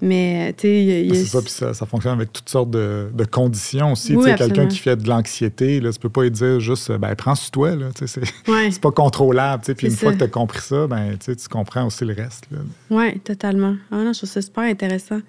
Mais, 0.05 0.53
tu 0.55 0.63
sais, 0.63 0.83
il 0.83 0.89
y 0.89 0.93
a- 0.93 0.99
il 1.01 1.07
y 1.09 1.11
a- 1.13 1.15
C'est 1.15 1.27
ça, 1.31 1.41
puis 1.41 1.51
ça, 1.51 1.75
ça 1.75 1.87
fonctionne 1.87 2.15
avec 2.15 2.33
toutes 2.33 2.49
sortes 2.49 2.71
de, 2.71 3.09
de 3.15 3.25
conditions 3.25 3.93
aussi. 3.93 4.17
Oui, 4.17 4.25
Tu 4.25 4.31
sais, 4.33 4.37
Quelqu'un 4.37 4.67
qui 4.67 4.79
fait 4.79 4.97
de 4.97 5.09
l'anxiété, 5.09 5.79
là, 5.79 5.93
tu 5.93 6.01
peux 6.01 6.09
pas 6.09 6.25
lui 6.25 6.31
dire 6.33 6.59
juste, 6.59 6.91
ben, 6.91 7.15
prends 7.15 7.37
sur 7.37 7.53
toi. 7.53 7.77
Là, 7.77 7.87
tu 7.97 8.09
sais, 8.09 8.21
c'est 8.21 8.51
Ouais. 8.51 8.69
pas 8.83 8.91
contrôlable. 8.91 9.63
tu 9.63 9.67
sais. 9.67 9.75
Puis 9.77 9.87
une 9.87 9.93
fois 9.93 10.13
que 10.13 10.19
tu 10.19 10.25
as 10.25 10.29
compris 10.29 10.61
ça, 10.61 10.89
ben, 10.89 11.11
tu 11.13 11.27
sais, 11.27 11.37
tu 11.37 11.47
comprends 11.47 11.87
aussi 11.87 12.05
le 12.05 12.15
reste. 12.15 12.47
Oui, 12.91 13.17
totalement. 13.21 13.77
Ah 13.93 13.97
non, 13.99 14.13
je 14.13 14.19
trouve 14.19 14.31
ça 14.31 14.43
super 14.43 14.65
intéressant. 14.65 15.21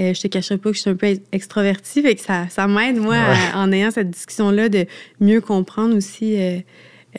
Euh, 0.00 0.14
je 0.14 0.20
te 0.22 0.28
cacherai 0.28 0.56
pas 0.56 0.70
que 0.70 0.76
je 0.76 0.80
suis 0.80 0.90
un 0.90 0.96
peu 0.96 1.18
extrovertie, 1.30 2.00
fait 2.00 2.14
que 2.14 2.22
ça, 2.22 2.46
ça 2.48 2.66
m'aide, 2.66 2.96
moi, 2.96 3.16
Ouais. 3.16 3.36
à- 3.52 3.58
en 3.60 3.70
ayant 3.72 3.90
cette 3.90 4.10
discussion-là, 4.10 4.70
de 4.70 4.86
mieux 5.20 5.42
comprendre 5.42 5.94
aussi 5.94 6.40
euh, 6.40 6.60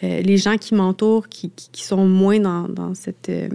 euh, 0.03 0.21
les 0.21 0.37
gens 0.37 0.57
qui 0.57 0.75
m'entourent, 0.75 1.27
qui, 1.29 1.49
qui- 1.51 1.69
qui 1.71 1.83
sont 1.83 2.05
moins 2.07 2.39
dans, 2.39 2.67
dans 2.67 2.93
cette... 2.95 3.29
euh, 3.29 3.47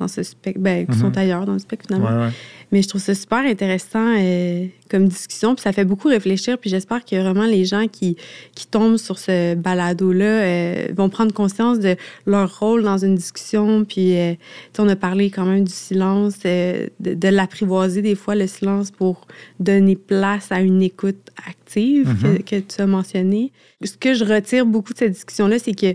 dans 0.00 0.08
ce 0.08 0.22
spectre, 0.24 0.60
ben, 0.60 0.84
qui 0.86 0.92
Mhm. 0.96 1.00
sont 1.00 1.16
ailleurs 1.16 1.44
dans 1.46 1.52
le 1.52 1.58
spectre, 1.60 1.86
finalement. 1.86 2.10
Ouais, 2.18 2.26
ouais. 2.26 2.32
Mais 2.72 2.82
je 2.82 2.88
trouve 2.88 3.00
ça 3.00 3.14
super 3.14 3.38
intéressant 3.40 4.16
euh, 4.18 4.66
comme 4.92 5.08
discussion, 5.08 5.54
puis 5.54 5.62
ça 5.62 5.72
fait 5.72 5.86
beaucoup 5.86 6.08
réfléchir, 6.08 6.58
puis 6.58 6.68
j'espère 6.70 7.04
que 7.04 7.16
vraiment 7.16 7.46
les 7.46 7.64
gens 7.64 7.88
qui, 7.88 8.16
qui 8.54 8.66
tombent 8.66 8.98
sur 8.98 9.18
ce 9.18 9.54
balado-là 9.54 10.24
euh, 10.24 10.86
vont 10.94 11.08
prendre 11.08 11.32
conscience 11.32 11.78
de 11.80 11.96
leur 12.26 12.60
rôle 12.60 12.82
dans 12.82 12.98
une 12.98 13.14
discussion, 13.14 13.84
puis 13.84 14.18
euh, 14.18 14.34
on 14.78 14.88
a 14.88 14.94
parlé 14.94 15.30
quand 15.30 15.46
même 15.46 15.64
du 15.64 15.72
silence, 15.72 16.34
euh, 16.44 16.86
de, 17.00 17.14
de 17.14 17.28
l'apprivoiser 17.28 18.02
des 18.02 18.14
fois, 18.14 18.34
le 18.34 18.46
silence, 18.46 18.90
pour 18.90 19.26
donner 19.58 19.96
place 19.96 20.52
à 20.52 20.60
une 20.60 20.82
écoute 20.82 21.30
active 21.48 21.62
Mhm. 21.72 22.38
que, 22.38 22.42
que 22.42 22.60
tu 22.60 22.82
as 22.82 22.86
mentionné. 22.86 23.50
Ce 23.82 23.96
que 23.96 24.12
je 24.12 24.24
retire 24.26 24.66
beaucoup 24.66 24.92
de 24.92 24.98
cette 24.98 25.12
discussion-là, 25.12 25.58
c'est 25.58 25.74
que 25.74 25.94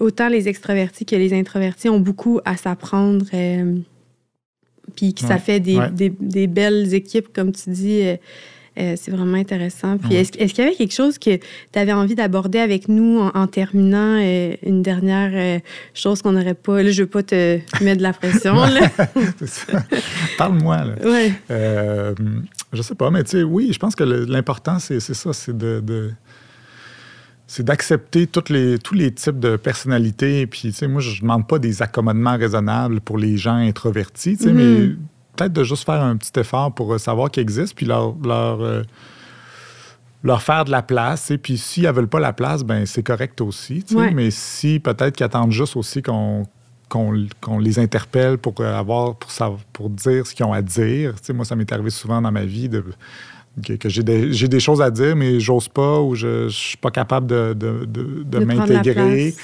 autant 0.00 0.28
les 0.28 0.46
extravertis 0.46 1.04
que 1.04 1.16
les 1.16 1.34
introvertis 1.34 1.88
ont 1.88 1.98
beaucoup 1.98 2.38
à 2.44 2.56
s'apprendre. 2.56 3.26
Euh, 5.02 5.12
puis 5.12 5.14
que 5.14 5.20
ça 5.20 5.38
fait 5.38 5.60
des, 5.60 5.78
des, 5.92 6.12
des, 6.20 6.46
belles 6.46 6.94
équipes, 6.94 7.32
comme 7.32 7.52
tu 7.52 7.70
dis. 7.70 8.02
Euh, 8.78 8.94
c'est 8.96 9.10
vraiment 9.10 9.36
intéressant. 9.36 9.98
Puis 9.98 10.14
est-ce, 10.14 10.30
qu'il 10.30 10.58
y 10.58 10.60
avait 10.60 10.76
quelque 10.76 10.94
chose 10.94 11.18
que 11.18 11.36
tu 11.36 11.78
avais 11.78 11.92
envie 11.92 12.14
d'aborder 12.14 12.60
avec 12.60 12.88
nous 12.88 13.18
en, 13.18 13.46
terminant 13.48 14.20
euh, 14.20 14.54
une 14.64 14.82
dernière 14.82 15.30
euh, 15.34 15.58
chose 15.94 16.22
qu'on 16.22 16.32
n'aurait 16.32 16.54
pas. 16.54 16.82
Là, 16.82 16.90
je 16.92 17.02
veux 17.02 17.08
pas 17.08 17.24
te 17.24 17.58
mettre 17.82 17.98
de 17.98 18.02
la 18.02 18.12
pression. 18.12 18.54
Parle-moi. 20.38 20.84
Ouais. 21.02 21.32
je 22.72 22.82
sais 22.82 22.94
pas, 22.94 23.10
mais 23.10 23.24
tu 23.24 23.30
sais, 23.30 23.42
oui, 23.42 23.70
je 23.72 23.78
pense 23.78 23.96
que 23.96 24.04
l'important, 24.04 24.78
c'est, 24.78 25.00
ça, 25.00 25.32
c'est 25.32 25.56
de, 25.56 26.12
c'est 27.48 27.64
d'accepter 27.64 28.28
toutes 28.28 28.50
les, 28.50 28.78
tous 28.78 28.94
les 28.94 29.12
types 29.12 29.40
de 29.40 29.56
personnalités. 29.56 30.46
Puis, 30.46 30.60
tu 30.68 30.72
sais, 30.72 30.86
moi, 30.86 31.00
je 31.00 31.16
ne 31.16 31.20
demande 31.22 31.48
pas 31.48 31.58
des 31.58 31.82
accommodements 31.82 32.36
raisonnables 32.36 33.00
pour 33.00 33.18
les 33.18 33.36
gens 33.36 33.56
introvertis, 33.56 34.36
tu 34.36 34.44
sais, 34.44 34.52
mais 34.52 34.62
mm-hmm 34.62 34.96
peut-être 35.38 35.52
de 35.52 35.64
juste 35.64 35.84
faire 35.84 36.02
un 36.02 36.16
petit 36.16 36.38
effort 36.38 36.74
pour 36.74 36.92
euh, 36.92 36.98
savoir 36.98 37.30
qu'ils 37.30 37.42
existent, 37.42 37.74
puis 37.76 37.86
leur, 37.86 38.14
leur, 38.24 38.60
euh, 38.60 38.82
leur, 40.22 40.42
faire 40.42 40.64
de 40.64 40.70
la 40.70 40.82
place. 40.82 41.30
Et 41.30 41.38
puis 41.38 41.56
s'ils 41.56 41.84
ne 41.84 41.92
veulent 41.92 42.08
pas 42.08 42.20
la 42.20 42.32
place, 42.32 42.64
ben 42.64 42.84
c'est 42.86 43.02
correct 43.02 43.40
aussi. 43.40 43.84
Mais 44.12 44.30
si 44.30 44.80
peut-être 44.80 45.16
qu'ils 45.16 45.24
attendent 45.24 45.52
juste 45.52 45.76
aussi 45.76 46.02
qu'on 46.02 46.46
qu'on 46.88 47.58
les 47.58 47.78
interpelle 47.78 48.38
pour 48.38 48.54
euh, 48.60 48.74
avoir 48.74 49.16
pour, 49.16 49.30
pour 49.74 49.90
dire 49.90 50.26
ce 50.26 50.34
qu'ils 50.34 50.46
ont 50.46 50.54
à 50.54 50.62
dire. 50.62 51.12
moi, 51.34 51.44
ça 51.44 51.54
m'est 51.54 51.70
arrivé 51.70 51.90
souvent 51.90 52.22
dans 52.22 52.32
ma 52.32 52.46
vie 52.46 52.70
de, 52.70 52.82
que, 53.62 53.88
j'ai 53.88 54.02
des, 54.02 54.60
choses 54.60 54.82
à 54.82 54.90
dire, 54.90 55.16
mais 55.16 55.40
j'ose 55.40 55.68
pas 55.68 56.00
ou 56.00 56.14
je 56.14 56.44
ne 56.44 56.48
suis 56.48 56.76
pas 56.76 56.90
capable 56.90 57.26
de, 57.26 57.54
de, 57.54 57.86
de 58.24 58.38
m'intégrer 58.44 59.34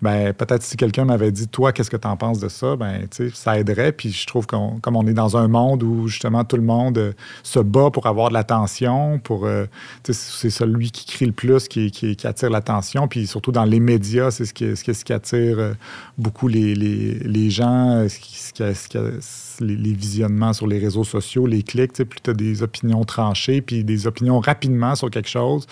ben 0.00 0.32
peut-être 0.32 0.62
si 0.62 0.76
quelqu'un 0.76 1.04
m'avait 1.04 1.32
dit 1.32 1.48
toi 1.48 1.72
qu'est-ce 1.72 1.90
que 1.90 1.96
tu 1.96 2.06
en 2.06 2.16
penses 2.16 2.38
de 2.38 2.48
ça? 2.48 2.76
Ben 2.76 3.06
ça 3.34 3.58
aiderait. 3.58 3.90
Puis 3.90 4.12
je 4.12 4.26
trouve 4.26 4.46
qu'on 4.46 4.78
comme 4.78 4.94
on 4.94 5.06
est 5.06 5.12
dans 5.12 5.36
un 5.36 5.48
monde 5.48 5.82
où 5.82 6.06
justement 6.06 6.44
tout 6.44 6.56
le 6.56 6.62
monde 6.62 6.98
euh, 6.98 7.12
se 7.42 7.58
bat 7.58 7.90
pour 7.90 8.06
avoir 8.06 8.28
de 8.28 8.34
l'attention 8.34 9.18
pour 9.18 9.46
euh, 9.46 9.66
c'est 10.04 10.50
celui 10.50 10.92
qui 10.92 11.04
crie 11.04 11.26
le 11.26 11.32
plus 11.32 11.66
qui, 11.66 11.90
qui, 11.90 12.16
attire 12.24 12.50
l'attention. 12.50 13.08
Puis 13.08 13.26
surtout 13.26 13.50
dans 13.50 13.64
les 13.64 13.80
médias 13.80 14.30
c'est 14.30 14.44
ce 14.44 14.54
qui, 14.54 14.76
ce, 14.76 14.84
qui 14.84 15.12
attire 15.12 15.58
euh, 15.58 15.72
beaucoup 16.16 16.46
les, 16.46 16.76
les, 16.76 17.14
les 17.14 17.50
gens 17.50 18.06
ce 18.08 18.20
qui, 18.20 18.38
ce 18.38 19.64
les, 19.64 19.74
les, 19.74 19.92
visionnements 19.92 20.52
sur 20.52 20.68
les 20.68 20.78
réseaux 20.78 21.04
sociaux 21.04 21.46
les 21.46 21.64
clics. 21.64 21.92
Plus 22.04 22.20
tu 22.22 22.30
as 22.30 22.34
des 22.34 22.62
opinions 22.62 23.02
tranchées 23.02 23.60
puis 23.62 23.82
des 23.82 24.06
opinions 24.06 24.38
rapidement 24.38 24.94
sur 24.94 25.10
quelque 25.10 25.28
chose 25.28 25.66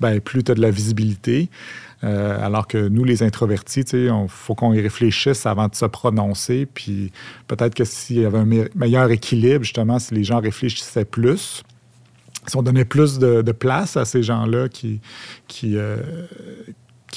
ben 0.00 0.20
plus 0.20 0.44
tu 0.44 0.52
as 0.52 0.54
de 0.54 0.60
la 0.60 0.70
visibilité 0.70 1.48
euh, 2.02 2.38
alors 2.44 2.66
que 2.66 2.88
nous, 2.88 3.04
les 3.04 3.22
introvertis, 3.22 3.80
il 3.80 4.10
faut 4.28 4.54
qu'on 4.54 4.72
y 4.72 4.80
réfléchisse 4.80 5.44
avant 5.46 5.68
de 5.68 5.74
se 5.74 5.84
prononcer. 5.84 6.66
Puis 6.66 7.12
peut-être 7.46 7.74
que 7.74 7.84
s'il 7.84 8.20
y 8.20 8.24
avait 8.24 8.38
un 8.38 8.48
meilleur 8.74 9.10
équilibre, 9.10 9.64
justement, 9.64 9.98
si 9.98 10.14
les 10.14 10.24
gens 10.24 10.40
réfléchissaient 10.40 11.04
plus, 11.04 11.62
si 12.46 12.56
on 12.56 12.62
donnait 12.62 12.86
plus 12.86 13.18
de, 13.18 13.52
place 13.52 13.96
à 13.96 14.04
ces 14.04 14.22
gens-là 14.22 14.68
qui, 14.68 15.00
qui, 15.46 15.76
euh, 15.76 15.96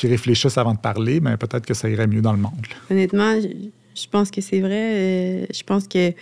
réfléchissent 0.03 0.57
avant 0.57 0.73
de 0.73 0.79
parler, 0.79 1.21
ben, 1.21 1.37
peut-être 1.37 1.65
que 1.65 1.73
ça 1.73 1.89
irait 1.89 2.07
mieux 2.07 2.21
dans 2.21 2.33
le 2.33 2.39
monde. 2.39 2.51
Honnêtement, 2.91 3.39
je 3.39 4.07
pense 4.11 4.31
que 4.31 4.41
c'est 4.41 4.59
vrai. 4.59 4.95
Euh, 4.95 5.45
je 5.53 5.63
pense 5.63 5.87
que 5.87 6.13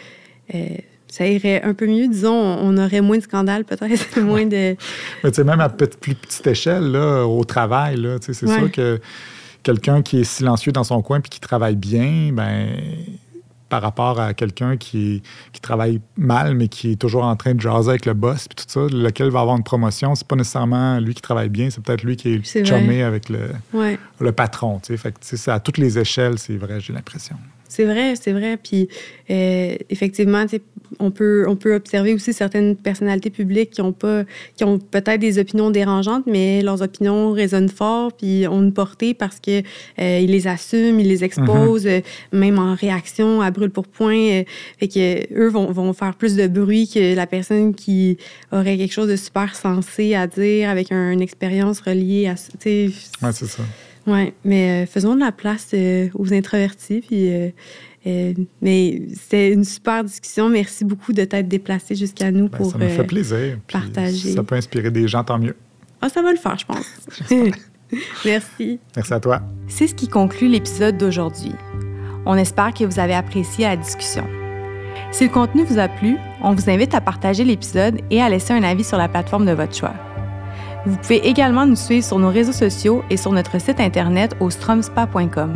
ça 1.11 1.27
irait 1.27 1.61
un 1.61 1.73
peu 1.73 1.87
mieux. 1.87 2.07
Disons, 2.07 2.33
on 2.33 2.77
aurait 2.77 3.01
moins 3.01 3.17
de 3.17 3.23
scandales, 3.23 3.65
peut-être, 3.65 4.19
moins 4.21 4.45
de. 4.45 4.77
Mais 5.23 5.29
tu 5.29 5.35
sais, 5.35 5.43
même 5.43 5.59
à 5.59 5.67
plus 5.67 6.15
petite 6.15 6.47
échelle, 6.47 6.89
là, 6.91 7.25
au 7.25 7.43
travail, 7.43 7.97
là, 7.97 8.15
c'est 8.21 8.33
sûr 8.33 8.71
que 8.71 8.99
quelqu'un 9.61 10.01
qui 10.01 10.21
est 10.21 10.23
silencieux 10.23 10.71
dans 10.71 10.85
son 10.85 11.01
coin 11.01 11.19
puis 11.19 11.29
qui 11.29 11.41
travaille 11.41 11.75
bien, 11.75 12.31
ben 12.31 12.69
par 13.67 13.81
rapport 13.81 14.19
à 14.19 14.33
quelqu'un 14.33 14.75
qui, 14.75 15.23
qui 15.53 15.61
travaille 15.61 16.01
mal, 16.17 16.55
mais 16.55 16.67
qui 16.67 16.91
est 16.91 16.95
toujours 16.97 17.23
en 17.23 17.37
train 17.37 17.53
de 17.53 17.61
jaser 17.61 17.91
avec 17.91 18.05
le 18.05 18.13
boss, 18.13 18.49
puis 18.49 18.65
tout 18.65 18.65
ça, 18.67 18.93
lequel 18.93 19.29
va 19.29 19.39
avoir 19.39 19.55
une 19.55 19.63
promotion, 19.63 20.13
c'est 20.13 20.27
pas 20.27 20.35
nécessairement 20.35 20.99
lui 20.99 21.13
qui 21.13 21.21
travaille 21.21 21.47
bien, 21.47 21.69
c'est 21.69 21.81
peut-être 21.81 22.03
lui 22.03 22.17
qui 22.17 22.33
est, 22.33 22.65
chumé 22.65 23.01
avec 23.01 23.29
le, 23.29 23.51
le 24.19 24.31
patron. 24.33 24.81
Fait 24.83 25.15
c'est 25.21 25.51
à 25.51 25.61
toutes 25.61 25.77
les 25.77 25.97
échelles, 25.97 26.37
c'est 26.37 26.57
vrai, 26.57 26.81
j'ai 26.81 26.91
l'impression. 26.91 27.37
C'est 27.71 27.85
vrai, 27.85 28.15
c'est 28.21 28.33
vrai. 28.33 28.57
Puis 28.57 28.89
euh, 29.29 29.75
effectivement, 29.89 30.43
on 30.99 31.09
peut, 31.09 31.45
on 31.47 31.55
peut 31.55 31.73
observer 31.73 32.13
aussi 32.13 32.33
certaines 32.33 32.75
personnalités 32.75 33.29
publiques 33.29 33.69
qui 33.69 33.81
ont 33.81 33.93
pas, 33.93 34.23
qui 34.57 34.65
ont 34.65 34.77
peut-être 34.77 35.21
des 35.21 35.39
opinions 35.39 35.71
dérangeantes, 35.71 36.25
mais 36.27 36.61
leurs 36.63 36.81
opinions 36.81 37.31
résonnent 37.31 37.69
fort 37.69 38.11
puis 38.11 38.45
ont 38.45 38.61
une 38.61 38.73
portée 38.73 39.13
parce 39.13 39.39
que 39.39 39.61
euh, 39.99 40.19
ils 40.19 40.29
les 40.29 40.47
assument, 40.47 40.99
ils 40.99 41.07
les 41.07 41.23
exposent, 41.23 41.85
mm-hmm. 41.85 42.03
euh, 42.33 42.37
même 42.37 42.59
en 42.59 42.75
réaction 42.75 43.39
à 43.39 43.51
brûle 43.51 43.71
pour 43.71 43.87
point. 43.87 44.43
fait 44.77 44.89
que 44.89 45.33
eux 45.33 45.47
vont, 45.47 45.71
vont, 45.71 45.93
faire 45.93 46.15
plus 46.15 46.35
de 46.35 46.47
bruit 46.47 46.89
que 46.93 47.15
la 47.15 47.25
personne 47.25 47.73
qui 47.73 48.17
aurait 48.51 48.75
quelque 48.75 48.93
chose 48.93 49.07
de 49.07 49.15
super 49.15 49.55
sensé 49.55 50.13
à 50.13 50.27
dire 50.27 50.69
avec 50.69 50.91
une 50.91 51.21
expérience 51.21 51.79
reliée 51.79 52.27
à. 52.27 52.35
Oui, 52.65 52.93
c'est 53.31 53.47
ça. 53.47 53.63
Oui, 54.07 54.33
mais 54.43 54.83
euh, 54.83 54.85
faisons 54.87 55.15
de 55.15 55.19
la 55.19 55.31
place 55.31 55.69
euh, 55.73 56.09
aux 56.15 56.33
introvertis. 56.33 57.01
Puis, 57.07 57.31
euh, 57.31 58.33
mais 58.61 59.01
c'est 59.29 59.51
une 59.51 59.63
super 59.63 60.03
discussion. 60.03 60.49
Merci 60.49 60.85
beaucoup 60.85 61.13
de 61.13 61.23
t'être 61.23 61.47
déplacé 61.47 61.95
jusqu'à 61.95 62.31
nous 62.31 62.47
ben, 62.49 62.57
pour 62.57 62.71
ça 62.71 62.77
me 62.77 62.87
fait 62.87 63.03
plaisir. 63.03 63.57
partager. 63.71 64.11
Si 64.11 64.33
ça 64.33 64.43
peut 64.43 64.55
inspirer 64.55 64.91
des 64.91 65.07
gens, 65.07 65.23
tant 65.23 65.37
mieux. 65.37 65.55
Ah, 66.01 66.09
ça 66.09 66.21
va 66.21 66.31
le 66.31 66.37
faire, 66.37 66.57
je 66.57 66.65
pense. 66.65 66.87
Merci. 68.25 68.79
Merci 68.95 69.13
à 69.13 69.19
toi. 69.19 69.41
C'est 69.67 69.87
ce 69.87 69.93
qui 69.93 70.07
conclut 70.07 70.47
l'épisode 70.47 70.97
d'aujourd'hui. 70.97 71.51
On 72.25 72.35
espère 72.35 72.73
que 72.73 72.85
vous 72.85 72.99
avez 72.99 73.13
apprécié 73.13 73.65
la 73.65 73.75
discussion. 73.75 74.25
Si 75.11 75.25
le 75.25 75.29
contenu 75.29 75.63
vous 75.63 75.77
a 75.77 75.87
plu, 75.87 76.17
on 76.41 76.53
vous 76.53 76.69
invite 76.69 76.95
à 76.95 77.01
partager 77.01 77.43
l'épisode 77.43 77.99
et 78.09 78.21
à 78.21 78.29
laisser 78.29 78.53
un 78.53 78.63
avis 78.63 78.83
sur 78.83 78.97
la 78.97 79.09
plateforme 79.09 79.45
de 79.45 79.51
votre 79.51 79.75
choix. 79.75 79.93
Vous 80.85 80.97
pouvez 80.97 81.27
également 81.27 81.65
nous 81.65 81.75
suivre 81.75 82.05
sur 82.05 82.17
nos 82.17 82.29
réseaux 82.29 82.51
sociaux 82.51 83.03
et 83.09 83.17
sur 83.17 83.31
notre 83.31 83.59
site 83.59 83.79
internet 83.79 84.35
au 84.39 84.49
stromspa.com. 84.49 85.55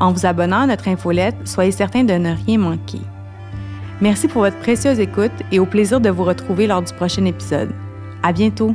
En 0.00 0.12
vous 0.12 0.26
abonnant 0.26 0.60
à 0.60 0.66
notre 0.66 0.88
infolette, 0.88 1.36
soyez 1.44 1.72
certain 1.72 2.04
de 2.04 2.14
ne 2.14 2.34
rien 2.46 2.58
manquer. 2.58 3.00
Merci 4.00 4.28
pour 4.28 4.42
votre 4.42 4.58
précieuse 4.58 5.00
écoute 5.00 5.32
et 5.50 5.58
au 5.58 5.66
plaisir 5.66 6.00
de 6.00 6.10
vous 6.10 6.24
retrouver 6.24 6.66
lors 6.66 6.82
du 6.82 6.92
prochain 6.92 7.24
épisode. 7.24 7.72
À 8.22 8.32
bientôt! 8.32 8.74